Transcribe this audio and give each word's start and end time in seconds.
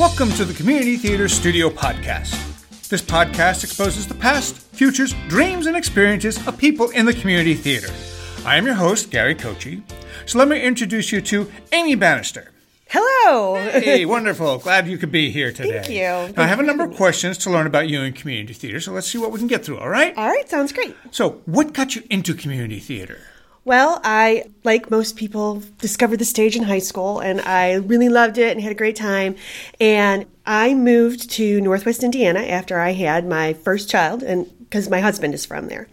Welcome 0.00 0.30
to 0.32 0.46
the 0.46 0.54
Community 0.54 0.96
Theater 0.96 1.28
Studio 1.28 1.68
Podcast. 1.68 2.32
This 2.88 3.02
podcast 3.02 3.64
exposes 3.64 4.08
the 4.08 4.14
past, 4.14 4.56
futures, 4.56 5.14
dreams, 5.28 5.66
and 5.66 5.76
experiences 5.76 6.38
of 6.46 6.56
people 6.56 6.88
in 6.88 7.04
the 7.04 7.12
community 7.12 7.52
theater. 7.52 7.92
I 8.46 8.56
am 8.56 8.64
your 8.64 8.76
host, 8.76 9.10
Gary 9.10 9.34
Kochi. 9.34 9.82
So 10.24 10.38
let 10.38 10.48
me 10.48 10.58
introduce 10.58 11.12
you 11.12 11.20
to 11.20 11.52
Amy 11.72 11.96
Bannister. 11.96 12.50
Hello. 12.88 13.56
Hey, 13.56 14.06
wonderful. 14.06 14.56
Glad 14.56 14.88
you 14.88 14.96
could 14.96 15.12
be 15.12 15.30
here 15.30 15.52
today. 15.52 15.82
Thank 15.82 15.90
you. 15.90 16.34
Now, 16.34 16.44
I 16.44 16.46
have 16.46 16.60
a 16.60 16.62
number 16.62 16.84
of 16.84 16.96
questions 16.96 17.36
to 17.36 17.50
learn 17.50 17.66
about 17.66 17.90
you 17.90 18.00
in 18.00 18.14
community 18.14 18.54
theater, 18.54 18.80
so 18.80 18.92
let's 18.92 19.06
see 19.06 19.18
what 19.18 19.32
we 19.32 19.38
can 19.38 19.48
get 19.48 19.66
through, 19.66 19.80
all 19.80 19.90
right? 19.90 20.16
All 20.16 20.30
right, 20.30 20.48
sounds 20.48 20.72
great. 20.72 20.96
So, 21.10 21.42
what 21.44 21.74
got 21.74 21.94
you 21.94 22.04
into 22.08 22.32
community 22.32 22.78
theater? 22.78 23.18
Well, 23.64 24.00
I, 24.02 24.44
like 24.64 24.90
most 24.90 25.16
people, 25.16 25.62
discovered 25.78 26.18
the 26.18 26.24
stage 26.24 26.56
in 26.56 26.62
high 26.62 26.78
school 26.78 27.20
and 27.20 27.40
I 27.40 27.74
really 27.74 28.08
loved 28.08 28.38
it 28.38 28.52
and 28.52 28.60
had 28.60 28.72
a 28.72 28.74
great 28.74 28.96
time. 28.96 29.36
And 29.78 30.26
I 30.46 30.74
moved 30.74 31.30
to 31.32 31.60
Northwest 31.60 32.02
Indiana 32.02 32.40
after 32.40 32.80
I 32.80 32.92
had 32.92 33.26
my 33.26 33.52
first 33.52 33.88
child, 33.88 34.22
and 34.22 34.50
because 34.60 34.88
my 34.88 35.00
husband 35.00 35.34
is 35.34 35.44
from 35.44 35.68
there. 35.68 35.88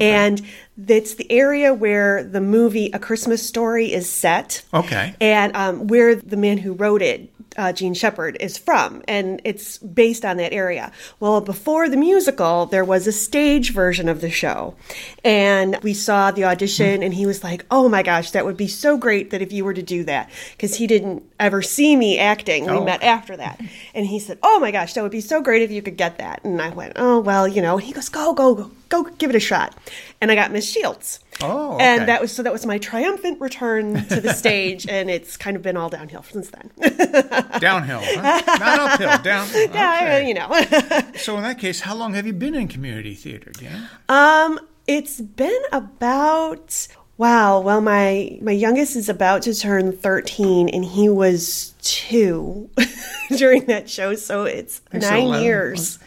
And 0.00 0.40
it's 0.86 1.14
the 1.14 1.30
area 1.30 1.74
where 1.74 2.22
the 2.24 2.40
movie 2.40 2.90
A 2.92 2.98
Christmas 2.98 3.46
Story 3.46 3.92
is 3.92 4.08
set. 4.10 4.62
Okay. 4.72 5.14
And 5.20 5.54
um, 5.56 5.88
where 5.88 6.14
the 6.14 6.36
man 6.36 6.58
who 6.58 6.72
wrote 6.72 7.02
it, 7.02 7.28
uh, 7.60 7.72
Jean 7.72 7.94
Shepherd, 7.94 8.36
is 8.40 8.56
from. 8.56 9.02
And 9.06 9.40
it's 9.44 9.78
based 9.78 10.24
on 10.24 10.36
that 10.38 10.52
area. 10.52 10.90
Well, 11.20 11.40
before 11.40 11.88
the 11.88 11.96
musical, 11.96 12.66
there 12.66 12.84
was 12.84 13.06
a 13.06 13.12
stage 13.12 13.72
version 13.72 14.08
of 14.08 14.20
the 14.20 14.30
show. 14.30 14.74
And 15.24 15.76
we 15.82 15.92
saw 15.94 16.30
the 16.30 16.44
audition, 16.44 17.02
and 17.02 17.12
he 17.14 17.26
was 17.26 17.44
like, 17.44 17.66
Oh 17.70 17.88
my 17.88 18.02
gosh, 18.02 18.30
that 18.32 18.44
would 18.46 18.56
be 18.56 18.68
so 18.68 18.96
great 18.96 19.30
that 19.30 19.42
if 19.42 19.52
you 19.52 19.64
were 19.64 19.74
to 19.74 19.82
do 19.82 20.04
that. 20.04 20.30
Because 20.52 20.74
he 20.76 20.86
didn't 20.86 21.22
ever 21.38 21.60
see 21.62 21.94
me 21.96 22.18
acting. 22.18 22.64
We 22.64 22.70
Oh. 22.78 22.84
met 22.84 23.02
after 23.02 23.36
that. 23.36 23.60
And 23.94 24.06
he 24.06 24.18
said, 24.18 24.38
Oh 24.42 24.58
my 24.58 24.70
gosh, 24.70 24.94
that 24.94 25.02
would 25.02 25.12
be 25.12 25.20
so 25.20 25.42
great 25.42 25.62
if 25.62 25.70
you 25.70 25.82
could 25.82 25.96
get 25.96 26.18
that. 26.18 26.42
And 26.44 26.60
I 26.62 26.70
went, 26.70 26.94
Oh, 26.96 27.20
well, 27.20 27.46
you 27.46 27.60
know, 27.62 27.76
And 27.76 27.86
he 27.86 27.92
goes, 27.92 28.08
Go, 28.08 28.32
go, 28.32 28.54
go, 28.54 28.70
go 28.90 29.04
give 29.04 29.30
it 29.30 29.36
a 29.36 29.40
shot. 29.40 29.74
And 30.20 30.30
I 30.30 30.34
got 30.34 30.52
Miss 30.52 30.70
Shields. 30.70 31.20
Oh, 31.42 31.78
And 31.80 32.06
that 32.06 32.20
was 32.20 32.30
so 32.32 32.42
that 32.42 32.52
was 32.52 32.66
my 32.66 32.76
triumphant 32.76 33.40
return 33.40 34.04
to 34.08 34.20
the 34.20 34.34
stage, 34.42 34.86
and 34.86 35.08
it's 35.10 35.38
kind 35.38 35.56
of 35.56 35.62
been 35.62 35.74
all 35.78 35.88
downhill 35.88 36.22
since 36.24 36.50
then. 36.50 36.70
Downhill, 37.60 38.00
huh? 38.02 38.42
Not 38.58 38.78
uphill, 39.00 39.18
downhill. 39.22 39.70
yeah, 39.72 40.00
Okay. 40.02 40.28
you 40.28 40.34
know. 40.34 40.48
So, 41.16 41.36
in 41.38 41.42
that 41.42 41.58
case, 41.58 41.80
how 41.80 41.94
long 41.94 42.12
have 42.12 42.26
you 42.26 42.34
been 42.34 42.54
in 42.54 42.68
community 42.68 43.14
theater? 43.14 43.52
Know? 43.62 44.14
um, 44.14 44.60
it's 44.86 45.20
been 45.20 45.62
about 45.72 46.86
wow. 47.16 47.60
Well, 47.60 47.80
my 47.80 48.38
my 48.42 48.52
youngest 48.52 48.94
is 48.96 49.08
about 49.08 49.40
to 49.42 49.54
turn 49.54 49.92
thirteen, 49.96 50.68
and 50.68 50.84
he 50.84 51.08
was 51.08 51.74
two 51.80 52.68
during 53.36 53.64
that 53.66 53.88
show, 53.88 54.14
so 54.14 54.44
it's 54.44 54.82
so, 54.92 54.98
nine 54.98 55.22
11. 55.24 55.42
years. 55.44 55.98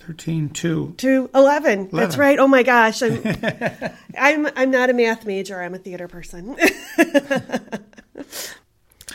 13, 0.00 0.50
2. 0.50 0.94
To 0.98 1.30
11. 1.34 1.90
That's 1.92 2.16
right. 2.16 2.38
Oh 2.38 2.48
my 2.48 2.62
gosh. 2.62 3.02
I'm, 3.02 3.22
I'm 4.18 4.48
I'm 4.56 4.70
not 4.70 4.90
a 4.90 4.92
math 4.94 5.26
major. 5.26 5.62
I'm 5.62 5.74
a 5.74 5.78
theater 5.78 6.08
person. 6.08 6.56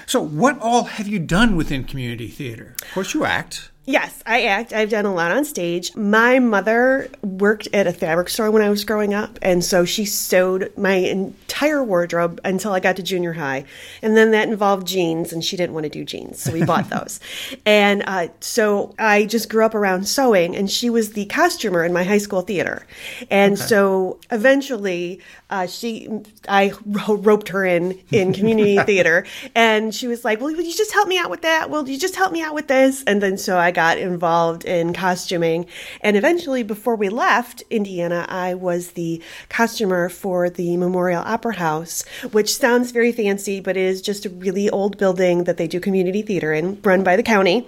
So, 0.08 0.22
what 0.22 0.60
all 0.60 0.84
have 0.84 1.08
you 1.08 1.20
done 1.20 1.56
within 1.56 1.84
community 1.84 2.28
theater? 2.28 2.76
Of 2.82 2.94
course, 2.94 3.14
you 3.14 3.26
act. 3.26 3.72
Yes, 3.88 4.24
I 4.26 4.46
act. 4.46 4.74
I've 4.74 4.90
done 4.90 5.06
a 5.06 5.14
lot 5.14 5.32
on 5.32 5.46
stage. 5.46 5.96
My 5.96 6.40
mother 6.40 7.08
worked 7.22 7.68
at 7.72 7.86
a 7.86 7.94
fabric 7.94 8.30
store 8.30 8.50
when 8.50 8.64
I 8.64 8.70
was 8.72 8.84
growing 8.84 9.14
up, 9.14 9.38
and 9.44 9.64
so 9.64 9.86
she 9.86 10.06
sewed 10.06 10.76
my 10.76 10.96
entire 10.96 11.84
wardrobe 11.84 12.42
until 12.44 12.74
I 12.74 12.80
got 12.80 12.96
to 12.96 13.04
junior 13.04 13.34
high. 13.34 13.66
And 14.02 14.18
then 14.18 14.32
that 14.32 14.50
involved 14.50 14.88
jeans, 14.88 15.32
and 15.32 15.44
she 15.44 15.56
didn't 15.56 15.76
want 15.76 15.84
to 15.84 15.90
do 15.92 16.04
jeans, 16.04 16.42
so 16.42 16.52
we 16.52 16.66
bought 16.66 16.90
those. 16.90 17.20
And 17.64 18.04
uh, 18.08 18.30
so 18.40 18.96
I 18.98 19.26
just 19.26 19.50
grew 19.50 19.64
up 19.64 19.76
around 19.76 20.08
sewing, 20.08 20.56
and 20.56 20.70
she 20.70 20.90
was 20.90 21.12
the 21.12 21.26
costumer 21.26 21.84
in 21.84 21.94
my 21.94 22.04
high 22.04 22.18
school 22.18 22.42
theater. 22.42 22.88
And 23.30 23.60
so 23.60 24.20
eventually, 24.32 25.22
uh, 25.52 25.68
she, 25.68 26.10
I 26.50 26.74
roped 26.86 27.50
her 27.50 27.64
in 27.64 28.00
in 28.12 28.34
community 28.34 28.78
theater, 28.86 29.28
and 29.54 29.94
she 29.94 30.08
was 30.08 30.26
like, 30.26 30.42
"Well, 30.42 30.52
will 30.52 30.64
you 30.64 30.74
just 30.74 30.92
help 30.92 31.08
me 31.08 31.20
out 31.20 31.30
with 31.30 31.44
that? 31.44 31.70
Will 31.70 31.88
you 31.88 32.00
just 32.00 32.16
help 32.16 32.32
me 32.32 32.42
out 32.42 32.56
with 32.56 32.68
this?" 32.68 33.04
And 33.04 33.22
then 33.22 33.38
so 33.38 33.58
I 33.60 33.75
got 33.76 34.00
involved 34.00 34.66
in 34.66 34.94
costuming, 34.94 35.68
and 36.02 36.18
eventually, 36.18 36.64
before 36.64 36.96
we 36.96 37.10
left 37.10 37.64
Indiana, 37.70 38.26
I 38.28 38.56
was 38.56 38.92
the 38.92 39.22
costumer 39.50 40.10
for 40.10 40.50
the 40.50 40.78
Memorial 40.78 41.22
Opera 41.24 41.56
House, 41.56 42.04
which 42.32 42.56
sounds 42.56 42.92
very 42.92 43.12
fancy, 43.12 43.60
but 43.60 43.78
is 43.78 44.02
just 44.02 44.26
a 44.26 44.30
really 44.30 44.70
old 44.70 44.98
building 44.98 45.44
that 45.44 45.58
they 45.58 45.68
do 45.68 45.80
community 45.80 46.22
theater 46.22 46.54
in, 46.54 46.82
run 46.82 47.04
by 47.04 47.16
the 47.16 47.24
county. 47.24 47.68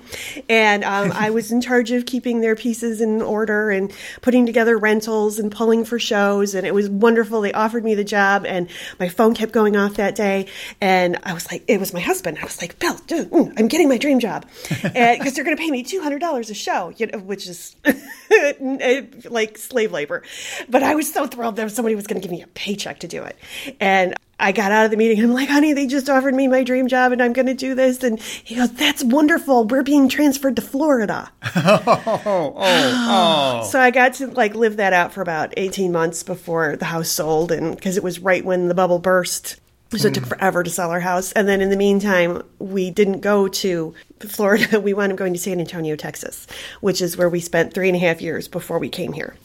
And 0.50 0.84
um, 0.84 1.12
I 1.12 1.29
was 1.29 1.51
in 1.51 1.62
charge 1.62 1.91
of 1.91 2.06
keeping 2.06 2.41
their 2.41 2.56
pieces 2.56 3.01
in 3.01 3.22
order 3.22 3.69
and 3.69 3.91
putting 4.22 4.45
together 4.45 4.78
rentals 4.78 5.39
and 5.39 5.51
pulling 5.51 5.85
for 5.85 6.00
shows, 6.00 6.56
and 6.56 6.66
it 6.66 6.74
was 6.74 6.89
wonderful. 6.89 7.41
They 7.41 7.53
offered 7.53 7.84
me 7.84 7.95
the 7.95 8.03
job, 8.03 8.45
and 8.45 8.69
my 9.00 9.09
phone 9.09 9.34
kept 9.35 9.51
going 9.51 9.75
off 9.75 9.95
that 9.95 10.16
day, 10.16 10.47
and 10.81 11.18
I 11.24 11.34
was 11.34 11.51
like, 11.51 11.63
it 11.68 11.79
was 11.79 11.94
my 11.94 12.00
husband. 12.00 12.38
I 12.39 12.44
was 12.44 12.62
like, 12.62 12.79
Bill, 12.79 12.97
dude, 13.07 13.29
mm, 13.29 13.53
I'm 13.57 13.68
getting 13.68 13.89
my 13.89 13.97
dream 13.97 14.19
job 14.19 14.45
because 14.69 15.34
they're 15.34 15.44
going 15.44 15.57
to 15.57 15.62
pay 15.62 15.72
me 15.72 15.84
two 15.84 15.97
hundred 16.00 16.19
dollars 16.19 16.50
a 16.50 16.53
show, 16.53 16.94
you 16.97 17.08
know, 17.08 17.19
which 17.19 17.47
is 17.47 17.75
like 19.30 19.58
slave 19.58 19.91
labor. 19.91 20.24
But 20.69 20.84
I 20.84 20.96
was 20.96 21.12
so 21.12 21.28
thrilled 21.28 21.56
that 21.58 21.72
somebody 21.72 21.96
was 21.96 22.08
going 22.08 22.22
to 22.22 22.28
give 22.28 22.31
me 22.31 22.41
a 22.41 22.47
paycheck 22.47 23.00
to 23.00 23.08
do 23.08 23.24
it, 23.24 23.38
and. 23.80 24.16
I 24.40 24.52
got 24.52 24.72
out 24.72 24.86
of 24.86 24.91
the 24.91 24.97
meeting. 24.97 25.24
I'm 25.24 25.34
like, 25.34 25.50
honey, 25.50 25.74
they 25.74 25.88
just 25.88 26.12
offered 26.12 26.36
me 26.36 26.47
my 26.47 26.63
dream 26.63 26.88
job 26.88 27.12
and 27.12 27.24
I'm 27.24 27.34
going 27.34 27.47
to 27.47 27.56
do 27.56 27.74
this. 27.74 28.03
And 28.03 28.19
he 28.19 28.53
goes, 28.56 28.72
that's 28.72 29.03
wonderful. 29.03 29.66
We're 29.66 29.81
being 29.81 30.09
transferred 30.09 30.56
to 30.57 30.62
Florida. 30.62 31.31
Oh, 31.56 32.13
oh, 32.16 32.53
oh. 32.56 33.68
So 33.72 33.80
I 33.80 33.90
got 33.90 34.13
to 34.16 34.28
like 34.28 34.53
live 34.53 34.78
that 34.78 34.94
out 34.94 35.12
for 35.12 35.22
about 35.22 35.56
18 35.57 35.91
months 35.91 36.22
before 36.22 36.75
the 36.75 36.86
house 36.86 37.09
sold 37.09 37.52
and 37.52 37.75
because 37.75 37.97
it 37.97 38.03
was 38.03 38.19
right 38.19 38.46
when 38.46 38.68
the 38.68 38.75
bubble 38.75 39.00
burst. 39.00 39.59
So 39.96 40.09
it 40.09 40.14
took 40.14 40.25
forever 40.25 40.64
to 40.64 40.70
sell 40.70 40.92
our 40.92 41.00
house. 41.00 41.31
And 41.31 41.48
then 41.48 41.62
in 41.62 41.70
the 41.70 41.78
meantime, 41.78 42.42
we 42.59 42.92
didn't 42.92 43.22
go 43.22 43.48
to 43.48 43.94
Florida. 44.20 44.80
We 44.88 44.94
wound 44.94 45.12
up 45.14 45.18
going 45.18 45.34
to 45.34 45.40
San 45.40 45.59
Antonio, 45.59 45.96
Texas, 45.96 46.46
which 46.81 47.02
is 47.02 47.16
where 47.18 47.30
we 47.30 47.40
spent 47.40 47.74
three 47.74 47.88
and 47.88 47.96
a 47.96 48.00
half 48.00 48.22
years 48.22 48.48
before 48.50 48.80
we 48.80 48.90
came 48.90 49.14
here. 49.14 49.36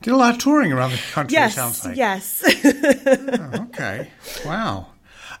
Did 0.00 0.14
a 0.14 0.16
lot 0.16 0.34
of 0.34 0.40
touring 0.40 0.72
around 0.72 0.92
the 0.92 1.00
country, 1.12 1.36
it 1.36 1.40
Yes, 1.40 1.54
sounds 1.54 1.84
like. 1.84 1.96
yes. 1.96 2.42
Okay. 3.54 4.10
Wow. 4.44 4.86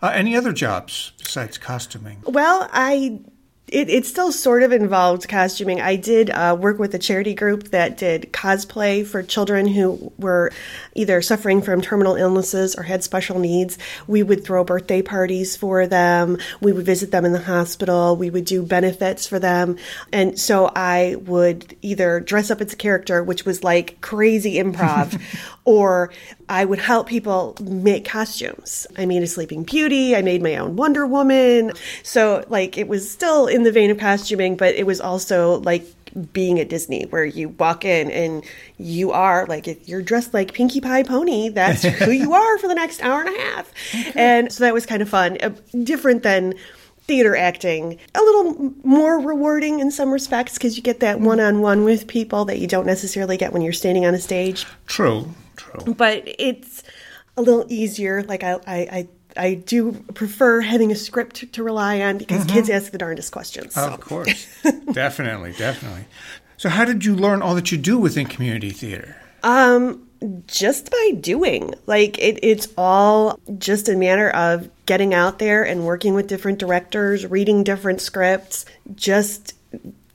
Uh, 0.00 0.10
any 0.14 0.36
other 0.36 0.52
jobs 0.52 1.12
besides 1.18 1.58
costuming? 1.58 2.18
Well, 2.26 2.68
I 2.72 3.20
it, 3.72 3.88
it 3.88 4.04
still 4.04 4.30
sort 4.30 4.62
of 4.62 4.70
involved 4.70 5.26
costuming. 5.28 5.80
I 5.80 5.96
did 5.96 6.28
uh, 6.28 6.56
work 6.58 6.78
with 6.78 6.94
a 6.94 6.98
charity 6.98 7.34
group 7.34 7.68
that 7.70 7.96
did 7.96 8.32
cosplay 8.32 9.04
for 9.06 9.22
children 9.22 9.66
who 9.66 10.12
were 10.18 10.52
either 10.94 11.22
suffering 11.22 11.62
from 11.62 11.80
terminal 11.80 12.14
illnesses 12.14 12.74
or 12.74 12.82
had 12.82 13.02
special 13.02 13.38
needs. 13.38 13.78
We 14.06 14.22
would 14.22 14.44
throw 14.44 14.62
birthday 14.62 15.00
parties 15.00 15.56
for 15.56 15.86
them. 15.86 16.36
We 16.60 16.72
would 16.72 16.84
visit 16.84 17.10
them 17.12 17.24
in 17.24 17.32
the 17.32 17.40
hospital. 17.40 18.14
We 18.14 18.28
would 18.28 18.44
do 18.44 18.62
benefits 18.62 19.26
for 19.26 19.38
them. 19.38 19.78
And 20.12 20.38
so 20.38 20.70
I 20.76 21.16
would 21.20 21.74
either 21.80 22.20
dress 22.20 22.50
up 22.50 22.60
as 22.60 22.74
a 22.74 22.76
character, 22.76 23.24
which 23.24 23.46
was 23.46 23.64
like 23.64 24.00
crazy 24.02 24.56
improv, 24.56 25.20
or 25.64 26.12
I 26.48 26.64
would 26.64 26.80
help 26.80 27.06
people 27.06 27.56
make 27.60 28.04
costumes. 28.04 28.86
I 28.98 29.06
made 29.06 29.22
a 29.22 29.26
Sleeping 29.26 29.62
Beauty. 29.62 30.16
I 30.16 30.22
made 30.22 30.42
my 30.42 30.56
own 30.56 30.76
Wonder 30.76 31.06
Woman. 31.06 31.72
So, 32.02 32.44
like, 32.48 32.76
it 32.76 32.88
was 32.88 33.10
still 33.10 33.46
in 33.46 33.62
the 33.62 33.72
vein 33.72 33.90
of 33.90 33.98
costuming, 33.98 34.56
but 34.56 34.74
it 34.74 34.86
was 34.86 35.00
also 35.00 35.60
like 35.60 35.86
being 36.32 36.60
at 36.60 36.68
Disney, 36.68 37.04
where 37.04 37.24
you 37.24 37.50
walk 37.50 37.84
in 37.84 38.10
and 38.10 38.44
you 38.78 39.12
are 39.12 39.46
like, 39.46 39.66
if 39.66 39.88
you're 39.88 40.02
dressed 40.02 40.34
like 40.34 40.52
Pinkie 40.52 40.80
Pie 40.80 41.04
Pony, 41.04 41.48
that's 41.48 41.82
who 41.82 42.10
you 42.10 42.32
are 42.34 42.58
for 42.58 42.68
the 42.68 42.74
next 42.74 43.02
hour 43.02 43.20
and 43.22 43.34
a 43.34 43.40
half. 43.40 43.72
And 44.14 44.52
so 44.52 44.64
that 44.64 44.74
was 44.74 44.84
kind 44.84 45.00
of 45.00 45.08
fun, 45.08 45.38
uh, 45.42 45.50
different 45.84 46.22
than 46.22 46.54
theater 47.04 47.36
acting 47.36 47.98
a 48.14 48.20
little 48.20 48.72
more 48.84 49.18
rewarding 49.18 49.80
in 49.80 49.90
some 49.90 50.10
respects 50.12 50.54
because 50.54 50.76
you 50.76 50.82
get 50.82 51.00
that 51.00 51.20
one-on-one 51.20 51.82
with 51.82 52.06
people 52.06 52.44
that 52.44 52.58
you 52.58 52.68
don't 52.68 52.86
necessarily 52.86 53.36
get 53.36 53.52
when 53.52 53.60
you're 53.60 53.72
standing 53.72 54.06
on 54.06 54.14
a 54.14 54.20
stage 54.20 54.64
True, 54.86 55.28
but 55.96 56.22
it's 56.26 56.82
a 57.36 57.42
little 57.42 57.66
easier. 57.68 58.22
Like 58.22 58.44
I, 58.44 58.54
I, 58.66 58.76
I, 58.76 59.08
I 59.36 59.54
do 59.54 59.92
prefer 60.14 60.60
having 60.60 60.92
a 60.92 60.96
script 60.96 61.52
to 61.52 61.62
rely 61.62 62.00
on 62.00 62.18
because 62.18 62.44
kids 62.44 62.68
ask 62.70 62.92
the 62.92 62.98
darndest 62.98 63.32
questions. 63.32 63.74
So. 63.74 63.88
Of 63.88 64.00
course. 64.00 64.46
definitely, 64.92 65.52
definitely. 65.52 66.04
So, 66.56 66.68
how 66.68 66.84
did 66.84 67.04
you 67.04 67.16
learn 67.16 67.42
all 67.42 67.54
that 67.54 67.72
you 67.72 67.78
do 67.78 67.98
within 67.98 68.26
community 68.26 68.70
theater? 68.70 69.16
Um, 69.42 70.06
just 70.46 70.90
by 70.90 71.12
doing. 71.20 71.74
Like 71.86 72.18
it, 72.18 72.38
it's 72.42 72.68
all 72.76 73.38
just 73.58 73.88
a 73.88 73.96
matter 73.96 74.30
of 74.30 74.70
getting 74.86 75.14
out 75.14 75.38
there 75.38 75.64
and 75.64 75.86
working 75.86 76.14
with 76.14 76.26
different 76.26 76.58
directors, 76.58 77.26
reading 77.26 77.64
different 77.64 78.00
scripts, 78.00 78.64
just 78.94 79.54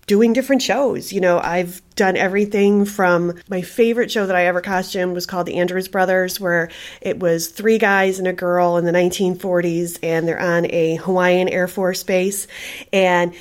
doing 0.08 0.32
different 0.32 0.62
shows. 0.62 1.12
You 1.12 1.20
know, 1.20 1.40
I've 1.40 1.82
done 1.96 2.16
everything 2.16 2.86
from 2.86 3.34
my 3.50 3.62
favorite 3.62 4.10
show 4.10 4.26
that 4.26 4.36
I 4.36 4.46
ever 4.46 4.62
costumed 4.62 5.14
was 5.14 5.26
called 5.26 5.46
The 5.46 5.58
Andrews 5.58 5.90
Brothers, 5.90 6.40
where 6.40 6.70
it 7.02 7.20
was 7.20 7.50
three 7.50 7.78
guys 7.78 8.18
and 8.18 8.28
a 8.28 8.34
girl 8.34 8.78
in 8.78 8.86
the 8.86 8.92
1940s, 8.92 10.00
and 10.02 10.28
they're 10.28 10.40
on 10.40 10.66
a 10.72 10.96
Hawaiian 10.96 11.50
Air 11.50 11.68
Force 11.68 12.04
base. 12.04 12.48
And 12.94 13.36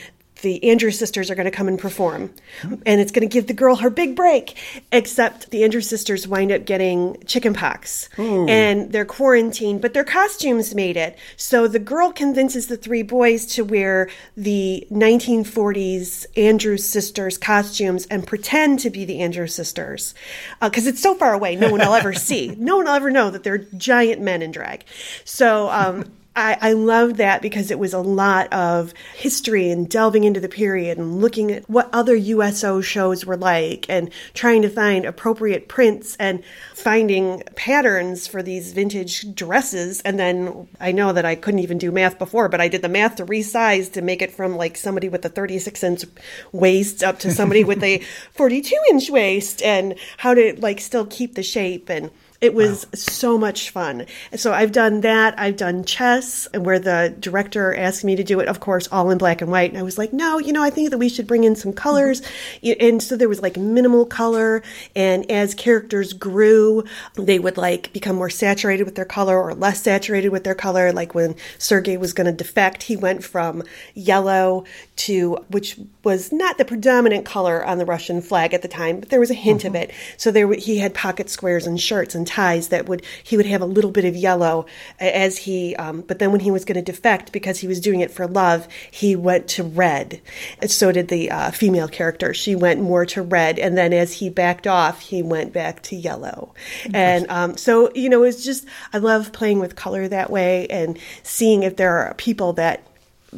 the 0.46 0.70
Andrews 0.70 0.96
sisters 0.96 1.28
are 1.28 1.34
going 1.34 1.46
to 1.46 1.50
come 1.50 1.66
and 1.66 1.76
perform. 1.76 2.32
And 2.62 3.00
it's 3.00 3.10
going 3.10 3.28
to 3.28 3.32
give 3.32 3.48
the 3.48 3.52
girl 3.52 3.74
her 3.74 3.90
big 3.90 4.14
break. 4.14 4.56
Except 4.92 5.50
the 5.50 5.64
Andrews 5.64 5.88
sisters 5.88 6.28
wind 6.28 6.52
up 6.52 6.64
getting 6.64 7.14
chicken 7.26 7.46
chickenpox 7.46 8.08
and 8.16 8.92
they're 8.92 9.04
quarantined, 9.04 9.80
but 9.80 9.92
their 9.92 10.04
costumes 10.04 10.72
made 10.72 10.96
it. 10.96 11.18
So 11.36 11.66
the 11.66 11.80
girl 11.80 12.12
convinces 12.12 12.68
the 12.68 12.76
three 12.76 13.02
boys 13.02 13.44
to 13.46 13.64
wear 13.64 14.08
the 14.36 14.86
1940s 14.92 16.26
Andrews 16.36 16.84
sisters 16.84 17.38
costumes 17.38 18.06
and 18.06 18.24
pretend 18.24 18.78
to 18.80 18.90
be 18.90 19.04
the 19.04 19.18
Andrews 19.20 19.52
sisters. 19.52 20.14
Because 20.62 20.86
it's 20.86 21.02
so 21.02 21.14
far 21.14 21.34
away, 21.34 21.56
no 21.56 21.72
one 21.72 21.80
will 21.80 21.94
ever 21.94 22.12
see. 22.28 22.54
No 22.56 22.76
one 22.76 22.86
will 22.86 22.92
ever 22.92 23.10
know 23.10 23.30
that 23.30 23.42
they're 23.42 23.58
giant 23.58 24.22
men 24.22 24.42
in 24.42 24.52
drag. 24.52 24.84
So, 25.24 25.68
um, 25.70 26.04
I, 26.36 26.58
I 26.60 26.72
loved 26.74 27.16
that 27.16 27.40
because 27.40 27.70
it 27.70 27.78
was 27.78 27.94
a 27.94 27.98
lot 27.98 28.52
of 28.52 28.92
history 29.14 29.70
and 29.70 29.88
delving 29.88 30.24
into 30.24 30.38
the 30.38 30.50
period 30.50 30.98
and 30.98 31.20
looking 31.20 31.50
at 31.50 31.68
what 31.68 31.88
other 31.94 32.14
USO 32.14 32.82
shows 32.82 33.24
were 33.24 33.38
like 33.38 33.86
and 33.88 34.10
trying 34.34 34.60
to 34.62 34.68
find 34.68 35.06
appropriate 35.06 35.66
prints 35.66 36.14
and 36.20 36.44
finding 36.74 37.42
patterns 37.56 38.26
for 38.26 38.42
these 38.42 38.74
vintage 38.74 39.34
dresses. 39.34 40.02
And 40.02 40.18
then 40.18 40.68
I 40.78 40.92
know 40.92 41.14
that 41.14 41.24
I 41.24 41.36
couldn't 41.36 41.60
even 41.60 41.78
do 41.78 41.90
math 41.90 42.18
before, 42.18 42.50
but 42.50 42.60
I 42.60 42.68
did 42.68 42.82
the 42.82 42.88
math 42.90 43.16
to 43.16 43.24
resize 43.24 43.90
to 43.92 44.02
make 44.02 44.20
it 44.20 44.30
from 44.30 44.56
like 44.56 44.76
somebody 44.76 45.08
with 45.08 45.24
a 45.24 45.30
36 45.30 45.82
inch 45.82 46.04
waist 46.52 47.02
up 47.02 47.18
to 47.20 47.32
somebody 47.32 47.64
with 47.64 47.82
a 47.82 47.98
42 48.32 48.76
inch 48.90 49.08
waist 49.08 49.62
and 49.62 49.94
how 50.18 50.34
to 50.34 50.54
like 50.60 50.80
still 50.80 51.06
keep 51.06 51.34
the 51.34 51.42
shape 51.42 51.88
and 51.88 52.10
it 52.40 52.54
was 52.54 52.84
wow. 52.84 52.90
so 52.94 53.38
much 53.38 53.70
fun. 53.70 54.06
So 54.34 54.52
I've 54.52 54.72
done 54.72 55.00
that. 55.02 55.38
I've 55.38 55.56
done 55.56 55.84
chess, 55.84 56.46
and 56.52 56.64
where 56.64 56.78
the 56.78 57.14
director 57.18 57.74
asked 57.74 58.04
me 58.04 58.16
to 58.16 58.24
do 58.24 58.40
it, 58.40 58.48
of 58.48 58.60
course, 58.60 58.88
all 58.92 59.10
in 59.10 59.18
black 59.18 59.40
and 59.40 59.50
white. 59.50 59.70
And 59.70 59.78
I 59.78 59.82
was 59.82 59.98
like, 59.98 60.12
no, 60.12 60.38
you 60.38 60.52
know, 60.52 60.62
I 60.62 60.70
think 60.70 60.90
that 60.90 60.98
we 60.98 61.08
should 61.08 61.26
bring 61.26 61.44
in 61.44 61.56
some 61.56 61.72
colors. 61.72 62.20
Mm-hmm. 62.62 62.86
And 62.86 63.02
so 63.02 63.16
there 63.16 63.28
was 63.28 63.40
like 63.40 63.56
minimal 63.56 64.04
color. 64.04 64.62
And 64.94 65.30
as 65.30 65.54
characters 65.54 66.12
grew, 66.12 66.84
they 67.14 67.38
would 67.38 67.56
like 67.56 67.92
become 67.92 68.16
more 68.16 68.30
saturated 68.30 68.84
with 68.84 68.96
their 68.96 69.04
color 69.04 69.40
or 69.40 69.54
less 69.54 69.82
saturated 69.82 70.28
with 70.30 70.44
their 70.44 70.54
color. 70.54 70.92
Like 70.92 71.14
when 71.14 71.36
Sergei 71.58 71.96
was 71.96 72.12
going 72.12 72.26
to 72.26 72.32
defect, 72.32 72.82
he 72.84 72.96
went 72.96 73.24
from 73.24 73.62
yellow 73.94 74.64
to, 74.96 75.36
which 75.48 75.78
was 76.04 76.32
not 76.32 76.58
the 76.58 76.64
predominant 76.64 77.24
color 77.24 77.64
on 77.64 77.78
the 77.78 77.86
Russian 77.86 78.20
flag 78.20 78.52
at 78.54 78.62
the 78.62 78.68
time, 78.68 79.00
but 79.00 79.08
there 79.08 79.20
was 79.20 79.30
a 79.30 79.34
hint 79.34 79.60
mm-hmm. 79.60 79.68
of 79.68 79.74
it. 79.74 79.92
So 80.16 80.30
there, 80.30 80.52
he 80.52 80.78
had 80.78 80.94
pocket 80.94 81.30
squares 81.30 81.66
and 81.66 81.80
shirts 81.80 82.14
and 82.14 82.25
ties 82.26 82.68
that 82.68 82.88
would 82.88 83.02
he 83.22 83.36
would 83.36 83.46
have 83.46 83.62
a 83.62 83.66
little 83.66 83.90
bit 83.90 84.04
of 84.04 84.16
yellow 84.16 84.66
as 84.98 85.38
he 85.38 85.74
um, 85.76 86.02
but 86.02 86.18
then 86.18 86.32
when 86.32 86.40
he 86.40 86.50
was 86.50 86.64
going 86.64 86.76
to 86.76 86.82
defect 86.92 87.32
because 87.32 87.58
he 87.60 87.66
was 87.66 87.80
doing 87.80 88.00
it 88.00 88.10
for 88.10 88.26
love 88.26 88.68
he 88.90 89.16
went 89.16 89.48
to 89.48 89.62
red. 89.62 90.20
And 90.60 90.70
so 90.70 90.92
did 90.92 91.08
the 91.08 91.30
uh, 91.30 91.50
female 91.50 91.88
character. 91.88 92.34
She 92.34 92.54
went 92.54 92.80
more 92.80 93.06
to 93.06 93.22
red 93.22 93.58
and 93.58 93.76
then 93.76 93.92
as 93.92 94.14
he 94.14 94.30
backed 94.30 94.66
off 94.66 95.00
he 95.00 95.22
went 95.22 95.52
back 95.52 95.82
to 95.82 95.96
yellow. 95.96 96.54
And 96.92 97.28
um, 97.30 97.56
so 97.56 97.90
you 97.94 98.08
know 98.08 98.22
it's 98.22 98.44
just 98.44 98.66
i 98.92 98.98
love 98.98 99.32
playing 99.32 99.60
with 99.60 99.76
color 99.76 100.08
that 100.08 100.30
way 100.30 100.66
and 100.68 100.98
seeing 101.22 101.62
if 101.62 101.76
there 101.76 101.96
are 101.98 102.14
people 102.14 102.52
that 102.54 102.86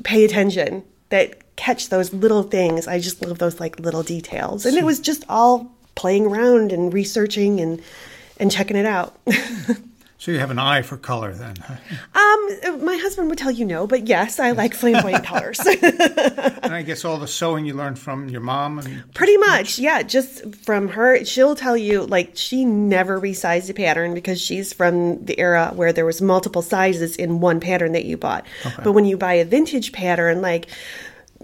pay 0.04 0.24
attention 0.24 0.84
that 1.10 1.56
catch 1.56 1.88
those 1.88 2.12
little 2.14 2.44
things. 2.44 2.86
I 2.86 2.98
just 3.00 3.20
love 3.20 3.38
those 3.38 3.60
like 3.60 3.78
little 3.80 4.02
details. 4.02 4.64
And 4.64 4.76
it 4.76 4.84
was 4.84 5.00
just 5.00 5.24
all 5.28 5.70
playing 5.96 6.26
around 6.26 6.72
and 6.72 6.94
researching 6.94 7.60
and 7.60 7.82
and 8.38 8.50
checking 8.50 8.76
it 8.76 8.86
out. 8.86 9.18
so 10.18 10.30
you 10.30 10.38
have 10.38 10.50
an 10.50 10.58
eye 10.58 10.82
for 10.82 10.96
color 10.96 11.32
then? 11.32 11.56
Um, 12.14 12.84
my 12.84 12.96
husband 12.96 13.28
would 13.28 13.38
tell 13.38 13.50
you 13.50 13.64
no, 13.64 13.86
but 13.86 14.06
yes, 14.06 14.40
I 14.40 14.52
like 14.52 14.74
flamboyant 14.74 15.24
colors. 15.24 15.60
and 15.82 16.74
I 16.74 16.82
guess 16.82 17.04
all 17.04 17.18
the 17.18 17.28
sewing 17.28 17.66
you 17.66 17.74
learned 17.74 17.98
from 17.98 18.28
your 18.28 18.40
mom 18.40 18.78
and 18.78 19.14
pretty 19.14 19.36
much, 19.36 19.78
yeah, 19.78 20.02
just 20.02 20.54
from 20.56 20.88
her. 20.88 21.24
She'll 21.24 21.54
tell 21.54 21.76
you 21.76 22.04
like 22.04 22.32
she 22.34 22.64
never 22.64 23.20
resized 23.20 23.70
a 23.70 23.74
pattern 23.74 24.14
because 24.14 24.40
she's 24.40 24.72
from 24.72 25.24
the 25.24 25.38
era 25.38 25.72
where 25.74 25.92
there 25.92 26.06
was 26.06 26.20
multiple 26.20 26.62
sizes 26.62 27.16
in 27.16 27.40
one 27.40 27.60
pattern 27.60 27.92
that 27.92 28.04
you 28.04 28.16
bought. 28.16 28.46
Okay. 28.66 28.82
But 28.82 28.92
when 28.92 29.04
you 29.04 29.16
buy 29.16 29.34
a 29.34 29.44
vintage 29.44 29.92
pattern, 29.92 30.42
like 30.42 30.68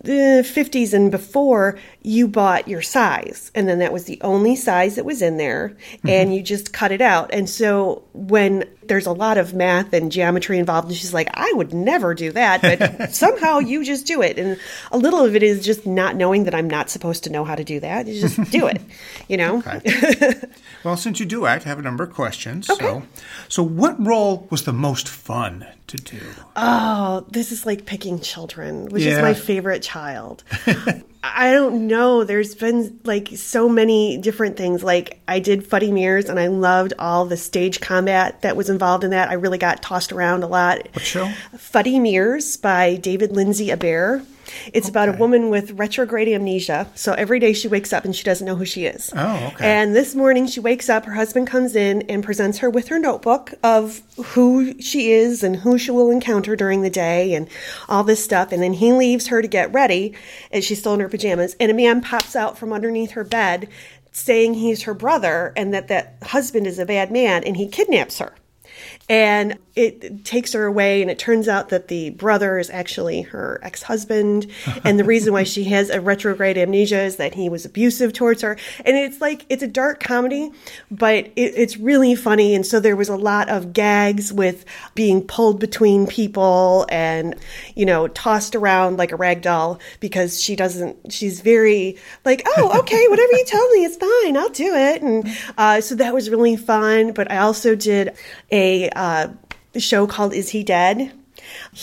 the 0.02 0.43
50s 0.44 0.93
and 0.93 1.11
before, 1.11 1.79
you 2.02 2.29
bought 2.29 2.69
your 2.69 2.82
size, 2.82 3.50
and 3.55 3.69
then 3.69 3.79
that 3.79 3.93
was 3.93 4.05
the 4.05 4.20
only 4.20 4.56
size 4.56 4.96
that 4.96 5.05
was 5.05 5.23
in 5.23 5.37
there, 5.37 5.70
mm-hmm. 5.70 6.08
and 6.08 6.35
you 6.35 6.43
just 6.43 6.73
cut 6.73 6.93
it 6.93 7.00
out. 7.00 7.32
And 7.32 7.49
so 7.49 8.05
when 8.12 8.64
there's 8.88 9.06
a 9.06 9.12
lot 9.12 9.38
of 9.38 9.54
math 9.54 9.92
and 9.92 10.10
geometry 10.10 10.58
involved, 10.58 10.88
and 10.88 10.96
she's 10.96 11.14
like, 11.14 11.28
I 11.34 11.52
would 11.54 11.72
never 11.72 12.14
do 12.14 12.32
that, 12.32 12.62
but 12.62 13.12
somehow 13.14 13.58
you 13.58 13.84
just 13.84 14.06
do 14.06 14.22
it. 14.22 14.38
And 14.38 14.58
a 14.92 14.98
little 14.98 15.25
of 15.25 15.34
it 15.36 15.42
is 15.42 15.64
just 15.64 15.86
not 15.86 16.16
knowing 16.16 16.44
that 16.44 16.54
I'm 16.54 16.69
not 16.69 16.90
supposed 16.90 17.25
to 17.25 17.31
know 17.31 17.44
how 17.44 17.54
to 17.54 17.64
do 17.64 17.81
that. 17.81 18.06
You 18.06 18.20
just 18.20 18.50
do 18.50 18.66
it, 18.66 18.81
you 19.28 19.36
know? 19.36 19.58
Okay. 19.58 20.34
well, 20.84 20.96
since 20.96 21.20
you 21.20 21.26
do 21.26 21.46
act, 21.46 21.66
I 21.66 21.69
have 21.69 21.78
a 21.78 21.82
number 21.82 22.04
of 22.04 22.12
questions. 22.12 22.69
Okay. 22.69 22.84
So, 22.84 23.02
so 23.48 23.62
what 23.62 24.04
role 24.04 24.46
was 24.50 24.64
the 24.64 24.72
most 24.72 25.08
fun 25.08 25.66
to 25.87 25.96
do? 25.96 26.20
Oh, 26.56 27.25
this 27.30 27.52
is 27.52 27.66
like 27.66 27.87
picking 27.87 28.20
children, 28.20 28.87
which 28.87 29.02
yeah. 29.02 29.16
is 29.16 29.22
my 29.22 29.34
favorite 29.34 29.82
child. 29.82 30.44
I 31.26 31.53
don't 31.53 31.87
know. 31.87 32.23
There's 32.25 32.55
been 32.55 33.00
like 33.05 33.29
so 33.35 33.67
many 33.67 34.19
different 34.19 34.59
things. 34.59 34.85
Like 34.85 35.21
I 35.26 35.38
did 35.38 35.67
Fuddy 35.67 35.91
Meers 35.91 36.29
and 36.29 36.38
I 36.38 36.49
loved 36.49 36.93
all 36.99 37.25
the 37.25 37.38
stage 37.38 37.81
combat 37.81 38.43
that 38.43 38.56
was 38.56 38.69
involved 38.69 39.05
in 39.05 39.11
that. 39.11 39.31
I 39.31 39.35
really 39.35 39.56
got 39.56 39.81
tossed 39.81 40.12
around 40.12 40.43
a 40.43 40.47
lot. 40.47 40.87
What 40.93 41.03
show? 41.03 41.26
Fuddy 41.56 41.99
Meers 41.99 42.61
by 42.61 42.97
David 42.97 43.32
Lindsay 43.32 43.69
Abaire. 43.69 44.25
It's 44.73 44.87
okay. 44.87 44.93
about 44.93 45.08
a 45.08 45.19
woman 45.19 45.50
with 45.50 45.73
retrograde 45.73 46.29
amnesia. 46.29 46.88
So 46.94 47.12
every 47.12 47.38
day 47.38 47.52
she 47.52 47.69
wakes 47.69 47.93
up 47.93 48.05
and 48.05 48.14
she 48.14 48.25
doesn't 48.25 48.46
know 48.46 48.56
who 48.56 48.64
she 48.64 48.87
is. 48.87 49.12
Oh, 49.14 49.50
okay. 49.55 49.64
And 49.64 49.94
this 49.94 50.14
morning 50.14 50.46
she 50.46 50.61
wakes 50.61 50.88
up, 50.88 51.05
her 51.05 51.14
husband 51.14 51.46
comes 51.46 51.76
in 51.76 52.02
and 52.02 52.23
presents 52.23 52.58
her 52.58 52.70
with 52.70 52.88
her 52.88 52.99
notebook 52.99 53.52
of 53.62 54.02
who 54.17 54.81
she 54.81 55.12
is 55.12 55.43
and 55.43 55.56
who 55.56 55.79
she 55.79 55.91
will 55.91 56.11
encounter 56.11 56.56
during 56.56 56.82
the 56.82 56.91
day 56.91 57.35
and 57.35 57.49
all 57.88 58.05
this 58.05 58.23
stuff. 58.23 58.52
And 58.52 58.62
then 58.62 58.75
he 58.75 58.93
leaves 58.93 59.29
her 59.29 59.43
to 59.43 59.49
get 59.49 59.73
ready 59.73 60.14
and 60.50 60.62
she's 60.62 60.81
still 60.81 60.94
in 60.94 61.00
her 61.00 61.08
pajamas. 61.08 61.56
And 61.61 61.70
a 61.70 61.75
man 61.75 62.00
pops 62.00 62.37
out 62.37 62.58
from 62.58 62.73
underneath 62.73 63.12
her 63.12 63.25
bed 63.25 63.69
saying 64.12 64.55
he's 64.55 64.82
her 64.82 64.94
brother 64.94 65.52
and 65.56 65.75
that 65.75 65.88
that 65.88 66.17
husband 66.23 66.67
is 66.67 66.79
a 66.79 66.87
bad 66.87 67.11
man 67.11 67.43
and 67.44 67.56
he 67.56 67.67
kidnaps 67.67 68.19
her. 68.19 68.35
And 69.08 69.58
it 69.76 70.25
takes 70.25 70.52
her 70.52 70.66
away, 70.66 71.02
and 71.02 71.11
it 71.11 71.19
turns 71.19 71.49
out 71.49 71.71
that 71.71 71.88
the 71.88 72.11
brother 72.11 72.59
is 72.59 72.71
actually 72.71 73.23
her 73.23 73.59
ex 73.62 73.83
husband. 73.83 74.47
and 74.85 74.99
the 74.99 75.04
reason 75.04 75.33
why 75.33 75.43
she 75.43 75.64
has 75.64 75.90
a 75.90 76.00
retrograde 76.00 76.57
amnesia 76.57 77.02
is 77.02 77.16
that 77.16 77.35
he 77.35 77.49
was 77.49 77.64
abusive 77.64 78.12
towards 78.12 78.43
her. 78.43 78.57
And 78.85 78.97
it's 78.97 79.21
like, 79.21 79.45
it's 79.49 79.62
a 79.62 79.69
dark 79.69 80.00
comedy, 80.00 80.52
but 80.90 81.26
it, 81.37 81.54
it's 81.57 81.76
really 81.76 82.14
funny. 82.14 82.54
And 82.54 82.64
so 82.64 82.78
there 82.78 82.95
was 82.95 83.09
a 83.09 83.16
lot 83.16 83.49
of 83.49 83.73
gags 83.73 84.33
with 84.33 84.64
being 84.95 85.23
pulled 85.23 85.59
between 85.59 86.07
people 86.07 86.87
and, 86.88 87.35
you 87.75 87.85
know, 87.85 88.07
tossed 88.09 88.54
around 88.54 88.97
like 88.97 89.11
a 89.11 89.16
rag 89.16 89.43
doll 89.43 89.81
because 89.99 90.40
she 90.40 90.54
doesn't, 90.54 91.12
she's 91.12 91.40
very 91.40 91.99
like, 92.25 92.47
oh, 92.47 92.78
okay, 92.78 93.07
whatever 93.09 93.33
you 93.33 93.45
tell 93.45 93.69
me, 93.71 93.85
it's 93.85 93.97
fine, 93.97 94.37
I'll 94.37 94.49
do 94.50 94.73
it. 94.73 95.02
And 95.02 95.28
uh, 95.59 95.81
so 95.81 95.97
that 95.97 96.14
was 96.14 96.31
really 96.31 96.54
fun. 96.54 97.12
But 97.12 97.33
I 97.33 97.38
also 97.38 97.75
did 97.75 98.16
a, 98.52 98.88
uh, 98.90 99.28
show 99.81 100.07
called 100.07 100.35
Is 100.35 100.50
He 100.50 100.62
Dead? 100.62 101.12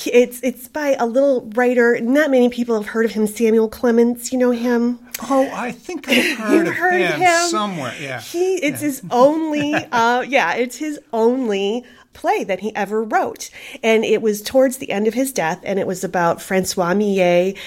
It's 0.05 0.41
it's 0.41 0.67
by 0.67 0.95
a 0.99 1.05
little 1.05 1.49
writer. 1.55 1.99
Not 1.99 2.31
many 2.31 2.49
people 2.49 2.75
have 2.75 2.87
heard 2.87 3.05
of 3.05 3.11
him. 3.11 3.27
Samuel 3.27 3.69
Clemens, 3.69 4.31
you 4.31 4.39
know 4.39 4.51
him. 4.51 4.99
Oh, 5.29 5.49
I 5.53 5.71
think 5.71 6.07
I've 6.07 6.37
heard, 6.37 6.67
of 6.67 6.73
heard 6.73 7.01
him, 7.01 7.21
him, 7.21 7.49
somewhere. 7.49 7.93
Yeah, 7.99 8.21
he 8.21 8.55
it's 8.55 8.81
yeah. 8.81 8.87
his 8.87 9.03
only. 9.11 9.73
Uh, 9.73 10.21
yeah, 10.21 10.53
it's 10.53 10.77
his 10.77 10.99
only 11.13 11.83
play 12.13 12.43
that 12.43 12.59
he 12.59 12.75
ever 12.75 13.03
wrote. 13.03 13.49
And 13.83 14.03
it 14.03 14.21
was 14.21 14.41
towards 14.41 14.77
the 14.77 14.91
end 14.91 15.07
of 15.07 15.13
his 15.13 15.31
death, 15.31 15.61
and 15.63 15.79
it 15.79 15.87
was 15.87 16.03
about 16.03 16.41
Francois 16.41 16.93
Millet, 16.93 17.57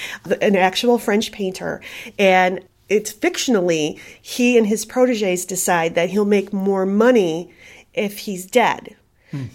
an 0.42 0.56
actual 0.56 0.98
French 0.98 1.32
painter. 1.32 1.80
And 2.18 2.60
it's 2.88 3.12
fictionally, 3.12 3.98
he 4.20 4.58
and 4.58 4.66
his 4.66 4.84
proteges 4.84 5.46
decide 5.46 5.94
that 5.94 6.10
he'll 6.10 6.24
make 6.24 6.52
more 6.52 6.84
money 6.84 7.52
if 7.94 8.18
he's 8.18 8.44
dead 8.44 8.96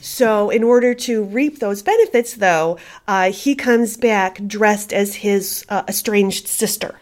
so, 0.02 0.50
in 0.50 0.64
order 0.64 0.94
to 0.94 1.24
reap 1.24 1.60
those 1.60 1.82
benefits, 1.82 2.36
though, 2.36 2.78
uh, 3.08 3.32
he 3.32 3.56
comes 3.56 3.98
back 3.98 4.46
dressed 4.46 4.94
as 4.94 5.16
his 5.16 5.66
uh, 5.70 5.84
estranged 5.88 6.48
sister. 6.48 6.96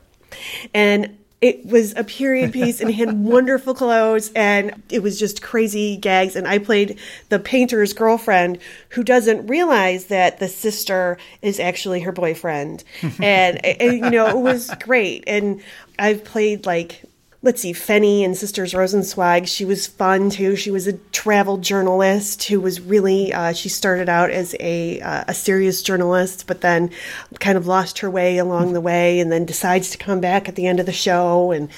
And 0.74 1.18
it 1.40 1.66
was 1.66 1.94
a 1.96 2.04
period 2.04 2.52
piece 2.52 2.82
and 2.82 2.90
he 2.90 3.00
had 3.00 3.14
wonderful 3.24 3.76
clothes 3.76 4.32
and 4.36 4.82
it 4.90 5.04
was 5.04 5.20
just 5.20 5.42
crazy 5.42 5.98
gags. 5.98 6.36
And 6.36 6.48
i 6.48 6.58
played 6.58 6.98
the 7.30 7.40
painter's 7.40 7.94
girlfriend 7.94 8.60
who 8.90 9.04
doesn't 9.04 9.48
realize 9.48 10.06
that 10.06 10.40
the 10.40 10.48
sister 10.48 11.18
is 11.42 11.60
actually 11.60 12.02
her 12.02 12.12
boyfriend. 12.12 12.84
And, 13.22 13.64
and 13.66 13.94
you 13.94 14.10
know 14.10 14.28
it 14.28 14.38
was 14.38 14.72
great. 14.82 15.24
And 15.28 15.62
i've 16.00 16.24
played 16.24 16.66
like 16.66 17.04
let's 17.48 17.62
see, 17.62 17.72
Pfeni 17.72 18.26
and 18.26 18.36
Sisters 18.36 18.74
Rosenzweig. 18.74 19.48
She 19.48 19.64
was 19.64 19.88
fun 19.88 20.30
too. 20.30 20.58
She 20.58 20.70
was 20.70 20.86
a 20.86 20.98
travel 21.14 21.56
journalist 21.56 22.44
who 22.44 22.60
was 22.60 22.82
really, 22.82 23.32
uh, 23.32 23.54
she 23.54 23.70
started 23.70 24.10
out 24.10 24.32
as 24.32 24.54
a, 24.60 25.00
uh, 25.00 25.24
a 25.30 25.34
serious 25.34 25.82
journalist, 25.82 26.46
but 26.46 26.60
then 26.60 26.92
kind 27.40 27.58
of 27.58 27.66
lost 27.66 28.00
her 28.00 28.12
way 28.12 28.38
along 28.38 28.74
the 28.74 28.82
way 28.82 29.22
and 29.22 29.32
then 29.32 29.46
decides 29.46 29.92
to 29.92 29.98
come 29.98 30.20
back 30.20 30.50
at 30.50 30.56
the 30.56 30.68
end 30.68 30.82
of 30.82 30.86
the 30.86 30.92
show. 30.92 31.54
And 31.54 31.70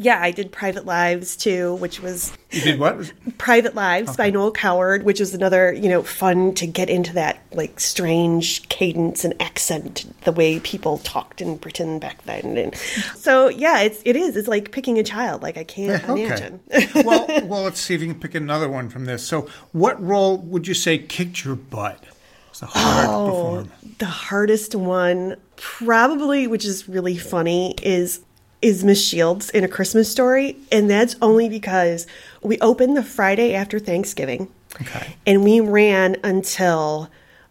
yeah, 0.00 0.22
I 0.22 0.30
did 0.30 0.52
Private 0.52 0.86
Lives 0.86 1.36
too, 1.36 1.74
which 1.74 2.00
was. 2.00 2.32
You 2.52 2.62
did 2.62 2.78
what? 2.78 3.12
Private 3.36 3.74
Lives 3.74 4.10
okay. 4.10 4.16
by 4.16 4.30
Noel 4.30 4.52
Coward, 4.52 5.02
which 5.02 5.18
was 5.18 5.34
another, 5.34 5.72
you 5.72 5.88
know, 5.88 6.04
fun 6.04 6.54
to 6.54 6.68
get 6.68 6.88
into 6.88 7.12
that 7.14 7.42
like 7.52 7.80
strange 7.80 8.66
cadence 8.68 9.24
and 9.24 9.34
accent, 9.42 10.06
the 10.22 10.30
way 10.30 10.60
people 10.60 10.98
talked 10.98 11.40
in 11.40 11.56
Britain 11.56 11.98
back 11.98 12.22
then. 12.22 12.56
And 12.56 12.76
so, 13.16 13.48
yeah, 13.48 13.80
it's, 13.80 14.00
it 14.04 14.14
is. 14.14 14.36
It's 14.36 14.48
like 14.48 14.70
picking 14.70 15.00
a 15.00 15.04
child. 15.04 15.42
Like 15.42 15.56
I 15.58 15.64
can't 15.64 16.08
okay. 16.08 16.26
imagine. 16.26 16.60
well, 17.04 17.26
well, 17.44 17.62
let's 17.64 17.80
see 17.80 17.94
if 17.94 18.00
you 18.00 18.06
can 18.06 18.20
pick 18.20 18.36
another 18.36 18.68
one 18.68 18.88
from 18.88 19.04
this. 19.04 19.26
So, 19.26 19.48
what 19.72 20.00
role 20.00 20.38
would 20.38 20.68
you 20.68 20.74
say 20.74 20.98
kicked 20.98 21.44
your 21.44 21.56
butt? 21.56 22.04
It's 22.50 22.60
hard 22.60 23.08
oh, 23.08 23.68
The 23.98 24.06
hardest 24.06 24.74
one, 24.74 25.36
probably, 25.56 26.46
which 26.46 26.64
is 26.64 26.88
really 26.88 27.16
funny, 27.16 27.74
is 27.82 28.20
is 28.60 28.84
Miss 28.84 29.06
Shields 29.06 29.50
in 29.50 29.64
A 29.64 29.68
Christmas 29.68 30.10
Story, 30.10 30.56
and 30.72 30.90
that's 30.90 31.16
only 31.22 31.48
because 31.48 32.06
we 32.42 32.58
opened 32.58 32.96
the 32.96 33.02
Friday 33.02 33.54
after 33.54 33.78
Thanksgiving, 33.78 34.48
okay. 34.80 35.16
and 35.26 35.44
we 35.44 35.60
ran 35.60 36.16
until 36.24 37.10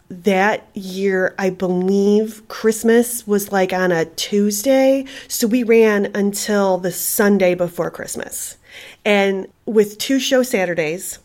that 0.09 0.67
year. 0.73 1.35
I 1.37 1.49
believe 1.49 2.47
Christmas 2.47 3.25
was 3.25 3.51
like 3.51 3.73
on 3.73 3.91
a 3.91 4.05
Tuesday, 4.05 5.05
so 5.27 5.47
we 5.47 5.63
ran 5.63 6.11
until 6.15 6.77
the 6.77 6.91
Sunday 6.91 7.55
before 7.55 7.89
Christmas, 7.89 8.57
and 9.05 9.47
with 9.65 9.97
two 9.97 10.19
show 10.19 10.43
Saturdays 10.43 11.19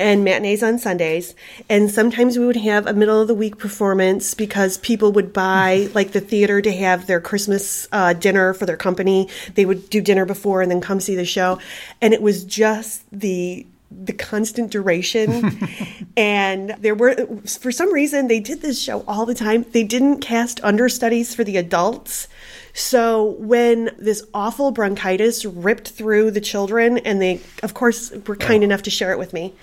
and 0.00 0.24
matinees 0.24 0.62
on 0.62 0.78
Sundays. 0.78 1.34
And 1.68 1.90
sometimes 1.90 2.38
we 2.38 2.46
would 2.46 2.56
have 2.56 2.86
a 2.86 2.92
middle 2.92 3.20
of 3.20 3.28
the 3.28 3.34
week 3.34 3.58
performance 3.58 4.34
because 4.34 4.78
people 4.78 5.12
would 5.12 5.32
buy 5.32 5.88
like 5.94 6.12
the 6.12 6.20
theater 6.20 6.60
to 6.60 6.72
have 6.72 7.06
their 7.06 7.20
Christmas 7.20 7.88
uh, 7.92 8.12
dinner 8.12 8.54
for 8.54 8.66
their 8.66 8.76
company. 8.76 9.28
They 9.54 9.64
would 9.64 9.90
do 9.90 10.00
dinner 10.00 10.24
before 10.24 10.62
and 10.62 10.70
then 10.70 10.80
come 10.80 11.00
see 11.00 11.14
the 11.14 11.24
show. 11.24 11.58
And 12.00 12.14
it 12.14 12.22
was 12.22 12.44
just 12.44 13.04
the 13.12 13.66
the 13.90 14.12
constant 14.12 14.72
duration 14.72 15.68
and 16.16 16.70
there 16.80 16.96
were 16.96 17.14
for 17.46 17.70
some 17.70 17.92
reason 17.92 18.26
they 18.26 18.40
did 18.40 18.60
this 18.60 18.80
show 18.80 19.04
all 19.06 19.24
the 19.24 19.34
time 19.34 19.64
they 19.70 19.84
didn't 19.84 20.20
cast 20.20 20.58
understudies 20.64 21.32
for 21.32 21.44
the 21.44 21.56
adults 21.56 22.26
so 22.74 23.36
when 23.38 23.94
this 23.98 24.26
awful 24.34 24.72
bronchitis 24.72 25.44
ripped 25.44 25.90
through 25.90 26.32
the 26.32 26.40
children, 26.40 26.98
and 26.98 27.22
they, 27.22 27.40
of 27.62 27.72
course, 27.72 28.10
were 28.26 28.36
kind 28.36 28.64
enough 28.64 28.82
to 28.82 28.90
share 28.90 29.12
it 29.12 29.18
with 29.18 29.32
me, 29.32 29.54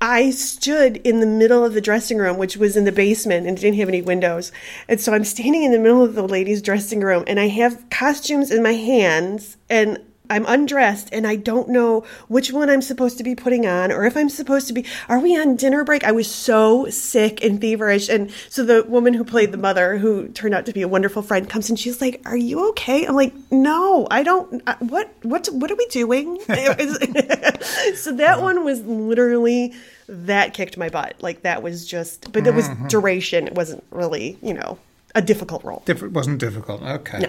I 0.00 0.30
stood 0.30 0.96
in 0.98 1.20
the 1.20 1.26
middle 1.26 1.64
of 1.64 1.74
the 1.74 1.80
dressing 1.80 2.18
room, 2.18 2.38
which 2.38 2.56
was 2.56 2.76
in 2.76 2.84
the 2.84 2.92
basement 2.92 3.46
and 3.46 3.56
didn't 3.56 3.78
have 3.78 3.88
any 3.88 4.02
windows. 4.02 4.52
And 4.88 5.00
so 5.00 5.14
I'm 5.14 5.24
standing 5.24 5.64
in 5.64 5.72
the 5.72 5.78
middle 5.78 6.02
of 6.02 6.14
the 6.14 6.26
ladies' 6.26 6.60
dressing 6.62 7.00
room 7.00 7.24
and 7.26 7.40
I 7.40 7.48
have 7.48 7.88
costumes 7.90 8.50
in 8.50 8.62
my 8.62 8.74
hands 8.74 9.56
and 9.70 9.98
I'm 10.28 10.44
undressed 10.46 11.08
and 11.12 11.26
I 11.26 11.36
don't 11.36 11.68
know 11.68 12.04
which 12.28 12.52
one 12.52 12.68
I'm 12.68 12.82
supposed 12.82 13.18
to 13.18 13.24
be 13.24 13.34
putting 13.34 13.66
on 13.66 13.92
or 13.92 14.04
if 14.04 14.16
I'm 14.16 14.28
supposed 14.28 14.68
to 14.68 14.72
be. 14.72 14.84
Are 15.08 15.18
we 15.18 15.38
on 15.38 15.56
dinner 15.56 15.84
break? 15.84 16.04
I 16.04 16.12
was 16.12 16.32
so 16.32 16.88
sick 16.90 17.42
and 17.44 17.60
feverish. 17.60 18.08
And 18.08 18.30
so 18.50 18.64
the 18.64 18.84
woman 18.84 19.14
who 19.14 19.24
played 19.24 19.52
the 19.52 19.58
mother, 19.58 19.98
who 19.98 20.28
turned 20.28 20.54
out 20.54 20.66
to 20.66 20.72
be 20.72 20.82
a 20.82 20.88
wonderful 20.88 21.22
friend, 21.22 21.48
comes 21.48 21.70
and 21.70 21.76
She's 21.86 22.00
like, 22.00 22.20
"Are 22.26 22.36
you 22.36 22.68
okay?" 22.70 23.06
I'm 23.06 23.14
like, 23.14 23.32
"No, 23.50 24.08
I 24.10 24.22
don't. 24.22 24.62
Uh, 24.66 24.74
what? 24.80 25.10
What? 25.22 25.48
What 25.52 25.70
are 25.70 25.76
we 25.76 25.86
doing?" 25.86 26.40
so 26.46 28.12
that 28.16 28.38
one 28.40 28.64
was 28.64 28.80
literally 28.82 29.74
that 30.08 30.54
kicked 30.54 30.76
my 30.76 30.88
butt. 30.88 31.14
Like 31.20 31.42
that 31.42 31.62
was 31.62 31.86
just, 31.86 32.32
but 32.32 32.46
it 32.46 32.54
was 32.54 32.68
mm-hmm. 32.68 32.88
duration. 32.88 33.46
It 33.46 33.54
wasn't 33.54 33.84
really, 33.90 34.38
you 34.42 34.54
know, 34.54 34.78
a 35.14 35.22
difficult 35.22 35.64
role. 35.64 35.82
Diff- 35.84 36.02
wasn't 36.02 36.38
difficult. 36.38 36.82
Okay. 36.82 37.18
No. 37.20 37.28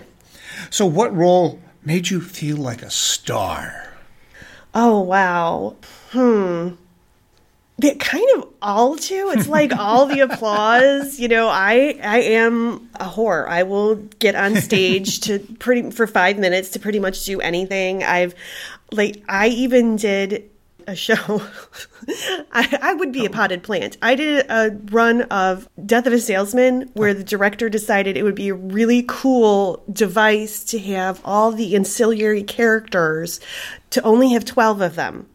So 0.69 0.85
what 0.85 1.15
role? 1.15 1.59
Made 1.87 2.09
you 2.09 2.19
feel 2.19 2.57
like 2.57 2.81
a 2.81 2.89
star? 2.91 3.93
Oh, 4.75 4.99
wow. 4.99 5.77
Hmm. 6.11 6.71
It 7.81 7.99
kind 8.01 8.25
of 8.35 8.49
all 8.61 8.97
too. 8.97 9.31
It's 9.33 9.47
like 9.47 9.71
all 9.71 10.05
the 10.07 10.19
applause. 10.19 11.17
You 11.17 11.29
know, 11.29 11.47
I 11.47 11.97
I 12.03 12.17
am 12.21 12.89
a 12.95 13.05
whore. 13.05 13.47
I 13.47 13.63
will 13.63 13.95
get 14.19 14.35
on 14.35 14.55
stage 14.57 15.21
to 15.21 15.39
pretty 15.59 15.91
for 15.91 16.07
five 16.07 16.37
minutes 16.39 16.71
to 16.71 16.79
pretty 16.79 16.99
much 16.99 17.23
do 17.23 17.39
anything. 17.39 18.03
I've 18.03 18.35
like 18.91 19.23
I 19.29 19.49
even 19.49 19.95
did 19.95 20.49
a 20.87 20.95
show, 20.95 21.15
I, 22.51 22.79
I, 22.81 22.93
would 22.93 23.11
be 23.11 23.25
a 23.25 23.29
potted 23.29 23.61
plant. 23.61 23.97
I 24.01 24.15
did 24.15 24.45
a 24.49 24.71
run 24.85 25.23
of 25.23 25.67
Death 25.85 26.07
of 26.07 26.13
a 26.13 26.19
Salesman 26.19 26.89
where 26.93 27.13
the 27.13 27.23
director 27.23 27.67
decided 27.67 28.15
it 28.15 28.23
would 28.23 28.35
be 28.35 28.49
a 28.49 28.55
really 28.55 29.03
cool 29.07 29.83
device 29.91 30.63
to 30.65 30.79
have 30.79 31.21
all 31.25 31.51
the 31.51 31.75
ancillary 31.75 32.43
characters, 32.43 33.41
to 33.89 34.01
only 34.03 34.31
have 34.31 34.45
12 34.45 34.81
of 34.81 34.95
them, 34.95 35.27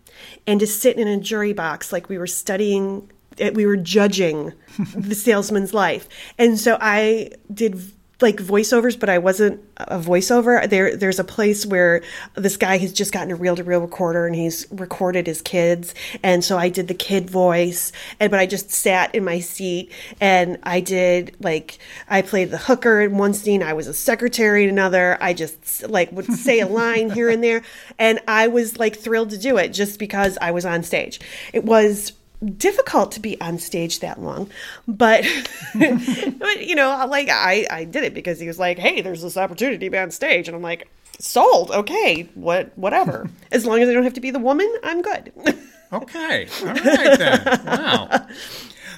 and 0.47 0.59
to 0.61 0.67
sit 0.67 0.97
in 0.97 1.07
a 1.07 1.21
jury 1.21 1.53
box 1.53 1.93
like 1.93 2.09
we 2.09 2.17
were 2.17 2.27
studying, 2.27 3.11
eh, 3.39 3.51
we 3.51 3.67
were 3.67 3.77
judging 3.77 4.55
the 4.97 5.15
salesman's 5.15 5.75
life. 5.75 6.09
And 6.39 6.59
so 6.59 6.79
I 6.81 7.33
did 7.53 7.93
like 8.23 8.37
voiceovers, 8.37 8.99
but 8.99 9.09
I 9.09 9.19
wasn't 9.19 9.61
a 9.77 9.99
voiceover. 9.99 10.69
There, 10.69 10.97
there's 10.97 11.19
a 11.19 11.25
place 11.25 11.67
where 11.67 12.03
this 12.35 12.57
guy 12.57 12.79
has 12.79 12.93
just 12.93 13.13
gotten 13.13 13.31
a 13.31 13.35
reel-to-reel 13.35 13.81
recorder 13.81 14.27
and 14.27 14.35
he's 14.35 14.67
recorded 14.71 15.27
his 15.27 15.43
kids, 15.43 15.95
and 16.23 16.45
so 16.45 16.57
I 16.57 16.69
did 16.69 16.89
the 16.89 16.95
kid 16.95 17.29
voice, 17.29 17.93
and 18.21 18.31
but 18.31 18.41
I 18.41 18.47
just 18.47 18.71
sat 18.71 19.15
in 19.15 19.25
my 19.25 19.41
seat 19.41 19.93
and 20.21 20.59
I 20.63 20.81
did 20.81 21.37
like 21.41 21.79
I 22.09 22.23
played 22.23 22.51
the 22.51 22.59
hooker 22.59 23.01
in 23.01 23.19
one 23.19 23.35
scene, 23.35 23.63
I 23.63 23.73
was 23.73 23.87
a 23.87 23.95
secretary 23.95 24.65
in 24.65 24.71
another. 24.71 25.19
I 25.21 25.35
just 25.35 25.89
like 25.89 26.13
would 26.13 26.27
say 26.27 26.61
a 26.61 26.67
line 26.67 27.11
here 27.11 27.29
and 27.29 27.43
there, 27.43 27.63
and 27.99 28.21
I 28.29 28.49
was 28.49 28.79
like 28.79 28.97
thrilled 28.97 29.31
to 29.31 29.39
do 29.39 29.57
it 29.57 29.69
just 29.69 29.99
because 29.99 30.39
I 30.41 30.51
was 30.53 30.65
on 30.65 30.83
stage. 30.83 31.21
It 31.53 31.65
was 31.65 32.13
difficult 32.57 33.13
to 33.13 33.21
be 33.21 33.41
on 33.41 33.59
stage 33.59 34.01
that 34.01 34.21
long 34.21 34.51
but, 34.89 35.25
but 35.75 36.67
you 36.67 36.75
know 36.75 37.07
like 37.09 37.29
i 37.31 37.67
i 37.71 37.85
did 37.85 38.05
it 38.05 38.15
because 38.15 38.41
he 38.41 38.47
was 38.47 38.59
like 38.59 38.79
hey 38.79 39.01
there's 39.01 39.23
this 39.23 39.37
opportunity 39.37 39.79
to 39.79 39.91
be 39.91 39.99
on 39.99 40.11
stage. 40.11 40.49
And 40.49 40.57
i'm 40.57 40.63
like 40.63 40.89
sold. 41.23 41.71
Okay. 41.71 42.29
What 42.35 42.77
whatever. 42.77 43.31
As 43.53 43.65
long 43.65 43.81
as 43.81 43.89
i 43.89 43.93
don't 43.93 44.05
have 44.05 44.15
to 44.15 44.21
be 44.21 44.31
the 44.31 44.39
woman 44.39 44.71
i'm 44.83 45.03
good. 45.03 45.33
Okay. 45.93 46.49
All 46.63 46.69
right 46.69 47.19
then. 47.19 47.45
Wow. 47.67 48.27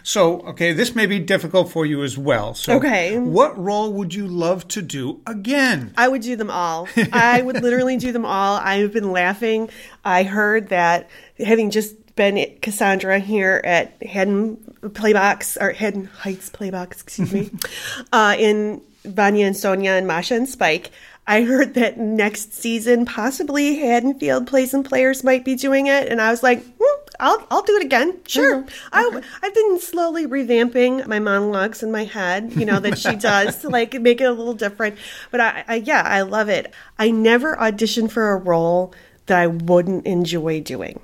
So 0.04 0.42
okay 0.42 0.72
this 0.72 0.94
may 0.94 1.06
be 1.06 1.18
difficult 1.18 1.72
for 1.72 1.84
you 1.84 2.04
as 2.04 2.16
well. 2.16 2.54
So 2.54 2.76
okay. 2.76 3.18
what 3.18 3.58
role 3.58 3.92
would 3.94 4.14
you 4.14 4.28
love 4.28 4.68
to 4.68 4.80
do 4.80 5.20
again? 5.26 5.92
I 5.96 6.06
would 6.06 6.22
do 6.22 6.36
them 6.36 6.52
all. 6.52 6.86
I 7.12 7.42
would 7.42 7.60
literally 7.60 7.96
do 7.96 8.12
them 8.12 8.24
all. 8.24 8.58
I've 8.58 8.92
been 8.92 9.10
laughing. 9.10 9.70
I 10.04 10.22
heard 10.22 10.68
that 10.68 11.10
having 11.36 11.70
just 11.70 11.96
been 12.14 12.43
Cassandra 12.64 13.18
here 13.18 13.60
at 13.62 14.02
Haddon 14.02 14.56
Playbox 14.80 15.60
or 15.60 15.72
Haddon 15.72 16.06
Heights 16.06 16.48
Playbox, 16.48 17.02
excuse 17.02 17.30
me, 17.30 17.50
uh, 18.12 18.34
in 18.38 18.80
Vanya 19.04 19.46
and 19.46 19.56
Sonia 19.56 19.90
and 19.92 20.06
Masha 20.06 20.34
and 20.34 20.48
Spike. 20.48 20.90
I 21.26 21.42
heard 21.42 21.74
that 21.74 21.98
next 21.98 22.54
season, 22.54 23.04
possibly 23.04 23.76
Haddonfield 23.76 24.46
Plays 24.46 24.72
and 24.72 24.82
Players 24.82 25.22
might 25.22 25.44
be 25.44 25.56
doing 25.56 25.88
it, 25.88 26.08
and 26.08 26.22
I 26.22 26.30
was 26.30 26.42
like, 26.42 26.64
hmm, 26.64 27.08
I'll 27.20 27.46
I'll 27.50 27.62
do 27.62 27.76
it 27.76 27.84
again. 27.84 28.18
Sure. 28.26 28.62
Mm-hmm. 28.62 29.16
Okay. 29.16 29.26
I, 29.42 29.46
I've 29.46 29.54
been 29.54 29.78
slowly 29.78 30.26
revamping 30.26 31.06
my 31.06 31.18
monologues 31.18 31.82
in 31.82 31.92
my 31.92 32.04
head, 32.04 32.54
you 32.54 32.64
know, 32.64 32.80
that 32.80 32.98
she 32.98 33.14
does 33.30 33.58
to 33.58 33.68
like 33.68 33.92
make 34.00 34.22
it 34.22 34.24
a 34.24 34.32
little 34.32 34.54
different. 34.54 34.96
But 35.30 35.40
I, 35.42 35.64
I 35.68 35.74
yeah, 35.76 36.02
I 36.02 36.22
love 36.22 36.48
it. 36.48 36.72
I 36.98 37.10
never 37.10 37.56
auditioned 37.56 38.10
for 38.10 38.30
a 38.30 38.38
role 38.38 38.94
that 39.26 39.38
I 39.38 39.48
wouldn't 39.48 40.06
enjoy 40.06 40.60
doing. 40.60 41.00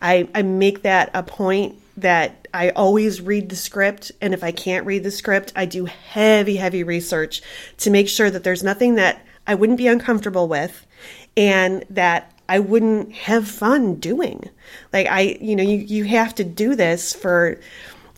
I, 0.00 0.28
I 0.34 0.42
make 0.42 0.82
that 0.82 1.10
a 1.14 1.22
point 1.22 1.76
that 1.96 2.48
I 2.52 2.70
always 2.70 3.20
read 3.20 3.48
the 3.48 3.56
script. 3.56 4.12
And 4.20 4.34
if 4.34 4.44
I 4.44 4.52
can't 4.52 4.86
read 4.86 5.02
the 5.02 5.10
script, 5.10 5.52
I 5.56 5.66
do 5.66 5.86
heavy, 5.86 6.56
heavy 6.56 6.82
research 6.82 7.42
to 7.78 7.90
make 7.90 8.08
sure 8.08 8.30
that 8.30 8.44
there's 8.44 8.62
nothing 8.62 8.96
that 8.96 9.24
I 9.46 9.54
wouldn't 9.54 9.78
be 9.78 9.86
uncomfortable 9.86 10.48
with 10.48 10.86
and 11.36 11.84
that 11.90 12.32
I 12.48 12.60
wouldn't 12.60 13.12
have 13.12 13.48
fun 13.48 13.96
doing. 13.96 14.48
Like 14.92 15.06
I, 15.06 15.38
you 15.40 15.56
know, 15.56 15.62
you, 15.62 15.78
you 15.78 16.04
have 16.04 16.34
to 16.36 16.44
do 16.44 16.74
this 16.74 17.12
for 17.12 17.60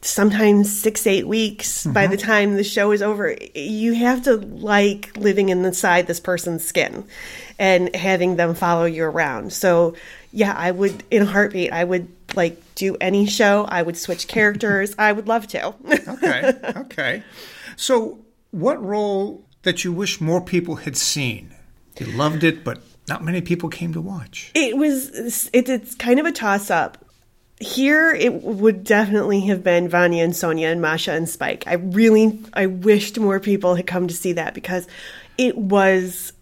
sometimes 0.01 0.77
six, 0.77 1.07
eight 1.07 1.27
weeks 1.27 1.83
mm-hmm. 1.83 1.93
by 1.93 2.07
the 2.07 2.17
time 2.17 2.55
the 2.55 2.65
show 2.65 2.93
is 2.93 3.03
over. 3.03 3.37
You 3.55 3.95
have 3.95 4.23
to 4.25 4.37
like 4.37 5.17
living 5.17 5.49
inside 5.49 6.07
this 6.07 6.21
person's 6.21 6.65
skin 6.65 7.05
and 7.59 7.95
having 7.95 8.37
them 8.37 8.55
follow 8.55 8.85
you 8.85 9.05
around. 9.05 9.53
So 9.53 9.95
yeah, 10.33 10.55
I 10.57 10.71
would 10.71 11.05
in 11.11 11.23
a 11.23 11.27
heartbeat. 11.27 11.73
I 11.73 11.85
would 11.85 12.09
like 12.35 12.63
do 12.75 12.97
any 13.01 13.27
show. 13.27 13.65
I 13.69 13.83
would 13.83 13.97
switch 13.97 14.29
characters. 14.29 14.95
I 14.99 15.13
would 15.13 15.29
love 15.29 15.47
to. 15.49 15.75
okay. 16.09 16.53
Okay. 16.89 17.23
So, 17.77 18.19
what 18.51 18.83
role 18.83 19.45
that 19.63 19.85
you 19.85 19.93
wish 19.93 20.21
more 20.21 20.41
people 20.41 20.77
had 20.77 20.97
seen? 20.97 21.55
You 21.99 22.07
loved 22.07 22.43
it, 22.45 22.65
but 22.65 22.81
not 23.09 23.25
many 23.25 23.41
people 23.41 23.69
came 23.69 23.93
to 23.93 24.01
watch. 24.01 24.51
It 24.55 24.77
was 24.77 25.49
it, 25.53 25.69
it's 25.69 25.95
kind 25.95 26.19
of 26.21 26.27
a 26.27 26.33
toss 26.33 26.71
up. 26.71 27.05
Here 27.61 28.13
it 28.13 28.43
would 28.43 28.85
definitely 28.85 29.41
have 29.43 29.65
been 29.65 29.89
Vanya 29.89 30.23
and 30.23 30.35
Sonia 30.35 30.69
and 30.69 30.81
Masha 30.81 31.13
and 31.13 31.29
Spike. 31.29 31.65
I 31.67 31.75
really 31.75 32.41
I 32.53 32.67
wished 32.67 33.19
more 33.19 33.41
people 33.41 33.75
had 33.75 33.87
come 33.87 34.09
to 34.09 34.15
see 34.15 34.33
that 34.35 34.55
because 34.55 34.87
it 35.37 35.57
was 35.57 36.33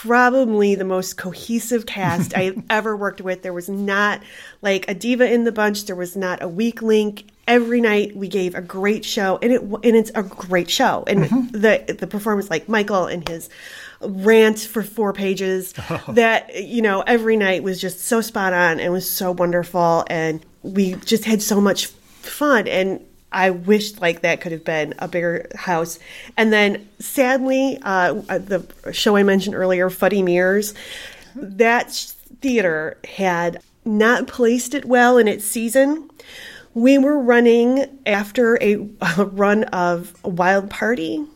probably 0.00 0.74
the 0.74 0.84
most 0.84 1.16
cohesive 1.16 1.86
cast 1.86 2.36
I 2.36 2.42
have 2.44 2.62
ever 2.70 2.96
worked 2.96 3.20
with. 3.20 3.42
There 3.42 3.52
was 3.52 3.68
not 3.68 4.20
like 4.60 4.88
a 4.88 4.94
diva 4.94 5.32
in 5.32 5.44
the 5.44 5.52
bunch. 5.52 5.86
There 5.86 5.94
was 5.94 6.16
not 6.16 6.42
a 6.42 6.48
weak 6.48 6.82
link. 6.82 7.28
Every 7.46 7.80
night 7.80 8.16
we 8.16 8.26
gave 8.28 8.54
a 8.54 8.60
great 8.60 9.04
show, 9.04 9.38
and 9.40 9.52
it 9.52 9.60
and 9.60 9.84
it's 9.84 10.10
a 10.14 10.22
great 10.22 10.68
show. 10.68 11.04
And 11.06 11.20
mm-hmm. 11.20 11.58
the 11.58 11.96
the 11.98 12.06
performance, 12.06 12.50
like 12.50 12.68
Michael 12.68 13.06
and 13.06 13.26
his 13.28 13.50
rant 14.00 14.58
for 14.58 14.82
four 14.82 15.12
pages, 15.12 15.74
oh. 15.90 16.02
that 16.08 16.62
you 16.64 16.82
know 16.82 17.02
every 17.02 17.36
night 17.36 17.62
was 17.62 17.80
just 17.80 18.00
so 18.00 18.20
spot 18.20 18.52
on 18.52 18.80
and 18.80 18.92
was 18.92 19.08
so 19.08 19.30
wonderful, 19.30 20.04
and 20.08 20.44
we 20.62 20.94
just 20.96 21.24
had 21.24 21.40
so 21.40 21.60
much 21.60 21.86
fun 21.86 22.66
and. 22.66 23.04
I 23.34 23.50
wished 23.50 24.00
like 24.00 24.22
that 24.22 24.40
could 24.40 24.52
have 24.52 24.64
been 24.64 24.94
a 24.98 25.08
bigger 25.08 25.48
house. 25.56 25.98
And 26.36 26.52
then 26.52 26.88
sadly, 27.00 27.78
uh, 27.82 28.14
the 28.14 28.64
show 28.92 29.16
I 29.16 29.24
mentioned 29.24 29.56
earlier, 29.56 29.90
Fuddy 29.90 30.22
Meers, 30.22 30.72
that 31.34 31.92
theater 32.40 32.96
had 33.04 33.60
not 33.84 34.28
placed 34.28 34.72
it 34.72 34.84
well 34.84 35.18
in 35.18 35.28
its 35.28 35.44
season. 35.44 36.08
We 36.74 36.96
were 36.96 37.18
running 37.18 37.98
after 38.06 38.56
a, 38.62 38.74
a 39.18 39.24
run 39.24 39.64
of 39.64 40.14
Wild 40.24 40.70
Party. 40.70 41.26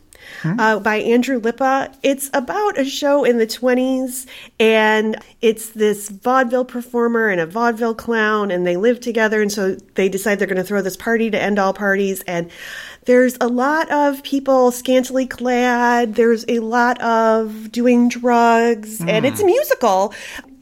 Uh, 0.43 0.79
by 0.79 0.97
Andrew 0.97 1.39
Lippa. 1.39 1.93
It's 2.03 2.29
about 2.33 2.79
a 2.79 2.85
show 2.85 3.23
in 3.23 3.37
the 3.37 3.47
20s, 3.47 4.25
and 4.59 5.17
it's 5.41 5.69
this 5.69 6.09
vaudeville 6.09 6.65
performer 6.65 7.29
and 7.29 7.41
a 7.41 7.45
vaudeville 7.45 7.95
clown, 7.95 8.51
and 8.51 8.65
they 8.65 8.77
live 8.77 8.99
together. 8.99 9.41
And 9.41 9.51
so 9.51 9.75
they 9.95 10.09
decide 10.09 10.39
they're 10.39 10.47
going 10.47 10.57
to 10.57 10.63
throw 10.63 10.81
this 10.81 10.97
party 10.97 11.29
to 11.29 11.41
end 11.41 11.59
all 11.59 11.73
parties. 11.73 12.21
And 12.21 12.49
there's 13.05 13.37
a 13.41 13.47
lot 13.47 13.89
of 13.91 14.23
people 14.23 14.71
scantily 14.71 15.27
clad, 15.27 16.15
there's 16.15 16.45
a 16.47 16.59
lot 16.59 17.01
of 17.01 17.71
doing 17.71 18.09
drugs, 18.09 19.01
and 19.01 19.25
it's 19.25 19.41
a 19.41 19.45
musical. 19.45 20.13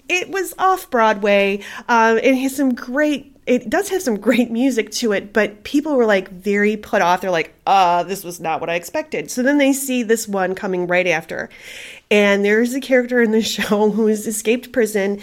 It 0.09 0.29
was 0.29 0.53
off 0.57 0.89
Broadway. 0.89 1.61
Uh, 1.89 2.19
it 2.23 2.35
has 2.35 2.55
some 2.55 2.73
great 2.73 3.36
it 3.47 3.69
does 3.69 3.89
have 3.89 4.01
some 4.01 4.19
great 4.19 4.51
music 4.51 4.91
to 4.91 5.13
it, 5.13 5.31
but 5.31 5.63
people 5.63 5.95
were 5.95 6.05
like 6.05 6.29
very 6.29 6.75
put 6.75 7.01
off. 7.01 7.21
They're 7.21 7.31
like, 7.31 7.53
uh, 7.65 8.03
this 8.03 8.23
was 8.23 8.41
not 8.41 8.59
what 8.59 8.69
I 8.69 8.75
expected. 8.75 9.31
So 9.31 9.41
then 9.41 9.57
they 9.57 9.71
see 9.71 10.03
this 10.03 10.27
one 10.27 10.53
coming 10.53 10.85
right 10.85 11.07
after. 11.07 11.49
And 12.11 12.43
there's 12.43 12.73
a 12.73 12.81
character 12.81 13.21
in 13.21 13.31
the 13.31 13.41
show 13.57 13.89
who's 13.89 14.27
escaped 14.27 14.73
prison 14.73 15.21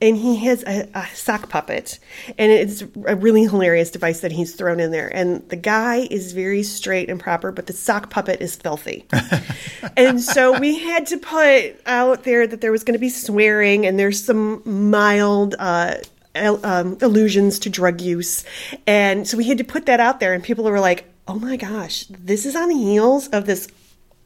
and 0.00 0.16
he 0.16 0.36
has 0.36 0.62
a, 0.64 0.88
a 0.94 1.06
sock 1.14 1.48
puppet. 1.48 1.98
And 2.38 2.52
it's 2.52 2.82
a 3.06 3.16
really 3.16 3.44
hilarious 3.44 3.90
device 3.90 4.20
that 4.20 4.30
he's 4.30 4.54
thrown 4.54 4.78
in 4.78 4.90
there. 4.90 5.08
And 5.14 5.48
the 5.48 5.56
guy 5.56 6.06
is 6.10 6.32
very 6.32 6.62
straight 6.62 7.08
and 7.08 7.18
proper, 7.18 7.50
but 7.50 7.66
the 7.66 7.72
sock 7.72 8.10
puppet 8.10 8.40
is 8.40 8.54
filthy. 8.54 9.06
and 9.96 10.20
so 10.20 10.58
we 10.58 10.78
had 10.78 11.06
to 11.06 11.16
put 11.16 11.80
out 11.86 12.24
there 12.24 12.46
that 12.46 12.60
there 12.60 12.72
was 12.72 12.84
going 12.84 12.92
to 12.92 13.00
be 13.00 13.08
swearing 13.08 13.86
and 13.86 13.98
there's 13.98 14.22
some 14.22 14.62
mild, 14.64 15.54
uh, 15.58 15.96
um, 16.36 16.98
allusions 17.00 17.58
to 17.60 17.70
drug 17.70 18.00
use. 18.00 18.44
And 18.86 19.26
so 19.26 19.36
we 19.36 19.44
had 19.44 19.58
to 19.58 19.64
put 19.64 19.86
that 19.86 20.00
out 20.00 20.20
there, 20.20 20.32
and 20.32 20.42
people 20.42 20.64
were 20.64 20.80
like, 20.80 21.04
oh 21.28 21.38
my 21.38 21.56
gosh, 21.56 22.06
this 22.08 22.46
is 22.46 22.54
on 22.54 22.68
the 22.68 22.76
heels 22.76 23.28
of 23.28 23.46
this 23.46 23.68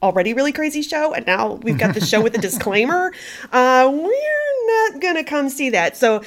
already 0.02 0.34
really 0.34 0.52
crazy 0.52 0.82
show. 0.82 1.12
And 1.12 1.26
now 1.26 1.54
we've 1.54 1.78
got 1.78 1.94
the 1.94 2.00
show 2.00 2.20
with 2.20 2.34
a 2.34 2.38
disclaimer. 2.40 3.12
Uh, 3.52 3.90
we're 3.92 4.92
not 4.92 5.00
going 5.00 5.16
to 5.16 5.24
come 5.24 5.48
see 5.48 5.70
that. 5.70 5.96
So, 5.96 6.22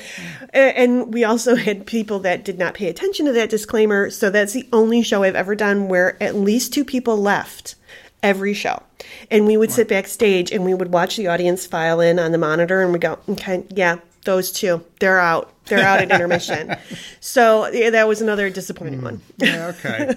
and 0.53 1.13
we 1.13 1.23
also 1.23 1.55
had 1.55 1.85
people 1.85 2.19
that 2.19 2.43
did 2.45 2.59
not 2.59 2.75
pay 2.75 2.87
attention 2.87 3.25
to 3.25 3.31
that 3.33 3.49
disclaimer. 3.49 4.09
So 4.09 4.29
that's 4.29 4.53
the 4.53 4.67
only 4.71 5.01
show 5.01 5.23
I've 5.23 5.35
ever 5.35 5.55
done 5.55 5.87
where 5.87 6.21
at 6.21 6.35
least 6.35 6.73
two 6.73 6.85
people 6.85 7.17
left 7.17 7.75
every 8.21 8.53
show. 8.53 8.81
And 9.29 9.45
we 9.45 9.57
would 9.57 9.71
sit 9.71 9.87
backstage 9.87 10.51
and 10.51 10.63
we 10.63 10.73
would 10.73 10.93
watch 10.93 11.17
the 11.17 11.27
audience 11.27 11.65
file 11.65 11.99
in 11.99 12.19
on 12.19 12.31
the 12.31 12.37
monitor 12.37 12.81
and 12.81 12.93
we 12.93 12.99
go, 12.99 13.19
okay, 13.29 13.65
yeah, 13.69 13.97
those 14.25 14.51
two, 14.51 14.83
they're 14.99 15.19
out. 15.19 15.51
They're 15.65 15.85
out 15.85 16.01
at 16.01 16.11
intermission. 16.11 16.75
So 17.19 17.67
yeah, 17.67 17.89
that 17.91 18.07
was 18.07 18.21
another 18.21 18.49
disappointing 18.49 19.01
one. 19.01 19.21
Yeah, 19.37 19.73
okay. 19.77 20.15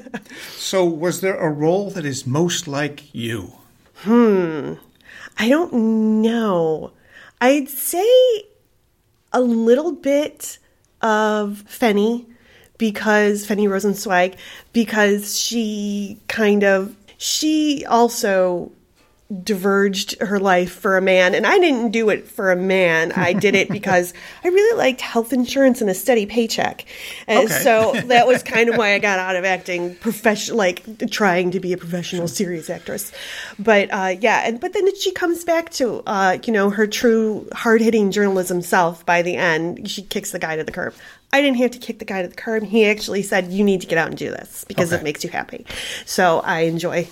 so, 0.57 0.85
was 0.85 1.21
there 1.21 1.37
a 1.37 1.51
role 1.51 1.90
that 1.90 2.05
is 2.05 2.27
most 2.27 2.66
like 2.69 3.14
you? 3.14 3.53
Hmm. 3.97 4.75
I 5.38 5.49
don't 5.49 6.23
know. 6.23 6.92
I'd 7.40 7.69
say 7.69 8.07
a 9.33 9.40
little 9.40 9.92
bit 9.92 10.59
of 11.03 11.64
Pfeni 11.69 12.27
because 12.79 13.47
Pfeni 13.47 13.69
Rosenzweig 13.69 14.37
because 14.73 15.38
she 15.38 16.19
kind 16.29 16.64
of 16.64 16.97
she 17.19 17.85
also 17.88 18.73
diverged 19.43 20.21
her 20.21 20.39
life 20.39 20.71
for 20.73 20.97
a 20.97 21.03
man 21.03 21.35
and 21.35 21.47
I 21.47 21.59
didn't 21.59 21.91
do 21.91 22.11
it 22.11 22.29
for 22.29 22.53
a 22.53 22.57
man. 22.57 23.11
I 23.12 23.33
did 23.33 23.55
it 23.57 23.69
because 23.73 24.15
I 24.45 24.49
really 24.49 24.79
liked 24.79 25.01
health 25.01 25.33
insurance 25.33 25.81
and 25.81 25.91
a 25.91 25.95
steady 25.95 26.27
paycheck. 26.27 26.85
And 27.27 27.47
Okay. 27.51 27.62
so 27.62 27.93
that 28.07 28.27
was 28.27 28.43
kind 28.45 28.69
of 28.69 28.77
why 28.77 28.93
I 28.95 28.99
got 29.01 29.19
out 29.19 29.35
of 29.35 29.45
acting 29.45 29.97
profession 29.97 30.57
like 30.57 31.11
trying 31.11 31.51
to 31.51 31.61
be 31.61 31.73
a 31.73 31.77
professional 31.77 32.29
serious 32.29 32.71
actress. 32.71 33.11
But 33.59 33.89
uh, 33.93 34.15
yeah, 34.21 34.43
and 34.47 34.61
but 34.61 34.73
then 34.73 34.95
she 34.97 35.11
comes 35.12 35.43
back 35.45 35.71
to 35.71 36.03
uh, 36.07 36.39
you 36.45 36.53
know 36.53 36.71
her 36.71 36.87
true 36.87 37.49
hard-hitting 37.53 38.12
journalism 38.12 38.62
self 38.62 39.05
by 39.05 39.23
the 39.23 39.37
end. 39.37 39.91
She 39.91 40.03
kicks 40.03 40.31
the 40.31 40.39
guy 40.39 40.55
to 40.57 40.62
the 40.65 40.73
curb. 40.73 40.95
I 41.33 41.43
didn't 41.43 41.57
have 41.59 41.73
to 41.73 41.79
kick 41.79 41.99
the 41.99 42.05
guy 42.05 42.23
to 42.23 42.29
the 42.29 42.35
curb. 42.37 42.62
He 42.62 42.87
actually 42.87 43.23
said, 43.23 43.51
"You 43.51 43.65
need 43.65 43.81
to 43.81 43.87
get 43.89 43.99
out 43.99 44.09
and 44.09 44.17
do 44.17 44.31
this 44.31 44.65
because 44.69 44.93
Okay. 44.93 45.01
it 45.01 45.05
makes 45.05 45.25
you 45.25 45.31
happy." 45.31 45.67
So 46.05 46.41
I 46.41 46.61
enjoy. 46.61 47.05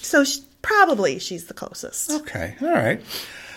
So 0.00 0.24
she, 0.24 0.40
probably 0.62 1.18
she's 1.18 1.46
the 1.46 1.54
closest. 1.54 2.10
Okay, 2.10 2.56
all 2.60 2.68
right. 2.70 3.00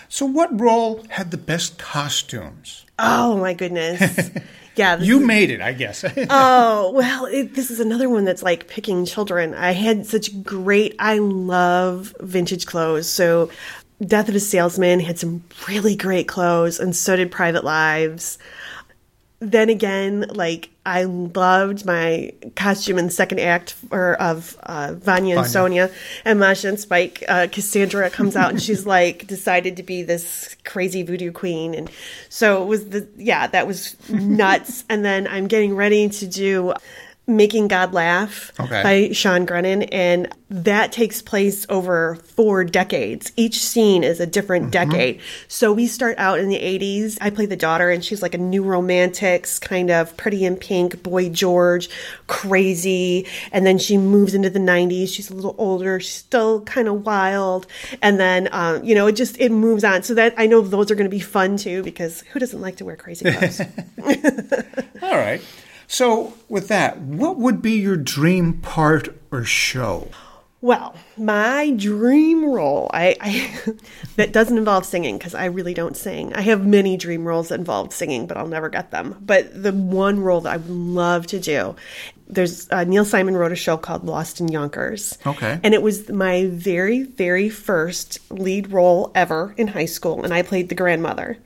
So, 0.08 0.26
what 0.26 0.58
role 0.60 1.04
had 1.08 1.30
the 1.30 1.36
best 1.38 1.78
costumes? 1.78 2.84
Oh 2.98 3.36
my 3.38 3.54
goodness. 3.54 4.30
Yeah, 4.76 4.98
You 4.98 5.20
is- 5.20 5.26
made 5.26 5.50
it, 5.50 5.60
I 5.60 5.72
guess. 5.72 6.04
Oh, 6.30 6.90
well, 6.90 7.26
it, 7.26 7.54
this 7.54 7.70
is 7.70 7.78
another 7.78 8.10
one 8.10 8.24
that's 8.24 8.42
like 8.42 8.66
picking 8.66 9.04
children. 9.04 9.54
I 9.54 9.70
had 9.70 10.04
such 10.04 10.42
great, 10.42 10.96
I 10.98 11.18
love 11.18 12.12
vintage 12.18 12.66
clothes. 12.66 13.08
So, 13.08 13.50
Death 14.04 14.28
of 14.28 14.34
a 14.34 14.40
Salesman 14.40 14.98
had 14.98 15.16
some 15.16 15.44
really 15.68 15.94
great 15.94 16.26
clothes, 16.26 16.80
and 16.80 16.96
so 16.96 17.14
did 17.14 17.30
Private 17.30 17.62
Lives. 17.62 18.36
Then 19.50 19.68
again, 19.68 20.26
like, 20.30 20.70
I 20.86 21.04
loved 21.04 21.86
my 21.86 22.32
costume 22.56 22.98
in 22.98 23.06
the 23.06 23.12
second 23.12 23.40
act 23.40 23.74
or 23.90 24.14
of 24.14 24.56
uh, 24.62 24.94
Vanya 24.94 25.36
and 25.36 25.44
Vanya. 25.44 25.48
Sonia 25.48 25.90
and 26.24 26.38
Masha 26.38 26.68
and 26.68 26.78
Spike. 26.80 27.24
Uh, 27.26 27.46
Cassandra 27.50 28.10
comes 28.10 28.36
out 28.36 28.50
and 28.50 28.62
she's 28.62 28.84
like 28.96 29.26
decided 29.26 29.76
to 29.78 29.82
be 29.82 30.02
this 30.02 30.56
crazy 30.64 31.02
voodoo 31.02 31.32
queen, 31.32 31.74
and 31.74 31.90
so 32.28 32.62
it 32.62 32.66
was 32.66 32.88
the 32.90 33.08
yeah 33.16 33.46
that 33.46 33.66
was 33.66 33.96
nuts. 34.10 34.84
and 34.90 35.04
then 35.04 35.26
I'm 35.26 35.46
getting 35.46 35.74
ready 35.74 36.08
to 36.08 36.26
do 36.26 36.74
Making 37.26 37.68
God 37.68 37.94
Laugh 37.94 38.52
Okay. 38.60 38.82
by 38.82 39.12
Sean 39.12 39.46
Grennan, 39.46 39.84
and 39.84 40.28
that 40.50 40.92
takes 40.92 41.22
place 41.22 41.64
over 41.70 42.16
four 42.16 42.64
decades. 42.64 43.32
Each 43.34 43.58
scene 43.58 44.04
is 44.04 44.20
a 44.20 44.26
different 44.26 44.70
decade. 44.70 45.20
So 45.48 45.72
we 45.72 45.86
start 45.86 46.16
out 46.18 46.38
in 46.38 46.48
the 46.48 46.58
80s. 46.58 47.16
I 47.22 47.30
play 47.30 47.46
the 47.46 47.56
daughter, 47.56 47.90
and 47.90 48.04
she's 48.04 48.20
like 48.20 48.34
a 48.34 48.38
new 48.38 48.62
romantics, 48.62 49.58
kind 49.58 49.90
of 49.90 50.16
pretty 50.18 50.44
in 50.44 50.56
pink, 50.56 51.02
boy 51.02 51.30
George, 51.30 51.88
crazy. 52.26 53.26
And 53.52 53.66
then 53.66 53.78
she 53.78 53.96
moves 53.96 54.34
into 54.34 54.50
the 54.50 54.58
90s. 54.58 55.08
She's 55.08 55.30
a 55.30 55.34
little 55.34 55.54
older. 55.56 55.98
She's 56.00 56.14
still 56.14 56.60
kind 56.62 56.88
of 56.88 57.06
wild. 57.06 57.66
And 58.02 58.20
then, 58.20 58.48
um, 58.52 58.84
you 58.84 58.94
know, 58.94 59.06
it 59.06 59.12
just 59.12 59.40
it 59.40 59.50
moves 59.50 59.82
on. 59.82 60.02
So 60.02 60.14
that 60.14 60.34
I 60.36 60.46
know 60.46 60.60
those 60.60 60.90
are 60.90 60.94
going 60.94 61.10
to 61.10 61.16
be 61.16 61.20
fun 61.20 61.56
too, 61.56 61.82
because 61.82 62.20
who 62.32 62.38
doesn't 62.38 62.60
like 62.60 62.76
to 62.76 62.84
wear 62.84 62.96
crazy 62.96 63.30
clothes? 63.32 63.60
all 65.02 65.16
right. 65.16 65.40
So, 65.86 66.34
with 66.48 66.68
that, 66.68 66.98
what 66.98 67.36
would 67.38 67.62
be 67.62 67.72
your 67.72 67.96
dream 67.96 68.54
part 68.54 69.16
or 69.30 69.44
show? 69.44 70.08
Well, 70.64 70.94
my 71.18 71.72
dream 71.76 72.42
role, 72.42 72.90
I, 72.94 73.16
I 73.20 73.72
that 74.16 74.32
doesn't 74.32 74.56
involve 74.56 74.86
singing 74.86 75.18
because 75.18 75.34
I 75.34 75.44
really 75.44 75.74
don't 75.74 75.94
sing. 75.94 76.32
I 76.32 76.40
have 76.40 76.64
many 76.64 76.96
dream 76.96 77.28
roles 77.28 77.50
that 77.50 77.58
involved 77.58 77.92
singing, 77.92 78.26
but 78.26 78.38
I'll 78.38 78.48
never 78.48 78.70
get 78.70 78.90
them. 78.90 79.14
But 79.20 79.62
the 79.62 79.74
one 79.74 80.20
role 80.20 80.40
that 80.40 80.52
I 80.54 80.56
would 80.56 80.70
love 80.70 81.26
to 81.26 81.38
do, 81.38 81.76
there's 82.28 82.66
uh, 82.70 82.84
Neil 82.84 83.04
Simon 83.04 83.36
wrote 83.36 83.52
a 83.52 83.56
show 83.56 83.76
called 83.76 84.04
Lost 84.06 84.40
in 84.40 84.48
Yonkers. 84.48 85.18
Okay. 85.26 85.60
and 85.62 85.74
it 85.74 85.82
was 85.82 86.08
my 86.08 86.46
very 86.46 87.02
very 87.02 87.50
first 87.50 88.18
lead 88.30 88.72
role 88.72 89.12
ever 89.14 89.54
in 89.58 89.68
high 89.68 89.84
school, 89.84 90.24
and 90.24 90.32
I 90.32 90.40
played 90.40 90.70
the 90.70 90.74
grandmother. 90.74 91.36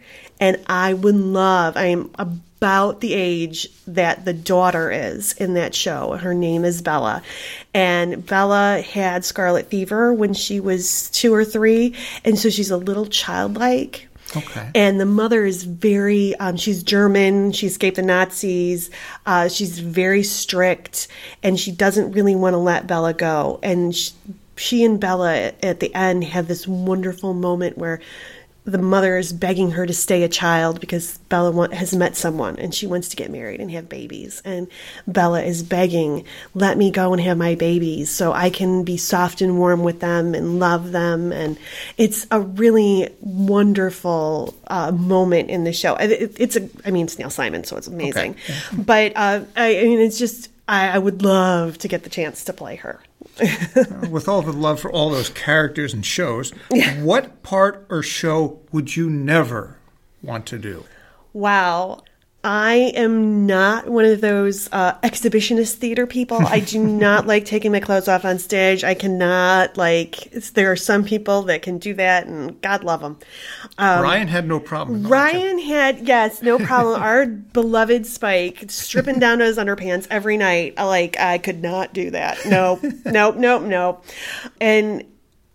And 0.40 0.58
I 0.66 0.94
would 0.94 1.16
love. 1.16 1.76
I 1.76 1.86
am 1.86 2.10
about 2.18 3.00
the 3.00 3.14
age 3.14 3.68
that 3.86 4.24
the 4.24 4.32
daughter 4.32 4.90
is 4.90 5.32
in 5.34 5.54
that 5.54 5.74
show. 5.74 6.12
Her 6.16 6.34
name 6.34 6.64
is 6.64 6.82
Bella. 6.82 7.22
And 7.72 8.26
Bella 8.26 8.80
had 8.80 9.24
scarlet 9.24 9.68
fever 9.68 10.12
when 10.12 10.34
she 10.34 10.58
was 10.60 11.10
two 11.10 11.32
or 11.32 11.44
three. 11.44 11.94
And 12.24 12.38
so 12.38 12.50
she's 12.50 12.70
a 12.70 12.76
little 12.76 13.06
childlike. 13.06 14.08
Okay. 14.36 14.70
And 14.74 15.00
the 15.00 15.06
mother 15.06 15.44
is 15.44 15.64
very, 15.64 16.34
um, 16.36 16.56
she's 16.56 16.82
German. 16.82 17.52
She 17.52 17.66
escaped 17.66 17.96
the 17.96 18.02
Nazis. 18.02 18.90
Uh, 19.24 19.48
she's 19.48 19.78
very 19.78 20.22
strict 20.22 21.08
and 21.42 21.58
she 21.58 21.72
doesn't 21.72 22.12
really 22.12 22.34
want 22.34 22.54
to 22.54 22.58
let 22.58 22.86
Bella 22.86 23.14
go. 23.14 23.58
And 23.62 23.94
she, 23.94 24.12
she 24.56 24.84
and 24.84 25.00
Bella 25.00 25.52
at 25.62 25.80
the 25.80 25.94
end 25.94 26.24
have 26.24 26.48
this 26.48 26.66
wonderful 26.66 27.32
moment 27.32 27.78
where 27.78 28.00
the 28.70 28.78
mother 28.78 29.16
is 29.16 29.32
begging 29.32 29.70
her 29.70 29.86
to 29.86 29.94
stay 29.94 30.22
a 30.22 30.28
child 30.28 30.78
because 30.78 31.16
Bella 31.30 31.50
want, 31.50 31.72
has 31.72 31.94
met 31.94 32.16
someone 32.16 32.58
and 32.58 32.74
she 32.74 32.86
wants 32.86 33.08
to 33.08 33.16
get 33.16 33.30
married 33.30 33.60
and 33.60 33.70
have 33.70 33.88
babies. 33.88 34.42
And 34.44 34.68
Bella 35.06 35.42
is 35.42 35.62
begging, 35.62 36.24
let 36.54 36.76
me 36.76 36.90
go 36.90 37.14
and 37.14 37.22
have 37.22 37.38
my 37.38 37.54
babies 37.54 38.10
so 38.10 38.32
I 38.32 38.50
can 38.50 38.84
be 38.84 38.98
soft 38.98 39.40
and 39.40 39.58
warm 39.58 39.82
with 39.84 40.00
them 40.00 40.34
and 40.34 40.60
love 40.60 40.92
them. 40.92 41.32
And 41.32 41.58
it's 41.96 42.26
a 42.30 42.40
really 42.40 43.08
wonderful 43.20 44.54
uh, 44.66 44.92
moment 44.92 45.48
in 45.48 45.64
the 45.64 45.72
show. 45.72 45.94
It, 45.96 46.38
it's 46.38 46.56
a, 46.56 46.68
I 46.84 46.90
mean, 46.90 47.06
it's 47.06 47.18
Neil 47.18 47.30
Simon, 47.30 47.64
so 47.64 47.76
it's 47.78 47.86
amazing. 47.86 48.32
Okay. 48.32 48.82
But 48.82 49.12
uh, 49.16 49.44
I, 49.56 49.80
I 49.80 49.84
mean, 49.84 50.00
it's 50.00 50.18
just, 50.18 50.50
I, 50.68 50.90
I 50.90 50.98
would 50.98 51.22
love 51.22 51.78
to 51.78 51.88
get 51.88 52.04
the 52.04 52.10
chance 52.10 52.44
to 52.44 52.52
play 52.52 52.76
her. 52.76 53.00
With 54.10 54.28
all 54.28 54.42
the 54.42 54.52
love 54.52 54.80
for 54.80 54.92
all 54.92 55.10
those 55.10 55.30
characters 55.30 55.94
and 55.94 56.04
shows, 56.04 56.50
what 56.98 57.42
part 57.42 57.86
or 57.88 58.02
show 58.02 58.60
would 58.70 58.94
you 58.94 59.08
never 59.08 59.78
want 60.22 60.46
to 60.46 60.58
do? 60.58 60.84
Wow. 61.32 62.02
I 62.44 62.92
am 62.94 63.46
not 63.46 63.88
one 63.88 64.04
of 64.04 64.20
those 64.20 64.68
uh, 64.70 64.94
exhibitionist 65.02 65.74
theater 65.74 66.06
people. 66.06 66.38
I 66.46 66.60
do 66.60 66.82
not 66.82 67.26
like 67.26 67.44
taking 67.44 67.72
my 67.72 67.80
clothes 67.80 68.06
off 68.06 68.24
on 68.24 68.38
stage. 68.38 68.84
I 68.84 68.94
cannot 68.94 69.76
like. 69.76 70.30
There 70.54 70.70
are 70.70 70.76
some 70.76 71.02
people 71.02 71.42
that 71.42 71.62
can 71.62 71.78
do 71.78 71.94
that, 71.94 72.26
and 72.26 72.60
God 72.62 72.84
love 72.84 73.00
them. 73.00 73.18
Um, 73.76 74.02
Ryan 74.02 74.28
had 74.28 74.46
no 74.46 74.60
problem. 74.60 75.02
with 75.02 75.10
Ryan 75.10 75.58
had 75.58 76.06
yes, 76.06 76.40
no 76.40 76.58
problem. 76.58 77.02
Our 77.02 77.26
beloved 77.26 78.06
Spike 78.06 78.70
stripping 78.70 79.18
down 79.18 79.38
to 79.38 79.44
his 79.44 79.58
underpants 79.58 80.06
every 80.08 80.36
night. 80.36 80.76
Like 80.76 81.18
I 81.18 81.38
could 81.38 81.60
not 81.60 81.92
do 81.92 82.12
that. 82.12 82.38
Nope, 82.46 82.84
nope, 83.04 83.34
nope, 83.34 83.62
nope. 83.64 84.04
And 84.60 85.04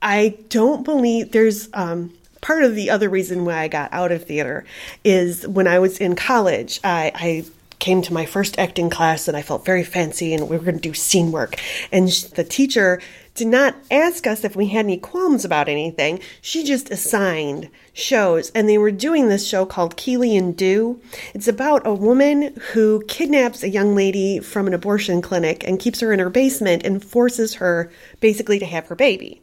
I 0.02 0.38
don't 0.50 0.84
believe 0.84 1.32
there's 1.32 1.70
um, 1.74 2.14
part 2.44 2.64
of 2.64 2.76
the 2.76 2.90
other 2.90 3.10
reason 3.10 3.46
why 3.46 3.60
I 3.60 3.68
got 3.70 3.92
out 3.94 4.12
of 4.12 4.26
theater 4.26 4.66
is 5.04 5.48
when 5.48 5.66
I 5.66 5.80
was 5.80 5.98
in 5.98 6.16
college. 6.16 6.80
I, 6.84 7.12
I 7.16 7.46
came 7.80 8.02
to 8.02 8.14
my 8.14 8.26
first 8.26 8.60
acting 8.60 8.90
class 8.90 9.28
and 9.28 9.36
I 9.36 9.42
felt 9.42 9.66
very 9.66 9.84
fancy 9.84 10.34
and 10.34 10.48
we 10.48 10.58
were 10.58 10.64
going 10.64 10.76
to 10.76 10.82
do 10.82 10.94
scene 10.94 11.32
work. 11.32 11.56
And 11.92 12.10
the 12.36 12.44
teacher 12.44 13.02
did 13.34 13.48
not 13.48 13.76
ask 13.90 14.28
us 14.28 14.44
if 14.44 14.56
we 14.56 14.68
had 14.68 14.86
any 14.86 14.98
qualms 14.98 15.44
about 15.44 15.68
anything. 15.68 16.20
She 16.42 16.64
just 16.64 16.92
assigned 16.92 17.70
shows. 17.94 18.52
And 18.52 18.70
they 18.70 18.78
were 18.78 18.92
doing 18.92 19.28
this 19.28 19.48
show 19.48 19.66
called 19.66 19.98
Keely 19.98 20.38
and 20.38 20.56
Du. 20.56 21.02
It's 21.34 21.48
about 21.48 21.88
a 21.88 21.94
woman 21.94 22.54
who 22.72 23.04
kidnaps 23.08 23.64
a 23.64 23.70
young 23.70 23.96
lady 23.96 24.40
from 24.40 24.68
an 24.68 24.74
abortion 24.74 25.22
clinic 25.22 25.66
and 25.66 25.80
keeps 25.80 26.02
her 26.02 26.14
in 26.14 26.20
her 26.20 26.30
basement 26.30 26.86
and 26.86 27.04
forces 27.04 27.56
her 27.56 27.90
basically 28.20 28.60
to 28.60 28.66
have 28.66 28.88
her 28.88 28.96
baby 28.96 29.42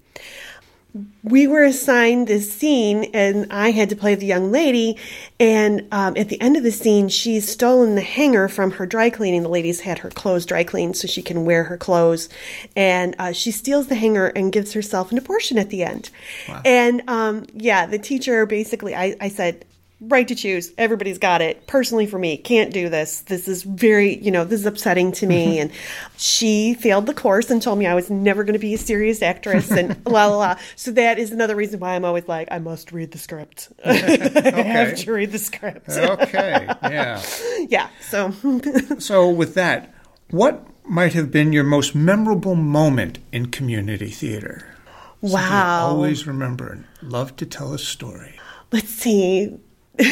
we 1.23 1.47
were 1.47 1.63
assigned 1.63 2.27
this 2.27 2.53
scene 2.53 3.05
and 3.15 3.47
I 3.53 3.71
had 3.71 3.91
to 3.91 3.97
play 3.97 4.15
the 4.15 4.27
young 4.27 4.51
lady. 4.51 4.97
And 5.39 5.87
um, 5.93 6.17
at 6.17 6.29
the 6.29 6.41
end 6.41 6.57
of 6.57 6.63
the 6.63 6.73
scene, 6.73 7.09
she's 7.09 7.49
stolen 7.49 7.95
the 7.95 8.01
hanger 8.01 8.49
from 8.49 8.73
her 8.73 8.87
dry 8.87 9.11
cleaning. 9.11 9.43
The 9.43 9.49
lady's 9.49 9.81
had 9.81 9.99
her 9.99 10.11
clothes 10.11 10.47
dry 10.47 10.65
cleaned 10.65 10.97
so 10.97 11.07
she 11.07 11.23
can 11.23 11.45
wear 11.45 11.65
her 11.65 11.77
clothes. 11.77 12.29
And 12.75 13.15
uh, 13.19 13.33
she 13.33 13.51
steals 13.51 13.87
the 13.89 13.95
hanger 13.95 14.29
and 14.29 14.53
gives 14.53 14.73
herself 14.73 15.13
an 15.13 15.19
abortion 15.19 15.59
at 15.59 15.71
the 15.71 15.85
end. 15.85 16.11
Wow. 16.49 16.63
And 16.65 17.03
um, 17.09 17.47
yeah, 17.55 17.87
the 17.87 17.99
teacher 17.99 18.47
basically, 18.47 18.95
I, 18.95 19.17
I 19.21 19.29
said, 19.29 19.65
right 20.01 20.27
to 20.29 20.35
choose. 20.35 20.73
Everybody's 20.79 21.19
got 21.19 21.43
it. 21.43 21.67
Personally, 21.67 22.07
for 22.07 22.19
me, 22.19 22.37
can't 22.37 22.73
do 22.73 22.89
this. 22.89 23.21
This 23.23 23.49
is 23.49 23.63
very, 23.63 24.17
you 24.19 24.31
know, 24.31 24.45
this 24.45 24.61
is 24.61 24.67
upsetting 24.67 25.13
to 25.13 25.27
me. 25.27 25.59
and 25.61 25.71
she 26.17 26.75
failed 26.75 27.07
the 27.07 27.15
course 27.15 27.51
and 27.51 27.61
told 27.61 27.79
me 27.79 27.87
I 27.87 27.95
was 27.95 28.11
never 28.11 28.45
going 28.45 28.55
to 28.55 28.59
be 28.59 28.75
a 28.75 28.79
serious 28.79 29.23
actress 29.23 29.71
and 29.71 30.01
la 30.07 30.27
la 30.27 30.37
la. 30.37 30.57
So 30.77 30.91
that 30.93 31.19
is 31.19 31.33
another 31.33 31.55
reason 31.55 31.81
why 31.81 31.95
I'm 31.95 32.05
always 32.05 32.27
like, 32.29 32.49
I 32.51 32.59
must 32.59 32.93
read 32.93 33.13
the 33.13 33.19
script. 33.19 33.69
I 33.85 33.93
have 33.93 34.97
to 34.97 35.13
read 35.13 35.33
the 35.33 35.39
script. 35.39 35.91
Okay, 35.91 36.67
yeah. 36.83 37.23
yeah. 37.69 37.89
So 38.01 38.33
So, 38.99 39.29
with 39.29 39.55
that, 39.55 39.95
what 40.31 40.67
might 40.85 41.13
have 41.15 41.31
been 41.31 41.53
your 41.53 41.65
most 41.65 41.95
memorable 41.95 42.55
moment 42.55 43.19
in 43.33 43.47
community 43.47 44.11
theater? 44.11 44.67
Wow. 45.21 45.89
always 45.89 46.27
remember 46.27 46.69
and 46.71 46.85
love 47.03 47.37
to 47.37 47.47
tell 47.47 47.75
a 47.75 47.79
story. 47.79 48.39
Let's 48.73 48.89
see. 48.89 49.59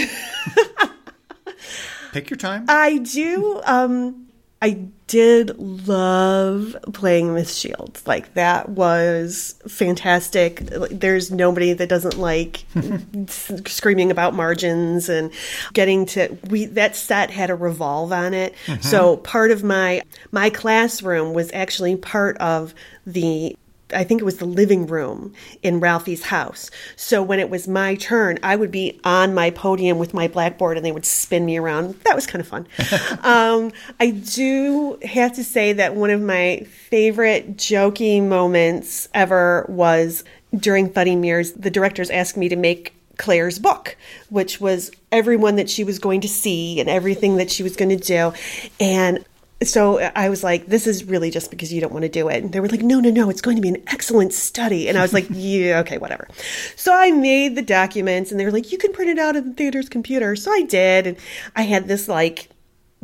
Pick 2.13 2.31
your 2.31 2.37
time. 2.37 2.65
I 2.69 2.99
do. 2.99 3.61
Um, 3.65 4.29
I 4.61 4.89
did 5.07 5.57
love 5.59 6.77
playing 6.93 7.33
Miss 7.35 7.57
Shields. 7.57 8.07
Like 8.07 8.35
that 8.35 8.69
was 8.71 9.55
fantastic. 9.69 10.61
There's 10.91 11.31
nobody 11.31 11.73
that 11.73 11.89
doesn't 11.89 12.19
like 12.19 12.65
screaming 13.29 14.11
about 14.11 14.35
margins 14.35 15.09
and 15.09 15.31
getting 15.75 16.07
to. 16.07 16.37
We 16.51 16.65
that 16.67 16.97
set 16.97 17.31
had 17.31 17.51
a 17.51 17.55
revolve 17.55 18.13
on 18.13 18.35
it, 18.35 18.55
so 18.81 19.19
part 19.19 19.51
of 19.53 19.63
my 19.63 20.03
my 20.33 20.51
classroom 20.51 21.35
was 21.35 21.51
actually 21.53 21.97
part 21.97 22.37
of 22.39 22.75
the 23.07 23.57
I 23.93 24.05
think 24.05 24.21
it 24.21 24.25
was 24.25 24.39
the 24.39 24.47
living 24.47 24.87
room 24.87 25.33
in 25.63 25.81
Ralphie's 25.81 26.25
house. 26.25 26.71
So 26.97 27.23
when 27.23 27.41
it 27.41 27.51
was 27.51 27.67
my 27.67 27.95
turn, 27.95 28.39
I 28.43 28.57
would 28.57 28.71
be 28.71 29.01
on 29.05 29.35
my 29.35 29.51
podium 29.51 29.99
with 29.99 30.15
my 30.15 30.29
blackboard 30.29 30.77
and 30.77 30.85
they 30.85 30.93
would 30.93 31.07
spin 31.07 31.47
me 31.47 31.57
around. 31.57 31.95
That 32.05 32.15
was 32.15 32.27
kind 32.27 32.41
of 32.41 32.49
fun. 32.49 32.67
um, 33.23 33.73
I 33.99 34.11
do 34.11 34.99
have 35.03 35.35
to 35.35 35.45
say 35.45 35.73
that 35.75 35.95
one 35.95 36.11
of 36.11 36.21
my 36.21 36.67
favorite 36.89 37.57
jokey 37.57 38.23
moments 38.23 39.09
ever 39.15 39.65
was 39.69 40.25
during 40.55 40.91
Fuddy 40.91 41.17
Meers. 41.17 41.59
The 41.61 41.71
directors 41.71 42.11
asked 42.11 42.37
me 42.37 42.49
to 42.49 42.57
make 42.57 42.95
Claire's 43.19 43.59
book, 43.59 43.97
which 44.31 44.61
was 44.61 44.91
everyone 45.11 45.57
that 45.57 45.69
she 45.69 45.85
was 45.85 45.99
going 45.99 46.21
to 46.23 46.29
see 46.29 46.81
and 46.81 46.89
everything 46.89 47.37
that 47.37 47.51
she 47.51 47.63
was 47.63 47.77
going 47.77 47.91
to 47.91 47.97
do. 47.97 48.33
And 48.81 49.25
so 49.63 49.99
I 49.99 50.29
was 50.29 50.45
like, 50.45 50.67
this 50.67 50.87
is 50.87 51.05
really 51.05 51.31
just 51.31 51.51
because 51.51 51.73
you 51.73 51.81
don't 51.81 51.93
want 51.93 52.05
to 52.05 52.09
do 52.09 52.29
it. 52.29 52.43
And 52.43 52.53
they 52.53 52.61
were 52.61 52.69
like, 52.69 52.83
no, 52.83 53.01
no, 53.01 53.11
no, 53.11 53.29
it's 53.29 53.41
going 53.41 53.57
to 53.57 53.63
be 53.63 53.69
an 53.69 53.83
excellent 53.89 54.33
study. 54.33 54.89
And 54.89 54.97
I 54.97 55.03
was 55.03 55.13
like, 55.13 55.27
yeah, 55.31 55.81
okay, 55.81 55.99
whatever. 55.99 56.29
So 56.77 56.95
I 56.95 57.11
made 57.11 57.57
the 57.57 57.63
documents 57.63 58.31
and 58.31 58.39
they 58.39 58.45
were 58.45 58.53
like, 58.53 58.71
you 58.71 58.79
can 58.79 58.93
print 58.93 59.11
it 59.11 59.19
out 59.19 59.37
on 59.37 59.49
the 59.49 59.55
theater's 59.55 59.89
computer. 59.89 60.37
So 60.37 60.53
I 60.53 60.63
did. 60.63 61.07
And 61.09 61.17
I 61.57 61.63
had 61.63 61.89
this 61.89 62.07
like 62.07 62.51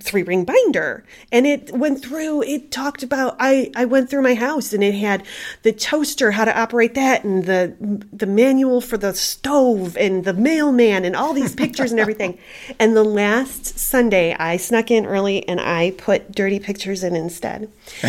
three 0.01 0.23
ring 0.23 0.45
binder. 0.45 1.05
And 1.31 1.47
it 1.47 1.73
went 1.73 2.03
through 2.03 2.43
it 2.43 2.71
talked 2.71 3.03
about 3.03 3.37
i 3.39 3.71
i 3.77 3.85
went 3.85 4.11
through 4.11 4.23
my 4.23 4.35
house 4.35 4.73
and 4.73 4.83
it 4.83 4.95
had 4.95 5.25
the 5.63 5.73
toaster 5.73 6.33
how 6.33 6.45
to 6.45 6.59
operate 6.59 6.95
that 6.95 7.25
and 7.25 7.45
the 7.45 7.75
the 8.13 8.27
manual 8.27 8.81
for 8.81 8.97
the 8.97 9.15
stove 9.15 9.97
and 9.97 10.25
the 10.25 10.33
mailman 10.33 11.05
and 11.05 11.15
all 11.15 11.33
these 11.33 11.55
pictures 11.55 11.91
and 11.93 12.01
everything. 12.01 12.39
And 12.79 12.97
the 12.97 13.05
last 13.05 13.79
sunday 13.79 14.35
i 14.35 14.57
snuck 14.57 14.91
in 14.91 15.07
early 15.07 15.47
and 15.49 15.61
i 15.61 15.93
put 15.93 16.33
dirty 16.33 16.59
pictures 16.59 17.05
in 17.05 17.15
instead 17.15 17.71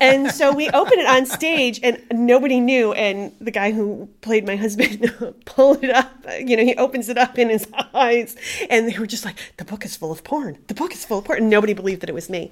and 0.00 0.30
so 0.30 0.52
we 0.54 0.68
opened 0.70 1.00
it 1.00 1.06
on 1.06 1.24
stage 1.26 1.80
and 1.82 2.02
nobody 2.12 2.60
knew 2.60 2.92
and 2.92 3.32
the 3.40 3.50
guy 3.50 3.72
who 3.72 4.08
played 4.20 4.46
my 4.46 4.56
husband 4.56 5.12
pulled 5.46 5.82
it 5.82 5.90
up 5.90 6.12
you 6.38 6.56
know 6.56 6.62
he 6.64 6.74
opens 6.76 7.08
it 7.08 7.16
up 7.16 7.38
in 7.38 7.48
his 7.48 7.66
eyes 7.94 8.36
and 8.68 8.88
they 8.88 8.98
were 8.98 9.06
just 9.06 9.24
like 9.24 9.36
the 9.56 9.64
book 9.64 9.84
is 9.84 9.96
full 9.96 10.12
of 10.12 10.22
porn 10.22 10.58
the 10.68 10.74
book 10.74 10.92
is 10.92 11.04
full 11.04 11.18
of 11.18 11.24
porn 11.24 11.38
and 11.38 11.48
nobody 11.50 11.72
believed 11.72 12.02
that 12.02 12.10
it 12.10 12.14
was 12.14 12.28
me 12.28 12.50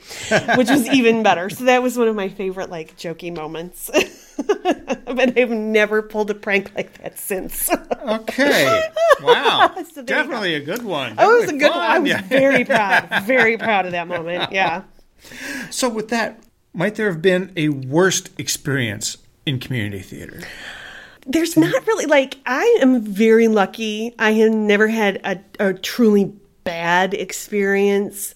which 0.56 0.70
was 0.70 0.88
even 0.88 1.22
better 1.22 1.50
so 1.50 1.64
that 1.64 1.82
was 1.82 1.98
one 1.98 2.08
of 2.08 2.16
my 2.16 2.28
favorite 2.28 2.70
like 2.70 2.96
jokey 2.96 3.34
moments 3.34 3.90
but 4.36 5.36
i've 5.38 5.50
never 5.50 6.00
pulled 6.02 6.30
a 6.30 6.34
prank 6.34 6.72
like 6.74 6.92
that 7.02 7.18
since 7.18 7.68
Okay. 8.08 8.88
Wow. 9.22 9.74
So 9.92 10.02
Definitely 10.02 10.54
a 10.54 10.60
good 10.60 10.82
one. 10.82 11.14
Oh, 11.18 11.40
that 11.40 11.40
was 11.40 11.42
a 11.42 11.46
Definitely 11.46 11.58
good 11.58 11.70
one 11.70 11.80
i 11.80 11.98
was 11.98 12.08
Yeah. 12.10 12.22
very 12.22 12.64
proud 12.64 13.24
very 13.24 13.58
proud 13.58 13.84
of 13.86 13.92
that 13.92 14.08
moment 14.08 14.50
yeah 14.52 14.82
So, 15.70 15.88
with 15.90 16.08
that, 16.08 16.40
might 16.72 16.94
there 16.94 17.10
have 17.10 17.22
been 17.22 17.52
a 17.56 17.68
worst 17.68 18.30
experience 18.38 19.16
in 19.46 19.58
community 19.58 20.00
theater? 20.00 20.40
there's 21.26 21.56
not 21.56 21.86
really 21.86 22.06
like 22.06 22.38
I 22.46 22.78
am 22.80 23.02
very 23.02 23.48
lucky. 23.48 24.14
I 24.18 24.32
have 24.32 24.52
never 24.52 24.88
had 24.88 25.20
a, 25.24 25.68
a 25.68 25.74
truly 25.74 26.32
bad 26.64 27.14
experience. 27.14 28.34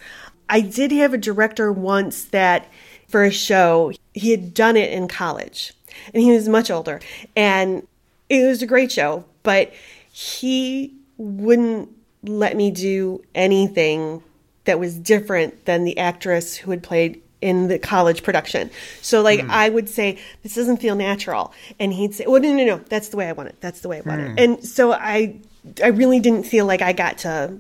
I 0.49 0.61
did 0.61 0.93
have 0.93 1.15
a 1.15 1.19
director 1.19 1.73
once 1.73 2.25
that 2.27 2.69
for 3.09 3.25
a 3.25 3.31
show 3.31 3.93
he 4.13 4.31
had 4.31 4.55
done 4.55 4.77
it 4.77 4.93
in 4.93 5.09
college, 5.09 5.73
and 6.13 6.23
he 6.23 6.31
was 6.31 6.49
much 6.49 6.71
older, 6.71 7.01
and 7.35 7.87
it 8.29 8.47
was 8.47 8.63
a 8.63 8.67
great 8.67 8.93
show, 8.93 9.25
but 9.43 9.73
he 10.13 10.95
wouldn't 11.17 11.89
let 12.23 12.57
me 12.57 12.71
do 12.71 13.23
anything 13.35 14.23
that 14.65 14.79
was 14.79 14.99
different 14.99 15.67
than 15.67 15.85
the 15.85 15.99
actress 15.99 16.57
who 16.57 16.71
had 16.71 16.83
played 16.83 17.21
in 17.45 17.69
the 17.69 17.79
college 17.79 18.23
production. 18.23 18.71
So 19.03 19.21
like 19.21 19.43
hmm. 19.43 19.51
I 19.51 19.69
would 19.69 19.91
say, 19.91 20.19
this 20.43 20.55
doesn't 20.55 20.79
feel 20.79 20.97
natural. 20.97 21.53
And 21.79 21.93
he'd 21.93 22.15
say, 22.15 22.25
well, 22.27 22.41
no, 22.41 22.55
no, 22.55 22.65
no, 22.65 22.79
that's 22.79 23.11
the 23.11 23.19
way 23.19 23.29
I 23.29 23.33
want 23.33 23.51
it. 23.51 23.57
That's 23.61 23.81
the 23.81 23.89
way 23.89 23.99
I 23.99 24.01
want 24.01 24.21
it. 24.23 24.31
Hmm. 24.31 24.39
And 24.39 24.65
so 24.65 24.93
I 24.93 25.37
I 25.83 25.89
really 25.89 26.21
didn't 26.21 26.45
feel 26.45 26.65
like 26.65 26.81
I 26.81 26.95
got 26.95 27.19
to 27.19 27.59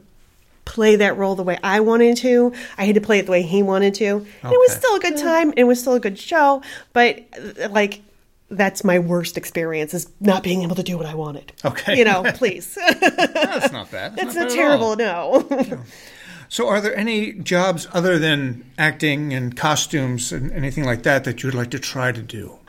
play 0.65 0.97
that 0.97 1.19
role 1.19 1.35
the 1.35 1.43
way 1.43 1.59
I 1.63 1.81
wanted 1.81 2.17
to. 2.19 2.55
I 2.79 2.87
had 2.87 2.95
to 2.95 3.03
play 3.03 3.19
it 3.19 3.27
the 3.27 3.33
way 3.33 3.43
he 3.43 3.63
wanted 3.63 3.95
to. 3.97 4.27
And 4.43 4.53
It 4.53 4.59
was 4.59 4.73
still 4.73 4.97
a 4.97 5.01
good 5.01 5.19
time. 5.19 5.53
It 5.55 5.65
was 5.65 5.81
still 5.81 5.95
a 5.95 6.01
good 6.01 6.19
show, 6.19 6.63
but 6.95 7.23
like 7.71 8.01
that's 8.51 8.85
my 8.85 8.99
worst 8.99 9.37
experience 9.37 9.93
is 9.93 10.11
not 10.21 10.43
being 10.43 10.63
able 10.63 10.77
to 10.77 10.83
do 10.83 10.97
what 10.97 11.07
I 11.07 11.15
wanted. 11.15 11.53
Okay. 11.63 11.99
You 11.99 12.05
know, 12.07 12.23
please. 12.35 12.75
That's 12.75 13.73
not 13.73 13.91
bad. 13.91 14.15
it's 14.19 14.35
not 14.35 14.47
a 14.47 14.49
bad 14.49 14.55
terrible 14.55 14.87
all. 14.89 14.97
no. 14.97 15.83
So, 16.55 16.69
are 16.69 16.81
there 16.81 16.97
any 16.97 17.33
jobs 17.33 17.89
other 17.93 18.17
than 18.17 18.65
acting 18.79 19.33
and 19.33 19.57
costumes 19.57 20.31
and 20.31 20.53
anything 20.53 20.85
like 20.85 21.03
that 21.03 21.25
that 21.25 21.43
you'd 21.43 21.53
like 21.53 21.73
to 21.73 21.81
try 21.81 22.13
to 22.13 22.23
do? 22.23 22.61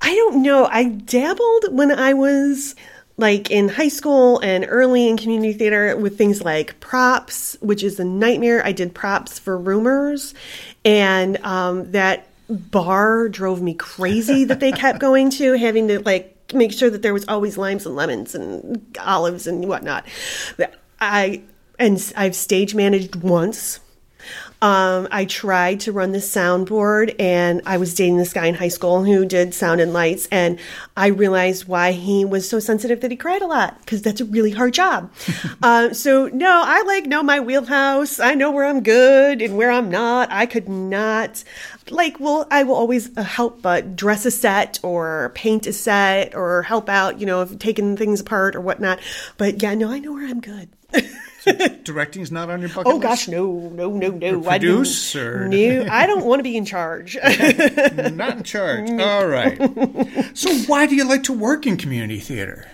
I 0.00 0.14
don't 0.14 0.42
know. 0.42 0.64
I 0.64 0.84
dabbled 0.84 1.64
when 1.68 1.92
I 1.92 2.14
was 2.14 2.74
like 3.18 3.50
in 3.50 3.68
high 3.68 3.88
school 3.88 4.38
and 4.38 4.64
early 4.66 5.06
in 5.06 5.18
community 5.18 5.52
theater 5.52 5.94
with 5.98 6.16
things 6.16 6.40
like 6.40 6.80
props, 6.80 7.58
which 7.60 7.82
is 7.82 8.00
a 8.00 8.04
nightmare. 8.04 8.64
I 8.64 8.72
did 8.72 8.94
props 8.94 9.38
for 9.38 9.58
rumors, 9.58 10.32
and 10.82 11.36
um, 11.44 11.92
that 11.92 12.26
bar 12.48 13.28
drove 13.28 13.60
me 13.60 13.74
crazy 13.74 14.44
that 14.46 14.60
they 14.60 14.72
kept 14.72 14.98
going 15.08 15.28
to, 15.32 15.58
having 15.58 15.88
to 15.88 16.00
like 16.00 16.54
make 16.54 16.72
sure 16.72 16.88
that 16.88 17.02
there 17.02 17.12
was 17.12 17.28
always 17.28 17.58
limes 17.58 17.84
and 17.84 17.94
lemons 17.94 18.34
and 18.34 18.96
olives 18.98 19.46
and 19.46 19.68
whatnot. 19.68 20.06
I 21.02 21.42
and 21.80 22.12
I've 22.16 22.36
stage 22.36 22.74
managed 22.74 23.16
once. 23.16 23.80
Um, 24.62 25.08
I 25.10 25.24
tried 25.24 25.80
to 25.80 25.92
run 25.92 26.12
the 26.12 26.18
soundboard, 26.18 27.16
and 27.18 27.62
I 27.64 27.78
was 27.78 27.94
dating 27.94 28.18
this 28.18 28.34
guy 28.34 28.44
in 28.44 28.54
high 28.54 28.68
school 28.68 29.04
who 29.04 29.24
did 29.24 29.54
sound 29.54 29.80
and 29.80 29.94
lights, 29.94 30.28
and 30.30 30.58
I 30.94 31.06
realized 31.06 31.66
why 31.66 31.92
he 31.92 32.26
was 32.26 32.46
so 32.46 32.60
sensitive 32.60 33.00
that 33.00 33.10
he 33.10 33.16
cried 33.16 33.40
a 33.40 33.46
lot 33.46 33.78
because 33.78 34.02
that's 34.02 34.20
a 34.20 34.26
really 34.26 34.50
hard 34.50 34.74
job. 34.74 35.10
uh, 35.62 35.94
so 35.94 36.28
no, 36.28 36.62
I 36.62 36.82
like 36.82 37.06
know 37.06 37.22
my 37.22 37.40
wheelhouse. 37.40 38.20
I 38.20 38.34
know 38.34 38.50
where 38.50 38.66
I'm 38.66 38.82
good 38.82 39.40
and 39.40 39.56
where 39.56 39.70
I'm 39.70 39.90
not. 39.90 40.30
I 40.30 40.44
could 40.44 40.68
not 40.68 41.42
like. 41.88 42.20
Well, 42.20 42.46
I 42.50 42.64
will 42.64 42.76
always 42.76 43.16
uh, 43.16 43.22
help, 43.22 43.62
but 43.62 43.96
dress 43.96 44.26
a 44.26 44.30
set 44.30 44.78
or 44.82 45.32
paint 45.34 45.66
a 45.66 45.72
set 45.72 46.34
or 46.34 46.62
help 46.62 46.90
out. 46.90 47.18
You 47.18 47.24
know, 47.24 47.40
if 47.40 47.58
taking 47.58 47.96
things 47.96 48.20
apart 48.20 48.54
or 48.54 48.60
whatnot. 48.60 49.00
But 49.38 49.62
yeah, 49.62 49.74
no, 49.74 49.90
I 49.90 50.00
know 50.00 50.12
where 50.12 50.28
I'm 50.28 50.40
good. 50.40 50.68
Directing's 51.84 52.30
not 52.30 52.50
on 52.50 52.60
your 52.60 52.68
bucket 52.68 52.86
Oh 52.86 52.96
list? 52.96 53.02
gosh, 53.02 53.28
no, 53.28 53.70
no, 53.72 53.90
no, 53.90 54.08
no. 54.10 54.40
I 54.48 54.58
produce 54.58 55.12
didn't- 55.12 55.28
or- 55.28 55.48
no, 55.48 55.86
I 55.90 56.06
don't 56.06 56.24
want 56.24 56.40
to 56.40 56.42
be 56.44 56.56
in 56.56 56.64
charge. 56.64 57.16
Not 58.12 58.36
in 58.38 58.42
charge. 58.42 58.90
All 58.90 59.26
right. 59.26 59.58
So, 60.34 60.54
why 60.66 60.86
do 60.86 60.94
you 60.94 61.04
like 61.04 61.22
to 61.24 61.32
work 61.32 61.66
in 61.66 61.76
community 61.76 62.18
theater? 62.20 62.66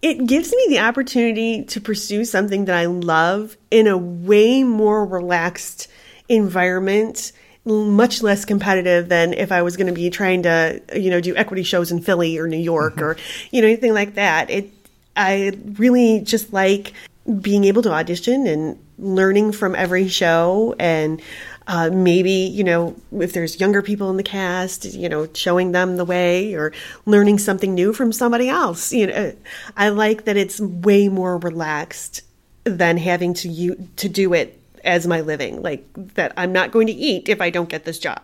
it 0.00 0.26
gives 0.26 0.52
me 0.52 0.66
the 0.68 0.78
opportunity 0.78 1.64
to 1.64 1.80
pursue 1.80 2.24
something 2.24 2.66
that 2.66 2.76
I 2.76 2.86
love 2.86 3.56
in 3.68 3.88
a 3.88 3.98
way 3.98 4.62
more 4.62 5.04
relaxed 5.04 5.88
environment, 6.28 7.32
much 7.64 8.22
less 8.22 8.44
competitive 8.44 9.08
than 9.08 9.32
if 9.32 9.50
I 9.50 9.62
was 9.62 9.76
going 9.76 9.88
to 9.88 9.92
be 9.92 10.08
trying 10.08 10.44
to, 10.44 10.80
you 10.94 11.10
know, 11.10 11.20
do 11.20 11.34
equity 11.34 11.64
shows 11.64 11.90
in 11.90 12.00
Philly 12.00 12.38
or 12.38 12.46
New 12.46 12.56
York 12.58 12.94
mm-hmm. 12.94 13.04
or, 13.04 13.16
you 13.50 13.60
know, 13.60 13.66
anything 13.66 13.92
like 13.92 14.14
that. 14.14 14.50
It, 14.50 14.70
I 15.16 15.58
really 15.72 16.20
just 16.20 16.52
like 16.52 16.92
being 17.40 17.64
able 17.64 17.82
to 17.82 17.92
audition 17.92 18.46
and 18.46 18.78
learning 18.98 19.52
from 19.52 19.74
every 19.74 20.08
show 20.08 20.74
and 20.78 21.20
uh, 21.66 21.90
maybe 21.92 22.30
you 22.32 22.64
know 22.64 22.96
if 23.12 23.34
there's 23.34 23.60
younger 23.60 23.82
people 23.82 24.08
in 24.10 24.16
the 24.16 24.22
cast 24.22 24.84
you 24.86 25.08
know 25.08 25.28
showing 25.34 25.72
them 25.72 25.96
the 25.98 26.04
way 26.04 26.54
or 26.54 26.72
learning 27.04 27.38
something 27.38 27.74
new 27.74 27.92
from 27.92 28.10
somebody 28.12 28.48
else 28.48 28.92
you 28.92 29.06
know 29.06 29.34
i 29.76 29.88
like 29.90 30.24
that 30.24 30.36
it's 30.38 30.58
way 30.60 31.08
more 31.08 31.36
relaxed 31.36 32.22
than 32.64 32.96
having 32.96 33.34
to 33.34 33.48
you 33.48 33.88
to 33.96 34.08
do 34.08 34.32
it 34.32 34.58
as 34.84 35.06
my 35.06 35.20
living 35.20 35.60
like 35.60 35.86
that 36.14 36.32
i'm 36.38 36.52
not 36.52 36.70
going 36.72 36.86
to 36.86 36.92
eat 36.94 37.28
if 37.28 37.40
i 37.42 37.50
don't 37.50 37.68
get 37.68 37.84
this 37.84 37.98
job 37.98 38.22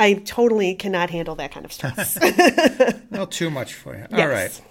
i 0.00 0.14
totally 0.14 0.74
cannot 0.74 1.08
handle 1.10 1.36
that 1.36 1.52
kind 1.52 1.64
of 1.64 1.72
stress 1.72 2.18
Not 3.10 3.30
too 3.30 3.48
much 3.50 3.74
for 3.74 3.94
you. 3.94 4.02
All 4.10 4.18
Yes. 4.18 4.28
right. 4.60 4.62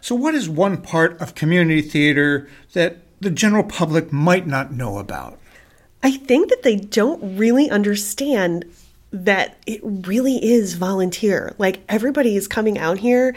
So, 0.00 0.14
what 0.16 0.34
is 0.34 0.48
one 0.48 0.82
part 0.82 1.18
of 1.20 1.34
community 1.36 1.80
theater 1.80 2.48
that 2.72 3.03
the 3.24 3.30
general 3.30 3.64
public 3.64 4.12
might 4.12 4.46
not 4.46 4.72
know 4.72 4.98
about? 4.98 5.38
I 6.02 6.12
think 6.12 6.50
that 6.50 6.62
they 6.62 6.76
don't 6.76 7.36
really 7.36 7.70
understand 7.70 8.64
that 9.10 9.56
it 9.66 9.80
really 9.82 10.44
is 10.44 10.74
volunteer. 10.74 11.54
Like 11.58 11.80
everybody 11.88 12.36
is 12.36 12.46
coming 12.46 12.78
out 12.78 12.98
here. 12.98 13.34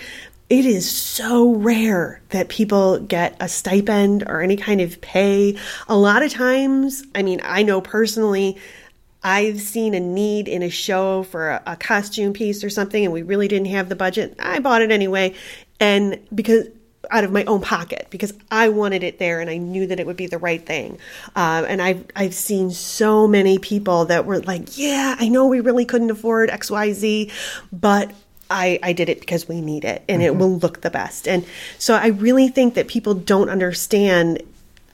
It 0.49 0.65
is 0.65 0.89
so 0.89 1.53
rare 1.53 2.21
that 2.29 2.49
people 2.49 2.99
get 2.99 3.35
a 3.39 3.47
stipend 3.47 4.23
or 4.27 4.41
any 4.41 4.57
kind 4.57 4.81
of 4.81 4.99
pay. 5.01 5.57
A 5.87 5.95
lot 5.95 6.23
of 6.23 6.31
times, 6.31 7.03
I 7.15 7.21
mean, 7.21 7.41
I 7.43 7.63
know 7.63 7.81
personally, 7.81 8.57
I've 9.23 9.61
seen 9.61 9.93
a 9.93 9.99
need 9.99 10.47
in 10.47 10.63
a 10.63 10.69
show 10.69 11.23
for 11.23 11.49
a, 11.49 11.63
a 11.67 11.75
costume 11.75 12.33
piece 12.33 12.63
or 12.63 12.69
something, 12.69 13.03
and 13.03 13.13
we 13.13 13.23
really 13.23 13.47
didn't 13.47 13.67
have 13.67 13.89
the 13.89 13.95
budget. 13.95 14.35
I 14.39 14.59
bought 14.59 14.81
it 14.81 14.91
anyway, 14.91 15.33
and 15.79 16.19
because 16.33 16.67
out 17.11 17.23
of 17.23 17.31
my 17.31 17.43
own 17.45 17.61
pocket 17.61 18.07
because 18.09 18.33
I 18.51 18.69
wanted 18.69 19.03
it 19.03 19.19
there 19.19 19.39
and 19.39 19.49
I 19.49 19.57
knew 19.57 19.87
that 19.87 19.99
it 19.99 20.05
would 20.05 20.17
be 20.17 20.27
the 20.27 20.37
right 20.37 20.63
thing. 20.63 20.97
Um, 21.35 21.65
and 21.65 21.81
I've 21.81 22.05
I've 22.15 22.33
seen 22.33 22.71
so 22.71 23.27
many 23.27 23.59
people 23.59 24.05
that 24.05 24.25
were 24.25 24.39
like, 24.39 24.77
"Yeah, 24.77 25.15
I 25.19 25.29
know 25.29 25.47
we 25.47 25.59
really 25.59 25.85
couldn't 25.85 26.11
afford 26.11 26.49
X, 26.49 26.71
Y, 26.71 26.93
Z, 26.93 27.31
but." 27.71 28.11
I, 28.49 28.79
I 28.81 28.93
did 28.93 29.09
it 29.09 29.19
because 29.19 29.45
we 29.49 29.59
need 29.59 29.83
it 29.83 30.05
and 30.07 30.23
it 30.23 30.37
will 30.37 30.57
look 30.57 30.79
the 30.79 30.89
best. 30.89 31.27
And 31.27 31.45
so 31.77 31.95
I 31.95 32.07
really 32.07 32.47
think 32.47 32.75
that 32.75 32.87
people 32.87 33.13
don't 33.13 33.49
understand 33.49 34.41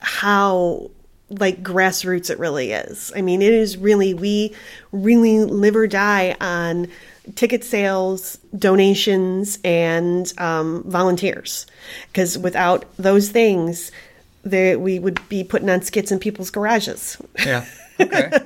how 0.00 0.90
like 1.30 1.62
grassroots 1.62 2.30
it 2.30 2.38
really 2.38 2.72
is. 2.72 3.12
I 3.14 3.22
mean, 3.22 3.42
it 3.42 3.52
is 3.52 3.76
really, 3.76 4.14
we 4.14 4.54
really 4.92 5.40
live 5.44 5.76
or 5.76 5.86
die 5.86 6.36
on 6.40 6.88
ticket 7.34 7.64
sales, 7.64 8.38
donations, 8.56 9.58
and 9.64 10.32
um, 10.38 10.82
volunteers. 10.86 11.66
Because 12.08 12.38
without 12.38 12.84
those 12.96 13.30
things, 13.30 13.90
there, 14.42 14.78
we 14.78 14.98
would 14.98 15.26
be 15.28 15.44
putting 15.44 15.70
on 15.70 15.82
skits 15.82 16.12
in 16.12 16.18
people's 16.18 16.50
garages. 16.50 17.16
Yeah. 17.44 17.64
Okay. 18.00 18.30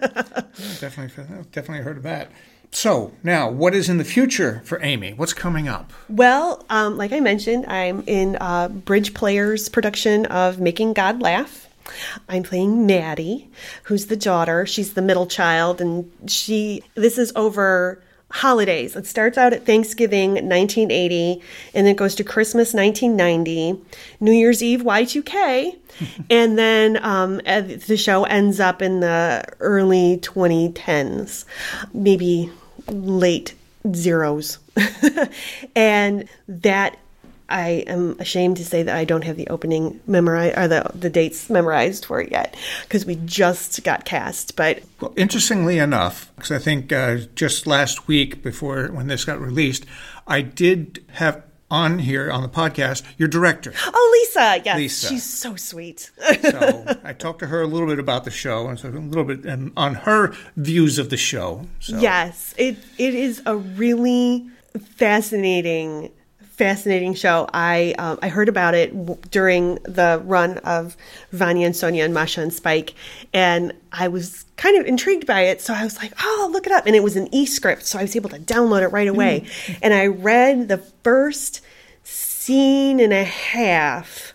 Yeah, 0.59 0.75
definitely, 0.81 1.45
definitely 1.53 1.85
heard 1.85 1.99
of 1.99 2.03
that. 2.03 2.33
So, 2.73 3.13
now, 3.23 3.49
what 3.49 3.75
is 3.75 3.89
in 3.89 3.99
the 3.99 4.05
future 4.05 4.61
for 4.65 4.83
Amy? 4.83 5.13
What's 5.13 5.33
coming 5.33 5.69
up? 5.69 5.93
Well, 6.09 6.65
um, 6.69 6.97
like 6.97 7.13
I 7.13 7.21
mentioned, 7.21 7.65
I'm 7.67 8.03
in 8.09 8.37
uh, 8.41 8.69
Bridge 8.69 9.15
Players' 9.15 9.69
production 9.69 10.27
of 10.27 10.59
Making 10.59 10.95
God 10.95 11.23
Laugh. 11.23 11.69
I'm 12.29 12.43
playing 12.43 12.87
Maddie, 12.87 13.49
who's 13.85 14.07
the 14.07 14.17
daughter. 14.17 14.67
She's 14.67 14.95
the 14.95 15.03
middle 15.03 15.27
child, 15.27 15.81
and 15.81 16.11
she. 16.27 16.83
This 16.95 17.17
is 17.17 17.33
over 17.37 18.03
holidays. 18.31 18.95
It 18.95 19.07
starts 19.07 19.39
out 19.39 19.53
at 19.53 19.65
Thanksgiving 19.65 20.33
1980, 20.33 21.43
and 21.75 21.87
then 21.87 21.95
goes 21.97 22.15
to 22.17 22.25
Christmas 22.25 22.75
1990, 22.75 23.81
New 24.21 24.33
Year's 24.33 24.63
Eve 24.63 24.83
Y2K, 24.83 25.77
and 26.31 26.59
then 26.59 27.03
um, 27.05 27.37
the 27.39 27.97
show 27.97 28.25
ends 28.25 28.61
up 28.61 28.83
in 28.83 29.01
the 29.01 29.45
early 29.61 30.19
2010s, 30.19 31.45
maybe 31.93 32.51
late 32.89 33.55
zeros. 33.95 34.59
and 35.77 36.29
that 36.47 36.99
I 37.49 37.85
am 37.87 38.17
ashamed 38.19 38.59
to 38.59 38.65
say 38.65 38.83
that 38.83 38.95
I 38.95 39.05
don't 39.05 39.25
have 39.25 39.37
the 39.37 39.49
opening 39.49 40.01
memorized 40.07 40.59
or 40.59 40.69
the 40.69 40.91
the 40.95 41.11
dates 41.11 41.49
memorized 41.49 42.05
for 42.05 42.21
it 42.21 42.31
yet 42.31 42.57
because 42.83 43.07
we 43.07 43.17
just 43.25 43.83
got 43.85 44.05
cast. 44.05 44.57
But 44.57 44.83
Well, 45.01 45.15
interestingly 45.17 45.79
enough, 45.79 46.31
because 46.37 46.53
I 46.53 46.59
think 46.59 46.93
uh, 46.93 47.19
just 47.35 47.67
last 47.67 48.07
week 48.07 48.43
before 48.43 48.89
when 48.89 49.07
this 49.07 49.25
got 49.25 49.41
released, 49.41 49.87
I 50.27 50.43
did 50.43 51.05
have 51.13 51.43
on 51.71 51.99
here 51.99 52.31
on 52.31 52.43
the 52.43 52.49
podcast 52.49 53.03
your 53.19 53.29
director. 53.29 53.73
oh, 53.87 54.25
Lisa, 54.27 54.63
yes, 54.65 54.77
Lisa. 54.77 55.09
she's 55.09 55.25
so 55.25 55.57
sweet. 55.57 56.11
So 56.43 56.85
I 57.05 57.13
talked 57.13 57.41
to 57.41 57.47
her 57.47 57.61
a 57.61 57.67
little 57.67 57.87
bit 57.87 57.99
about 57.99 58.25
the 58.25 58.31
show 58.31 58.69
and 58.69 58.79
so 58.79 58.89
a 58.89 58.91
little 58.91 59.25
bit 59.25 59.45
and 59.45 59.73
on 59.77 59.95
her 59.95 60.35
views 60.57 60.99
of 60.99 61.11
the 61.11 61.17
show. 61.17 61.67
So 61.81 61.99
Yes, 61.99 62.55
it 62.57 62.77
it 62.99 63.15
is 63.15 63.43
a 63.47 63.57
really 63.57 64.47
fascinating 64.97 66.11
fascinating 66.59 67.15
show. 67.15 67.49
I 67.55 67.95
um, 67.99 68.19
I 68.21 68.29
heard 68.29 68.49
about 68.49 68.75
it 68.75 68.91
w- 68.91 69.21
during 69.31 69.77
the 69.85 70.21
run 70.25 70.59
of 70.59 70.97
Vanya 71.33 71.67
and 71.67 71.77
Sonia 71.77 72.05
and 72.05 72.13
Masha 72.13 72.43
and 72.43 72.53
Spike, 72.53 72.95
and 73.33 73.73
I 73.93 74.09
was 74.09 74.45
kind 74.57 74.77
of 74.77 74.85
intrigued 74.85 75.27
by 75.27 75.43
it. 75.43 75.61
So 75.63 75.73
I 75.73 75.85
was 75.85 75.97
like, 75.97 76.13
"Oh, 76.21 76.39
I'll 76.43 76.53
look 76.53 76.67
it 76.67 76.73
up!" 76.73 76.87
And 76.87 76.95
it 76.95 77.03
was 77.03 77.17
an 77.17 77.33
e-script, 77.33 77.87
so 77.87 77.99
I 77.99 78.03
was 78.03 78.15
able 78.17 78.31
to 78.31 78.39
download 78.39 78.83
it 78.83 78.89
right 78.89 79.09
away. 79.09 79.47
And 79.81 79.95
I 79.95 80.09
read 80.09 80.69
the 80.69 80.79
first 81.03 81.63
scene 82.03 83.01
and 83.01 83.13
a 83.13 83.25
half 83.25 84.35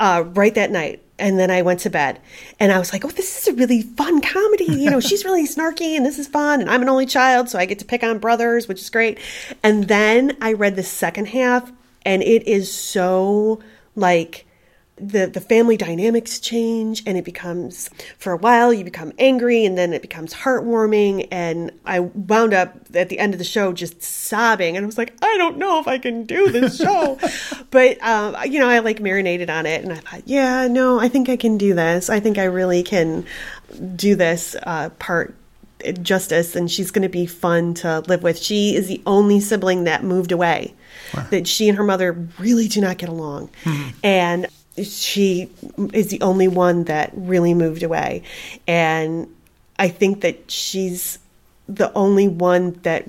uh, 0.00 0.24
right 0.34 0.54
that 0.54 0.70
night. 0.70 1.02
And 1.18 1.38
then 1.38 1.50
I 1.50 1.62
went 1.62 1.80
to 1.80 1.90
bed 1.90 2.20
and 2.60 2.70
I 2.70 2.78
was 2.78 2.92
like, 2.92 3.02
oh, 3.02 3.08
this 3.08 3.38
is 3.38 3.48
a 3.48 3.56
really 3.56 3.80
fun 3.80 4.20
comedy. 4.20 4.66
You 4.66 4.90
know, 4.90 5.00
she's 5.00 5.24
really 5.24 5.46
snarky 5.46 5.96
and 5.96 6.04
this 6.04 6.18
is 6.18 6.28
fun. 6.28 6.60
And 6.60 6.70
I'm 6.70 6.82
an 6.82 6.90
only 6.90 7.06
child, 7.06 7.48
so 7.48 7.58
I 7.58 7.64
get 7.64 7.78
to 7.78 7.86
pick 7.86 8.02
on 8.02 8.18
brothers, 8.18 8.68
which 8.68 8.80
is 8.82 8.90
great. 8.90 9.18
And 9.62 9.88
then 9.88 10.36
I 10.42 10.52
read 10.52 10.76
the 10.76 10.82
second 10.82 11.28
half 11.28 11.72
and 12.04 12.22
it 12.22 12.46
is 12.46 12.72
so 12.72 13.62
like 13.94 14.45
the 14.98 15.26
the 15.26 15.40
family 15.40 15.76
dynamics 15.76 16.40
change 16.40 17.02
and 17.06 17.18
it 17.18 17.24
becomes 17.24 17.90
for 18.18 18.32
a 18.32 18.36
while 18.36 18.72
you 18.72 18.82
become 18.82 19.12
angry 19.18 19.64
and 19.64 19.76
then 19.76 19.92
it 19.92 20.00
becomes 20.00 20.32
heartwarming 20.32 21.28
and 21.30 21.70
I 21.84 22.00
wound 22.00 22.54
up 22.54 22.74
at 22.94 23.10
the 23.10 23.18
end 23.18 23.34
of 23.34 23.38
the 23.38 23.44
show 23.44 23.74
just 23.74 24.02
sobbing 24.02 24.76
and 24.76 24.84
I 24.84 24.86
was 24.86 24.96
like 24.96 25.12
I 25.22 25.36
don't 25.36 25.58
know 25.58 25.80
if 25.80 25.86
I 25.86 25.98
can 25.98 26.24
do 26.24 26.50
this 26.50 26.78
show 26.78 27.18
but 27.70 28.02
um, 28.02 28.36
you 28.46 28.58
know 28.58 28.68
I 28.68 28.78
like 28.78 29.00
marinated 29.00 29.50
on 29.50 29.66
it 29.66 29.84
and 29.84 29.92
I 29.92 29.96
thought 29.96 30.22
yeah 30.24 30.66
no 30.66 30.98
I 30.98 31.08
think 31.08 31.28
I 31.28 31.36
can 31.36 31.58
do 31.58 31.74
this 31.74 32.08
I 32.08 32.18
think 32.18 32.38
I 32.38 32.44
really 32.44 32.82
can 32.82 33.26
do 33.96 34.14
this 34.14 34.56
uh, 34.62 34.88
part 34.98 35.34
justice 36.00 36.56
and 36.56 36.70
she's 36.70 36.90
going 36.90 37.02
to 37.02 37.08
be 37.10 37.26
fun 37.26 37.74
to 37.74 38.00
live 38.08 38.22
with 38.22 38.38
she 38.38 38.74
is 38.74 38.88
the 38.88 39.02
only 39.04 39.40
sibling 39.40 39.84
that 39.84 40.02
moved 40.02 40.32
away 40.32 40.72
wow. 41.14 41.26
that 41.30 41.46
she 41.46 41.68
and 41.68 41.76
her 41.76 41.84
mother 41.84 42.12
really 42.38 42.66
do 42.66 42.80
not 42.80 42.96
get 42.96 43.10
along 43.10 43.50
mm-hmm. 43.62 43.90
and 44.02 44.46
she 44.82 45.50
is 45.92 46.08
the 46.08 46.20
only 46.20 46.48
one 46.48 46.84
that 46.84 47.10
really 47.14 47.54
moved 47.54 47.82
away. 47.82 48.22
And 48.66 49.28
I 49.78 49.88
think 49.88 50.20
that 50.22 50.50
she's 50.50 51.18
the 51.68 51.92
only 51.94 52.28
one 52.28 52.72
that 52.82 53.06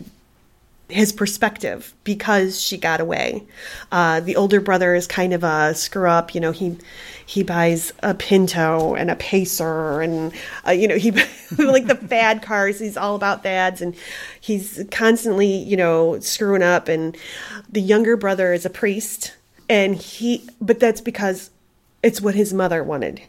has 0.90 1.12
perspective 1.12 1.94
because 2.04 2.62
she 2.62 2.78
got 2.78 3.02
away. 3.02 3.44
Uh, 3.92 4.22
the 4.22 4.36
older 4.36 4.62
brother 4.62 4.96
is 4.96 5.06
kind 5.06 5.34
of 5.34 5.44
a 5.44 5.76
screw 5.76 6.10
up. 6.10 6.34
You 6.34 6.42
know, 6.42 6.52
he 6.52 6.78
he 7.26 7.44
buys 7.44 7.92
a 8.02 8.14
Pinto 8.14 8.96
and 8.96 9.12
a 9.12 9.16
Pacer, 9.16 10.02
and 10.02 10.32
uh, 10.66 10.72
you 10.72 10.88
know 10.88 10.96
he 10.96 11.12
like 11.58 11.88
the 11.88 11.96
fad 11.96 12.42
cars. 12.42 12.80
He's 12.80 12.98
all 12.98 13.16
about 13.16 13.44
fads, 13.44 13.82
and 13.82 13.96
he's 14.40 14.84
constantly 14.92 15.58
you 15.58 15.78
know 15.78 16.20
screwing 16.20 16.64
up. 16.64 16.88
And 16.88 17.18
the 17.70 17.82
younger 17.82 18.16
brother 18.16 18.54
is 18.54 18.66
a 18.66 18.70
priest, 18.70 19.36
and 19.70 19.96
he 19.96 20.48
but 20.62 20.80
that's 20.80 21.02
because 21.02 21.50
it's 22.08 22.22
what 22.22 22.36
his 22.36 22.54
mother 22.54 22.84
wanted. 22.84 23.22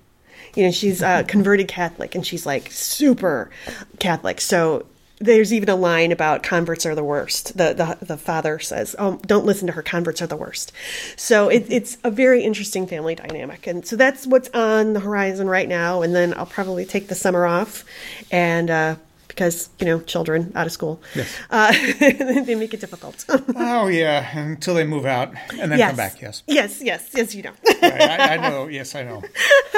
You 0.55 0.65
know, 0.65 0.71
she's 0.71 1.03
a 1.03 1.25
converted 1.29 1.69
Catholic 1.69 2.15
and 2.15 2.25
she's 2.25 2.47
like 2.47 2.71
super 2.71 3.51
Catholic. 3.99 4.41
So 4.41 4.87
there's 5.21 5.53
even 5.53 5.69
a 5.69 5.75
line 5.75 6.13
about 6.13 6.45
converts 6.45 6.87
are 6.87 6.95
the 6.95 7.03
worst. 7.03 7.57
The 7.57 7.73
the, 7.75 8.05
the 8.05 8.17
father 8.17 8.61
says, 8.61 8.95
"Oh, 9.01 9.21
don't 9.27 9.45
listen 9.45 9.67
to 9.67 9.73
her. 9.73 9.83
Converts 9.83 10.23
are 10.23 10.29
the 10.29 10.37
worst." 10.37 10.73
So 11.17 11.49
it, 11.49 11.67
it's 11.69 11.99
a 12.05 12.11
very 12.11 12.45
interesting 12.45 12.87
family 12.87 13.17
dynamic, 13.17 13.67
and 13.67 13.85
so 13.85 13.97
that's 13.97 14.29
what's 14.29 14.49
on 14.51 14.93
the 14.93 15.01
horizon 15.01 15.49
right 15.49 15.69
now. 15.69 16.03
And 16.03 16.15
then 16.15 16.35
I'll 16.35 16.47
probably 16.47 16.85
take 16.85 17.09
the 17.09 17.17
summer 17.17 17.47
off, 17.47 17.85
and 18.31 18.71
uh, 18.71 18.97
because 19.29 19.69
you 19.79 19.87
know 19.87 20.01
children 20.01 20.53
out 20.55 20.67
of 20.67 20.73
school, 20.73 21.01
yes. 21.15 21.29
uh, 21.51 21.73
they 22.43 22.55
make 22.55 22.75
it 22.75 22.81
difficult. 22.81 23.25
oh 23.57 23.87
yeah, 23.87 24.37
until 24.39 24.75
they 24.75 24.85
move 24.85 25.07
out 25.07 25.33
and 25.53 25.71
then 25.71 25.79
yes. 25.79 25.91
come 25.91 25.97
back. 25.97 26.21
Yes, 26.21 26.43
yes, 26.47 26.81
yes, 26.83 27.09
yes. 27.15 27.35
You 27.35 27.43
know. 27.45 27.53
right, 27.83 28.03
I, 28.03 28.35
I 28.35 28.49
know. 28.49 28.67
Yes, 28.67 28.95
I 28.95 29.03
know. 29.05 29.23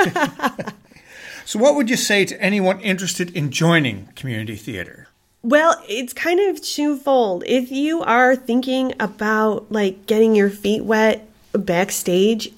so, 1.44 1.58
what 1.58 1.74
would 1.74 1.90
you 1.90 1.96
say 1.96 2.24
to 2.24 2.40
anyone 2.40 2.80
interested 2.80 3.36
in 3.36 3.50
joining 3.50 4.06
community 4.14 4.56
theater? 4.56 5.08
Well, 5.42 5.82
it's 5.88 6.12
kind 6.12 6.38
of 6.40 6.62
twofold. 6.62 7.44
If 7.46 7.72
you 7.72 8.02
are 8.02 8.36
thinking 8.36 8.94
about 9.00 9.72
like 9.72 10.06
getting 10.06 10.34
your 10.34 10.50
feet 10.50 10.84
wet 10.84 11.26
backstage, 11.52 12.52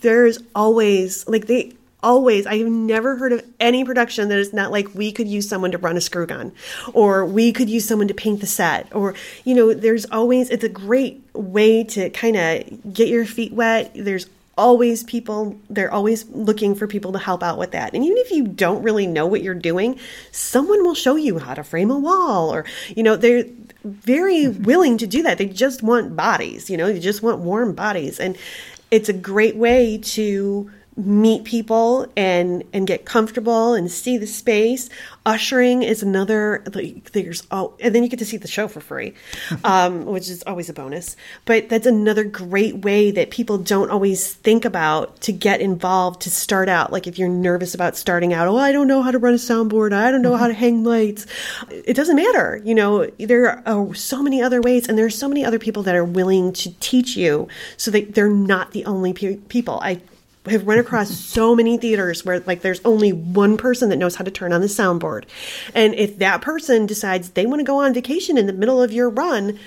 there's 0.00 0.38
always 0.54 1.28
like 1.28 1.46
they 1.46 1.72
always. 2.02 2.46
I 2.46 2.58
have 2.58 2.68
never 2.68 3.16
heard 3.16 3.32
of 3.32 3.44
any 3.58 3.84
production 3.84 4.28
that 4.28 4.38
is 4.38 4.52
not 4.52 4.70
like 4.70 4.94
we 4.94 5.12
could 5.12 5.28
use 5.28 5.48
someone 5.48 5.72
to 5.72 5.78
run 5.78 5.96
a 5.96 6.00
screw 6.00 6.26
gun 6.26 6.52
or 6.92 7.24
we 7.24 7.52
could 7.52 7.70
use 7.70 7.86
someone 7.86 8.08
to 8.08 8.14
paint 8.14 8.40
the 8.40 8.46
set 8.46 8.94
or 8.94 9.14
you 9.44 9.54
know 9.54 9.74
there's 9.74 10.06
always 10.06 10.50
it's 10.50 10.64
a 10.64 10.68
great 10.68 11.22
way 11.34 11.84
to 11.84 12.10
kind 12.10 12.36
of 12.36 12.92
get 12.92 13.08
your 13.08 13.24
feet 13.24 13.52
wet. 13.52 13.92
There's 13.94 14.28
always 14.58 15.02
people 15.04 15.58
they're 15.70 15.92
always 15.92 16.28
looking 16.28 16.74
for 16.74 16.86
people 16.86 17.12
to 17.12 17.18
help 17.18 17.42
out 17.42 17.58
with 17.58 17.70
that. 17.70 17.94
And 17.94 18.04
even 18.04 18.18
if 18.18 18.30
you 18.30 18.46
don't 18.46 18.82
really 18.82 19.06
know 19.06 19.26
what 19.26 19.42
you're 19.42 19.54
doing 19.54 19.98
someone 20.32 20.84
will 20.84 20.94
show 20.94 21.16
you 21.16 21.38
how 21.38 21.54
to 21.54 21.64
frame 21.64 21.90
a 21.90 21.98
wall 21.98 22.52
or 22.52 22.64
you 22.94 23.02
know 23.02 23.16
they're 23.16 23.44
very 23.84 24.48
willing 24.48 24.98
to 24.98 25.06
do 25.06 25.22
that. 25.22 25.38
They 25.38 25.46
just 25.46 25.82
want 25.82 26.14
bodies 26.14 26.68
you 26.68 26.76
know 26.76 26.92
they 26.92 27.00
just 27.00 27.22
want 27.22 27.38
warm 27.38 27.74
bodies. 27.74 28.20
And 28.20 28.36
it's 28.90 29.08
a 29.08 29.12
great 29.12 29.56
way 29.56 29.98
to 29.98 30.70
meet 31.06 31.44
people 31.44 32.06
and 32.16 32.64
and 32.72 32.86
get 32.86 33.04
comfortable 33.04 33.74
and 33.74 33.90
see 33.90 34.18
the 34.18 34.26
space. 34.26 34.88
Ushering 35.26 35.82
is 35.82 36.02
another 36.02 36.62
like 36.74 37.12
there's 37.12 37.46
oh 37.50 37.74
and 37.80 37.94
then 37.94 38.02
you 38.02 38.08
get 38.08 38.18
to 38.18 38.24
see 38.24 38.36
the 38.36 38.48
show 38.48 38.68
for 38.68 38.80
free 38.80 39.14
um, 39.64 40.06
which 40.06 40.28
is 40.28 40.42
always 40.44 40.68
a 40.68 40.72
bonus. 40.72 41.16
But 41.44 41.68
that's 41.68 41.86
another 41.86 42.24
great 42.24 42.76
way 42.76 43.10
that 43.10 43.30
people 43.30 43.58
don't 43.58 43.90
always 43.90 44.34
think 44.34 44.64
about 44.64 45.20
to 45.22 45.32
get 45.32 45.60
involved 45.60 46.22
to 46.22 46.30
start 46.30 46.68
out. 46.68 46.92
Like 46.92 47.06
if 47.06 47.18
you're 47.18 47.28
nervous 47.28 47.74
about 47.74 47.96
starting 47.96 48.32
out 48.32 48.48
oh 48.48 48.56
i 48.56 48.72
don't 48.72 48.88
know 48.88 49.02
how 49.02 49.10
to 49.10 49.18
run 49.18 49.34
a 49.34 49.38
soundboard. 49.38 49.92
I 49.92 50.10
don't 50.10 50.22
know 50.22 50.36
how 50.36 50.48
to 50.48 50.54
hang 50.54 50.84
lights. 50.84 51.26
It 51.70 51.94
doesn't 51.94 52.16
matter 52.16 52.60
you 52.64 52.74
know. 52.74 53.06
There 53.18 53.62
are 53.66 53.94
so 53.94 54.22
many 54.22 54.42
other 54.42 54.60
ways 54.60 54.88
and 54.88 54.96
there 54.96 55.06
are 55.06 55.10
so 55.10 55.28
many 55.28 55.44
other 55.44 55.58
people 55.58 55.82
that 55.84 55.94
are 55.94 56.04
willing 56.04 56.52
to 56.52 56.72
teach 56.80 57.16
you 57.16 57.48
so 57.76 57.90
that 57.90 58.14
they're 58.14 58.28
not 58.28 58.72
the 58.72 58.84
only 58.84 59.12
pe- 59.12 59.36
people. 59.36 59.80
I 59.82 60.00
have 60.46 60.66
run 60.66 60.78
across 60.78 61.10
so 61.10 61.54
many 61.54 61.76
theaters 61.76 62.24
where 62.24 62.40
like 62.40 62.62
there's 62.62 62.80
only 62.84 63.12
one 63.12 63.56
person 63.56 63.90
that 63.90 63.96
knows 63.96 64.16
how 64.16 64.24
to 64.24 64.30
turn 64.30 64.52
on 64.52 64.60
the 64.60 64.66
soundboard. 64.66 65.24
And 65.74 65.94
if 65.94 66.18
that 66.18 66.40
person 66.40 66.86
decides 66.86 67.30
they 67.30 67.46
want 67.46 67.60
to 67.60 67.64
go 67.64 67.78
on 67.78 67.92
vacation 67.92 68.38
in 68.38 68.46
the 68.46 68.52
middle 68.52 68.82
of 68.82 68.92
your 68.92 69.10
run, 69.10 69.58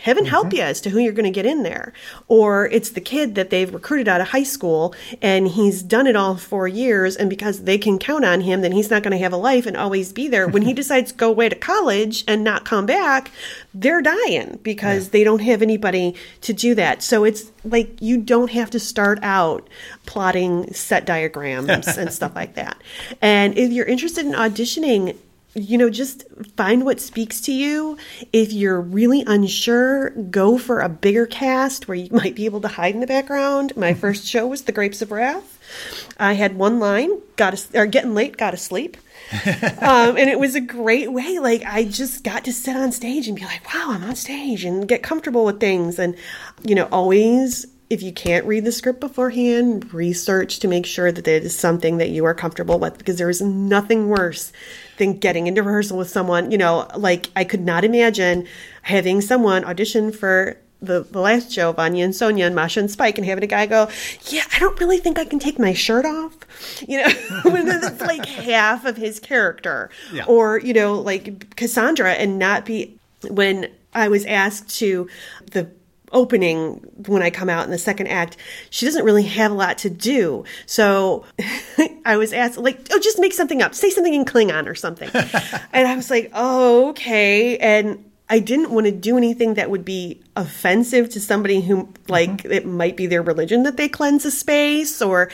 heaven 0.00 0.24
help 0.24 0.48
mm-hmm. 0.48 0.56
you 0.56 0.62
as 0.62 0.80
to 0.82 0.90
who 0.90 0.98
you're 0.98 1.12
going 1.12 1.24
to 1.24 1.30
get 1.30 1.46
in 1.46 1.62
there. 1.62 1.92
Or 2.28 2.66
it's 2.66 2.90
the 2.90 3.00
kid 3.00 3.34
that 3.34 3.50
they've 3.50 3.72
recruited 3.72 4.08
out 4.08 4.20
of 4.20 4.28
high 4.28 4.42
school 4.42 4.94
and 5.20 5.48
he's 5.48 5.82
done 5.82 6.06
it 6.06 6.16
all 6.16 6.36
four 6.36 6.68
years. 6.68 7.16
And 7.16 7.30
because 7.30 7.62
they 7.62 7.78
can 7.78 7.98
count 7.98 8.24
on 8.24 8.40
him, 8.42 8.60
then 8.60 8.72
he's 8.72 8.90
not 8.90 9.02
going 9.02 9.12
to 9.12 9.18
have 9.18 9.32
a 9.32 9.36
life 9.36 9.66
and 9.66 9.76
always 9.76 10.12
be 10.12 10.28
there. 10.28 10.48
When 10.48 10.62
he 10.62 10.72
decides 10.80 11.12
to 11.12 11.18
go 11.18 11.30
away 11.30 11.48
to 11.48 11.56
college 11.56 12.24
and 12.28 12.44
not 12.44 12.64
come 12.64 12.86
back, 12.86 13.30
they're 13.74 14.02
dying 14.02 14.58
because 14.62 15.06
yeah. 15.06 15.10
they 15.12 15.24
don't 15.24 15.42
have 15.42 15.62
anybody 15.62 16.14
to 16.42 16.52
do 16.52 16.74
that. 16.74 17.02
So 17.02 17.24
it's 17.24 17.50
like 17.64 18.00
you 18.00 18.18
don't 18.18 18.50
have 18.50 18.70
to 18.70 18.80
start 18.80 19.18
out 19.22 19.68
plotting 20.06 20.72
set 20.72 21.06
diagrams 21.06 21.68
and 21.68 22.12
stuff 22.12 22.34
like 22.36 22.54
that. 22.54 22.80
And 23.20 23.56
if 23.56 23.72
you're 23.72 23.86
interested 23.86 24.26
in 24.26 24.32
auditioning, 24.32 25.16
you 25.54 25.76
know, 25.78 25.90
just 25.90 26.24
find 26.56 26.84
what 26.84 27.00
speaks 27.00 27.40
to 27.42 27.52
you. 27.52 27.98
If 28.32 28.52
you're 28.52 28.80
really 28.80 29.24
unsure, 29.26 30.10
go 30.10 30.58
for 30.58 30.80
a 30.80 30.88
bigger 30.88 31.26
cast 31.26 31.88
where 31.88 31.96
you 31.96 32.08
might 32.12 32.34
be 32.34 32.44
able 32.44 32.60
to 32.60 32.68
hide 32.68 32.94
in 32.94 33.00
the 33.00 33.06
background. 33.06 33.76
My 33.76 33.94
first 33.94 34.26
show 34.26 34.46
was 34.46 34.62
The 34.62 34.72
Grapes 34.72 35.02
of 35.02 35.10
Wrath. 35.10 35.58
I 36.18 36.34
had 36.34 36.56
one 36.56 36.78
line, 36.78 37.10
got 37.36 37.56
to, 37.56 37.80
or 37.80 37.86
getting 37.86 38.14
late, 38.14 38.36
got 38.36 38.52
to 38.52 38.56
sleep. 38.56 38.96
um, 39.32 40.16
and 40.16 40.28
it 40.30 40.38
was 40.38 40.54
a 40.54 40.60
great 40.60 41.12
way. 41.12 41.38
Like 41.38 41.62
I 41.64 41.84
just 41.84 42.24
got 42.24 42.44
to 42.44 42.52
sit 42.52 42.76
on 42.76 42.92
stage 42.92 43.28
and 43.28 43.36
be 43.36 43.44
like, 43.44 43.72
wow, 43.72 43.86
I'm 43.90 44.04
on 44.04 44.16
stage 44.16 44.64
and 44.64 44.86
get 44.86 45.02
comfortable 45.02 45.44
with 45.44 45.60
things. 45.60 45.98
And, 45.98 46.16
you 46.62 46.74
know, 46.74 46.88
always 46.90 47.66
if 47.90 48.02
you 48.02 48.12
can't 48.12 48.46
read 48.46 48.64
the 48.64 48.70
script 48.70 49.00
beforehand, 49.00 49.92
research 49.92 50.60
to 50.60 50.68
make 50.68 50.86
sure 50.86 51.10
that 51.10 51.26
it 51.26 51.44
is 51.44 51.58
something 51.58 51.98
that 51.98 52.10
you 52.10 52.24
are 52.24 52.34
comfortable 52.34 52.78
with 52.78 52.96
because 52.96 53.18
there 53.18 53.28
is 53.28 53.42
nothing 53.42 54.08
worse 54.08 54.52
than 55.00 55.18
getting 55.18 55.48
into 55.48 55.62
rehearsal 55.62 55.98
with 55.98 56.08
someone. 56.08 56.52
You 56.52 56.58
know, 56.58 56.86
like 56.94 57.30
I 57.34 57.42
could 57.42 57.60
not 57.62 57.84
imagine 57.84 58.46
having 58.82 59.20
someone 59.20 59.64
audition 59.64 60.12
for 60.12 60.56
the, 60.80 61.02
the 61.02 61.20
last 61.20 61.50
show, 61.50 61.72
Vanya 61.72 62.04
and 62.04 62.14
Sonia 62.14 62.46
and 62.46 62.54
Masha 62.54 62.80
and 62.80 62.90
Spike, 62.90 63.18
and 63.18 63.26
having 63.26 63.42
a 63.42 63.48
guy 63.48 63.66
go, 63.66 63.88
Yeah, 64.26 64.44
I 64.54 64.58
don't 64.60 64.78
really 64.78 64.98
think 64.98 65.18
I 65.18 65.24
can 65.24 65.38
take 65.38 65.58
my 65.58 65.72
shirt 65.72 66.04
off. 66.04 66.36
You 66.86 66.98
know, 66.98 67.08
when 67.50 67.68
it's 67.68 68.00
like 68.00 68.24
half 68.24 68.84
of 68.84 68.96
his 68.96 69.18
character. 69.18 69.90
Yeah. 70.12 70.24
Or, 70.26 70.58
you 70.58 70.72
know, 70.72 70.94
like 70.94 71.56
Cassandra 71.56 72.12
and 72.12 72.38
not 72.38 72.64
be 72.64 72.96
when 73.28 73.68
I 73.94 74.08
was 74.08 74.24
asked 74.26 74.78
to 74.78 75.08
the 75.50 75.68
opening 76.12 76.80
when 77.06 77.22
I 77.22 77.30
come 77.30 77.48
out 77.48 77.64
in 77.64 77.70
the 77.70 77.78
second 77.78 78.08
act, 78.08 78.36
she 78.70 78.86
doesn't 78.86 79.04
really 79.04 79.24
have 79.24 79.52
a 79.52 79.54
lot 79.54 79.78
to 79.78 79.90
do. 79.90 80.44
So 80.66 81.24
I 82.04 82.16
was 82.16 82.32
asked, 82.32 82.58
like, 82.58 82.88
oh, 82.90 82.98
just 82.98 83.18
make 83.18 83.32
something 83.32 83.62
up, 83.62 83.74
say 83.74 83.90
something 83.90 84.14
in 84.14 84.24
Klingon 84.24 84.66
or 84.66 84.74
something. 84.74 85.10
and 85.72 85.88
I 85.88 85.96
was 85.96 86.10
like, 86.10 86.30
oh, 86.34 86.90
okay. 86.90 87.58
And 87.58 88.04
I 88.28 88.38
didn't 88.38 88.70
want 88.70 88.86
to 88.86 88.92
do 88.92 89.16
anything 89.16 89.54
that 89.54 89.70
would 89.70 89.84
be 89.84 90.20
offensive 90.36 91.10
to 91.10 91.20
somebody 91.20 91.60
who, 91.60 91.92
like, 92.08 92.30
mm-hmm. 92.30 92.52
it 92.52 92.66
might 92.66 92.96
be 92.96 93.06
their 93.06 93.22
religion 93.22 93.64
that 93.64 93.76
they 93.76 93.88
cleanse 93.88 94.24
a 94.24 94.30
space, 94.30 95.02
or 95.02 95.30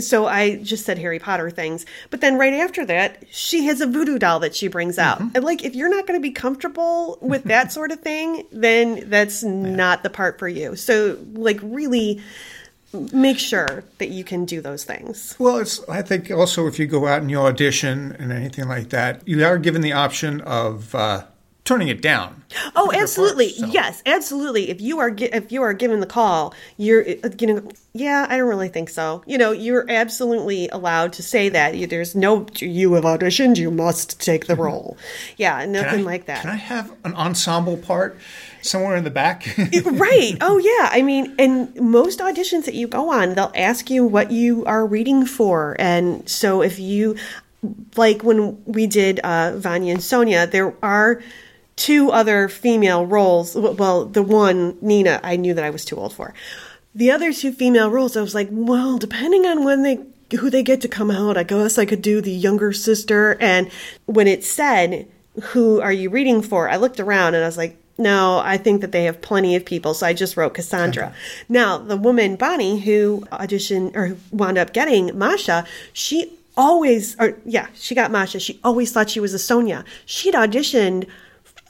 so 0.00 0.26
I 0.26 0.56
just 0.56 0.84
said 0.84 0.98
Harry 0.98 1.18
Potter 1.18 1.50
things. 1.50 1.84
But 2.10 2.20
then 2.20 2.38
right 2.38 2.54
after 2.54 2.86
that, 2.86 3.24
she 3.30 3.64
has 3.64 3.80
a 3.80 3.86
voodoo 3.86 4.18
doll 4.18 4.40
that 4.40 4.54
she 4.54 4.68
brings 4.68 4.98
out. 4.98 5.18
Mm-hmm. 5.18 5.30
And 5.34 5.44
like, 5.44 5.64
if 5.64 5.74
you're 5.74 5.88
not 5.88 6.06
going 6.06 6.18
to 6.18 6.22
be 6.22 6.30
comfortable 6.30 7.18
with 7.20 7.44
that 7.44 7.72
sort 7.72 7.90
of 7.90 8.00
thing, 8.00 8.46
then 8.52 9.10
that's 9.10 9.42
yeah. 9.42 9.50
not 9.50 10.02
the 10.02 10.10
part 10.10 10.38
for 10.38 10.48
you. 10.48 10.76
So, 10.76 11.18
like, 11.32 11.58
really 11.62 12.22
make 12.92 13.38
sure 13.38 13.84
that 13.98 14.08
you 14.08 14.24
can 14.24 14.44
do 14.44 14.60
those 14.60 14.84
things. 14.84 15.36
Well, 15.38 15.58
it's 15.58 15.86
I 15.88 16.02
think 16.02 16.30
also 16.30 16.66
if 16.66 16.78
you 16.78 16.86
go 16.86 17.06
out 17.06 17.20
and 17.20 17.30
you 17.30 17.38
audition 17.38 18.16
and 18.18 18.32
anything 18.32 18.68
like 18.68 18.90
that, 18.90 19.26
you 19.26 19.44
are 19.44 19.58
given 19.58 19.82
the 19.82 19.92
option 19.92 20.40
of 20.42 20.94
uh, 20.94 21.24
turning 21.64 21.88
it 21.88 22.00
down. 22.00 22.44
Oh, 22.74 22.90
absolutely. 22.94 23.50
So. 23.50 23.66
Yes, 23.66 24.02
absolutely. 24.06 24.70
If 24.70 24.80
you 24.80 25.00
are 25.00 25.14
if 25.18 25.52
you 25.52 25.62
are 25.62 25.74
given 25.74 26.00
the 26.00 26.06
call, 26.06 26.54
you're 26.78 27.02
uh, 27.22 27.28
you 27.38 27.46
know, 27.46 27.70
yeah, 27.92 28.26
I 28.28 28.38
don't 28.38 28.48
really 28.48 28.68
think 28.68 28.88
so. 28.88 29.22
You 29.26 29.36
know, 29.36 29.52
you're 29.52 29.84
absolutely 29.90 30.68
allowed 30.70 31.12
to 31.14 31.22
say 31.22 31.50
that. 31.50 31.90
There's 31.90 32.14
no 32.14 32.46
you 32.56 32.94
have 32.94 33.04
auditioned, 33.04 33.58
you 33.58 33.70
must 33.70 34.18
take 34.18 34.46
the 34.46 34.56
role. 34.56 34.96
Yeah, 35.36 35.66
nothing 35.66 36.00
I, 36.00 36.04
like 36.04 36.24
that. 36.24 36.40
Can 36.40 36.50
I 36.50 36.56
have 36.56 36.90
an 37.04 37.14
ensemble 37.14 37.76
part? 37.76 38.18
Somewhere 38.62 38.96
in 38.96 39.04
the 39.04 39.10
back. 39.10 39.46
right. 39.84 40.36
Oh, 40.40 40.58
yeah. 40.58 40.88
I 40.92 41.02
mean, 41.02 41.34
and 41.38 41.74
most 41.76 42.20
auditions 42.20 42.64
that 42.64 42.74
you 42.74 42.86
go 42.86 43.10
on, 43.12 43.34
they'll 43.34 43.52
ask 43.54 43.90
you 43.90 44.04
what 44.04 44.30
you 44.30 44.64
are 44.66 44.86
reading 44.86 45.26
for. 45.26 45.76
And 45.78 46.28
so 46.28 46.62
if 46.62 46.78
you, 46.78 47.16
like 47.96 48.22
when 48.22 48.62
we 48.64 48.86
did 48.86 49.20
uh, 49.20 49.56
Vanya 49.56 49.94
and 49.94 50.02
Sonia, 50.02 50.46
there 50.46 50.74
are 50.82 51.22
two 51.76 52.10
other 52.10 52.48
female 52.48 53.06
roles. 53.06 53.54
Well, 53.54 54.04
the 54.04 54.22
one, 54.22 54.76
Nina, 54.80 55.20
I 55.22 55.36
knew 55.36 55.54
that 55.54 55.64
I 55.64 55.70
was 55.70 55.84
too 55.84 55.96
old 55.96 56.12
for. 56.12 56.34
The 56.94 57.10
other 57.10 57.32
two 57.32 57.52
female 57.52 57.90
roles, 57.90 58.16
I 58.16 58.20
was 58.20 58.34
like, 58.34 58.48
well, 58.50 58.98
depending 58.98 59.46
on 59.46 59.64
when 59.64 59.82
they 59.82 60.00
who 60.36 60.50
they 60.50 60.62
get 60.62 60.80
to 60.82 60.88
come 60.88 61.10
out, 61.10 61.36
I 61.36 61.42
guess 61.42 61.78
I 61.78 61.86
could 61.86 62.02
do 62.02 62.20
the 62.20 62.32
younger 62.32 62.72
sister. 62.72 63.36
And 63.40 63.70
when 64.06 64.26
it 64.26 64.44
said, 64.44 65.08
"Who 65.52 65.80
are 65.80 65.92
you 65.92 66.10
reading 66.10 66.42
for?" 66.42 66.68
I 66.68 66.76
looked 66.76 67.00
around 67.00 67.34
and 67.34 67.42
I 67.42 67.46
was 67.46 67.56
like, 67.56 67.78
no, 67.98 68.40
I 68.44 68.56
think 68.56 68.80
that 68.80 68.92
they 68.92 69.04
have 69.04 69.20
plenty 69.20 69.56
of 69.56 69.64
people. 69.64 69.92
So 69.92 70.06
I 70.06 70.12
just 70.12 70.36
wrote 70.36 70.54
Cassandra. 70.54 71.12
now, 71.48 71.78
the 71.78 71.96
woman, 71.96 72.36
Bonnie, 72.36 72.78
who 72.78 73.26
auditioned 73.32 73.96
or 73.96 74.16
wound 74.30 74.56
up 74.56 74.72
getting 74.72 75.18
Masha, 75.18 75.66
she 75.92 76.32
always, 76.56 77.18
or 77.18 77.36
yeah, 77.44 77.66
she 77.74 77.96
got 77.96 78.12
Masha. 78.12 78.38
She 78.38 78.60
always 78.62 78.92
thought 78.92 79.10
she 79.10 79.20
was 79.20 79.34
a 79.34 79.38
Sonia. 79.38 79.84
She'd 80.06 80.34
auditioned 80.34 81.06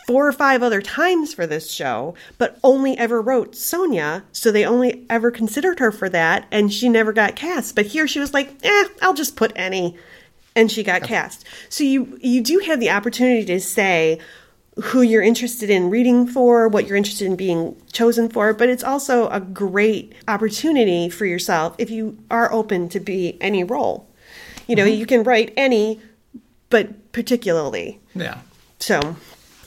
four 0.06 0.26
or 0.26 0.32
five 0.32 0.62
other 0.62 0.80
times 0.82 1.32
for 1.32 1.46
this 1.46 1.70
show, 1.70 2.14
but 2.36 2.58
only 2.62 2.96
ever 2.96 3.20
wrote 3.20 3.54
Sonia. 3.54 4.24
So 4.32 4.50
they 4.50 4.64
only 4.64 5.04
ever 5.08 5.30
considered 5.30 5.78
her 5.80 5.92
for 5.92 6.08
that, 6.10 6.46
and 6.50 6.72
she 6.72 6.88
never 6.88 7.12
got 7.12 7.36
cast. 7.36 7.74
But 7.74 7.86
here 7.86 8.06
she 8.06 8.20
was 8.20 8.34
like, 8.34 8.54
eh, 8.62 8.84
I'll 9.00 9.14
just 9.14 9.36
put 9.36 9.52
any. 9.56 9.96
And 10.56 10.72
she 10.72 10.82
got 10.82 11.04
cast. 11.04 11.46
So 11.68 11.84
you 11.84 12.18
you 12.20 12.42
do 12.42 12.58
have 12.66 12.80
the 12.80 12.90
opportunity 12.90 13.44
to 13.44 13.60
say 13.60 14.18
who 14.82 15.02
you're 15.02 15.22
interested 15.22 15.70
in 15.70 15.90
reading 15.90 16.26
for, 16.26 16.68
what 16.68 16.86
you're 16.86 16.96
interested 16.96 17.26
in 17.26 17.36
being 17.36 17.80
chosen 17.92 18.28
for, 18.28 18.52
but 18.52 18.68
it's 18.68 18.84
also 18.84 19.28
a 19.28 19.40
great 19.40 20.14
opportunity 20.26 21.08
for 21.08 21.26
yourself 21.26 21.74
if 21.78 21.90
you 21.90 22.18
are 22.30 22.52
open 22.52 22.88
to 22.90 23.00
be 23.00 23.36
any 23.40 23.64
role. 23.64 24.08
You 24.66 24.76
know, 24.76 24.84
mm-hmm. 24.84 25.00
you 25.00 25.06
can 25.06 25.22
write 25.22 25.52
any, 25.56 26.00
but 26.70 27.12
particularly. 27.12 28.00
Yeah. 28.14 28.38
So 28.78 29.16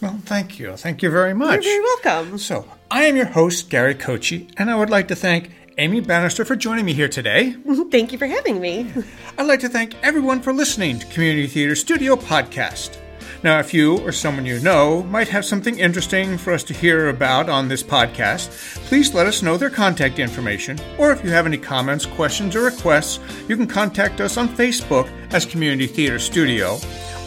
well, 0.02 0.20
thank 0.26 0.58
you. 0.58 0.76
Thank 0.78 1.04
you 1.04 1.12
very 1.12 1.34
much. 1.34 1.64
You're 1.64 1.74
very 1.74 1.80
welcome. 1.82 2.38
So, 2.40 2.66
I 2.90 3.04
am 3.04 3.16
your 3.16 3.28
host, 3.28 3.70
Gary 3.70 3.94
Kochi, 3.94 4.50
and 4.58 4.70
I 4.72 4.76
would 4.76 4.90
like 4.90 5.08
to 5.10 5.16
thank 5.16 5.52
Amy 5.78 6.00
Bannister 6.00 6.44
for 6.44 6.56
joining 6.56 6.86
me 6.86 6.94
here 6.94 7.08
today. 7.08 7.56
Thank 7.92 8.12
you 8.12 8.18
for 8.18 8.26
having 8.26 8.60
me. 8.60 8.92
I'd 9.38 9.46
like 9.46 9.60
to 9.62 9.70
thank 9.70 9.96
everyone 10.04 10.42
for 10.42 10.54
listening 10.54 11.00
to 11.00 11.06
Community 11.08 11.48
Theater 11.48 11.76
Studio 11.76 12.16
Podcast. 12.16 13.01
Now, 13.44 13.60
if 13.60 13.74
you 13.74 13.98
or 14.00 14.12
someone 14.12 14.46
you 14.46 14.60
know 14.60 15.02
might 15.04 15.30
have 15.30 15.46
something 15.46 15.80
interesting 15.80 16.38
for 16.38 16.54
us 16.54 16.64
to 16.66 16.76
hear 16.76 17.10
about 17.10 17.50
on 17.50 17.68
this 17.68 17.82
podcast, 17.82 18.52
please 18.86 19.16
let 19.16 19.26
us 19.26 19.42
know 19.42 19.58
their 19.58 19.72
contact 19.72 20.20
information. 20.20 20.78
Or 21.00 21.12
if 21.12 21.24
you 21.24 21.32
have 21.32 21.48
any 21.48 21.58
comments, 21.58 22.06
questions, 22.06 22.56
or 22.56 22.62
requests, 22.62 23.20
you 23.48 23.58
can 23.58 23.66
contact 23.66 24.22
us 24.22 24.38
on 24.38 24.48
Facebook 24.48 25.10
as 25.34 25.44
Community 25.46 25.88
Theater 25.88 26.20
Studio 26.20 26.78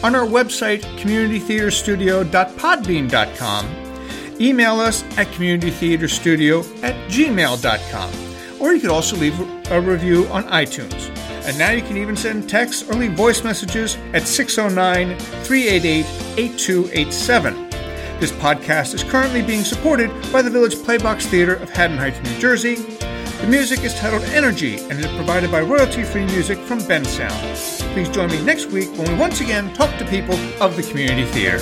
on 0.03 0.15
our 0.15 0.25
website, 0.25 0.83
communitytheaterstudio.podbean.com. 0.99 3.75
Email 4.39 4.79
us 4.79 5.03
at 5.17 5.27
communitytheaterstudio 5.27 6.83
at 6.83 6.95
gmail.com. 7.09 8.11
Or 8.61 8.73
you 8.73 8.79
could 8.79 8.89
also 8.89 9.17
leave 9.17 9.37
a 9.71 9.81
review 9.81 10.27
on 10.27 10.45
iTunes. 10.45 11.11
And 11.45 11.59
now 11.59 11.71
you 11.71 11.81
can 11.81 11.95
even 11.95 12.15
send 12.15 12.49
texts 12.49 12.89
or 12.89 12.95
leave 12.95 13.13
voice 13.13 13.43
messages 13.43 13.97
at 14.13 14.27
609 14.27 15.17
388 15.19 16.05
8287. 16.37 17.69
This 18.19 18.31
podcast 18.31 18.95
is 18.95 19.03
currently 19.03 19.43
being 19.43 19.63
supported 19.63 20.09
by 20.31 20.41
the 20.41 20.49
Village 20.49 20.75
Playbox 20.75 21.23
Theater 21.23 21.55
of 21.55 21.69
Haddon 21.69 21.97
Heights, 21.97 22.19
New 22.23 22.39
Jersey. 22.39 22.75
The 22.75 23.47
music 23.47 23.83
is 23.83 23.93
titled 23.93 24.23
Energy 24.23 24.77
and 24.77 24.93
is 24.93 25.05
provided 25.07 25.51
by 25.51 25.61
royalty 25.61 26.03
free 26.03 26.25
music 26.25 26.57
from 26.59 26.79
Bensound. 26.79 27.93
Please 27.93 28.09
join 28.09 28.31
me 28.31 28.41
next 28.43 28.67
week 28.67 28.89
when 28.97 29.11
we 29.11 29.15
once 29.15 29.39
again 29.41 29.71
talk 29.73 29.95
to 29.99 30.05
people 30.05 30.35
of 30.59 30.75
the 30.75 30.83
community 30.83 31.25
theater. 31.25 31.59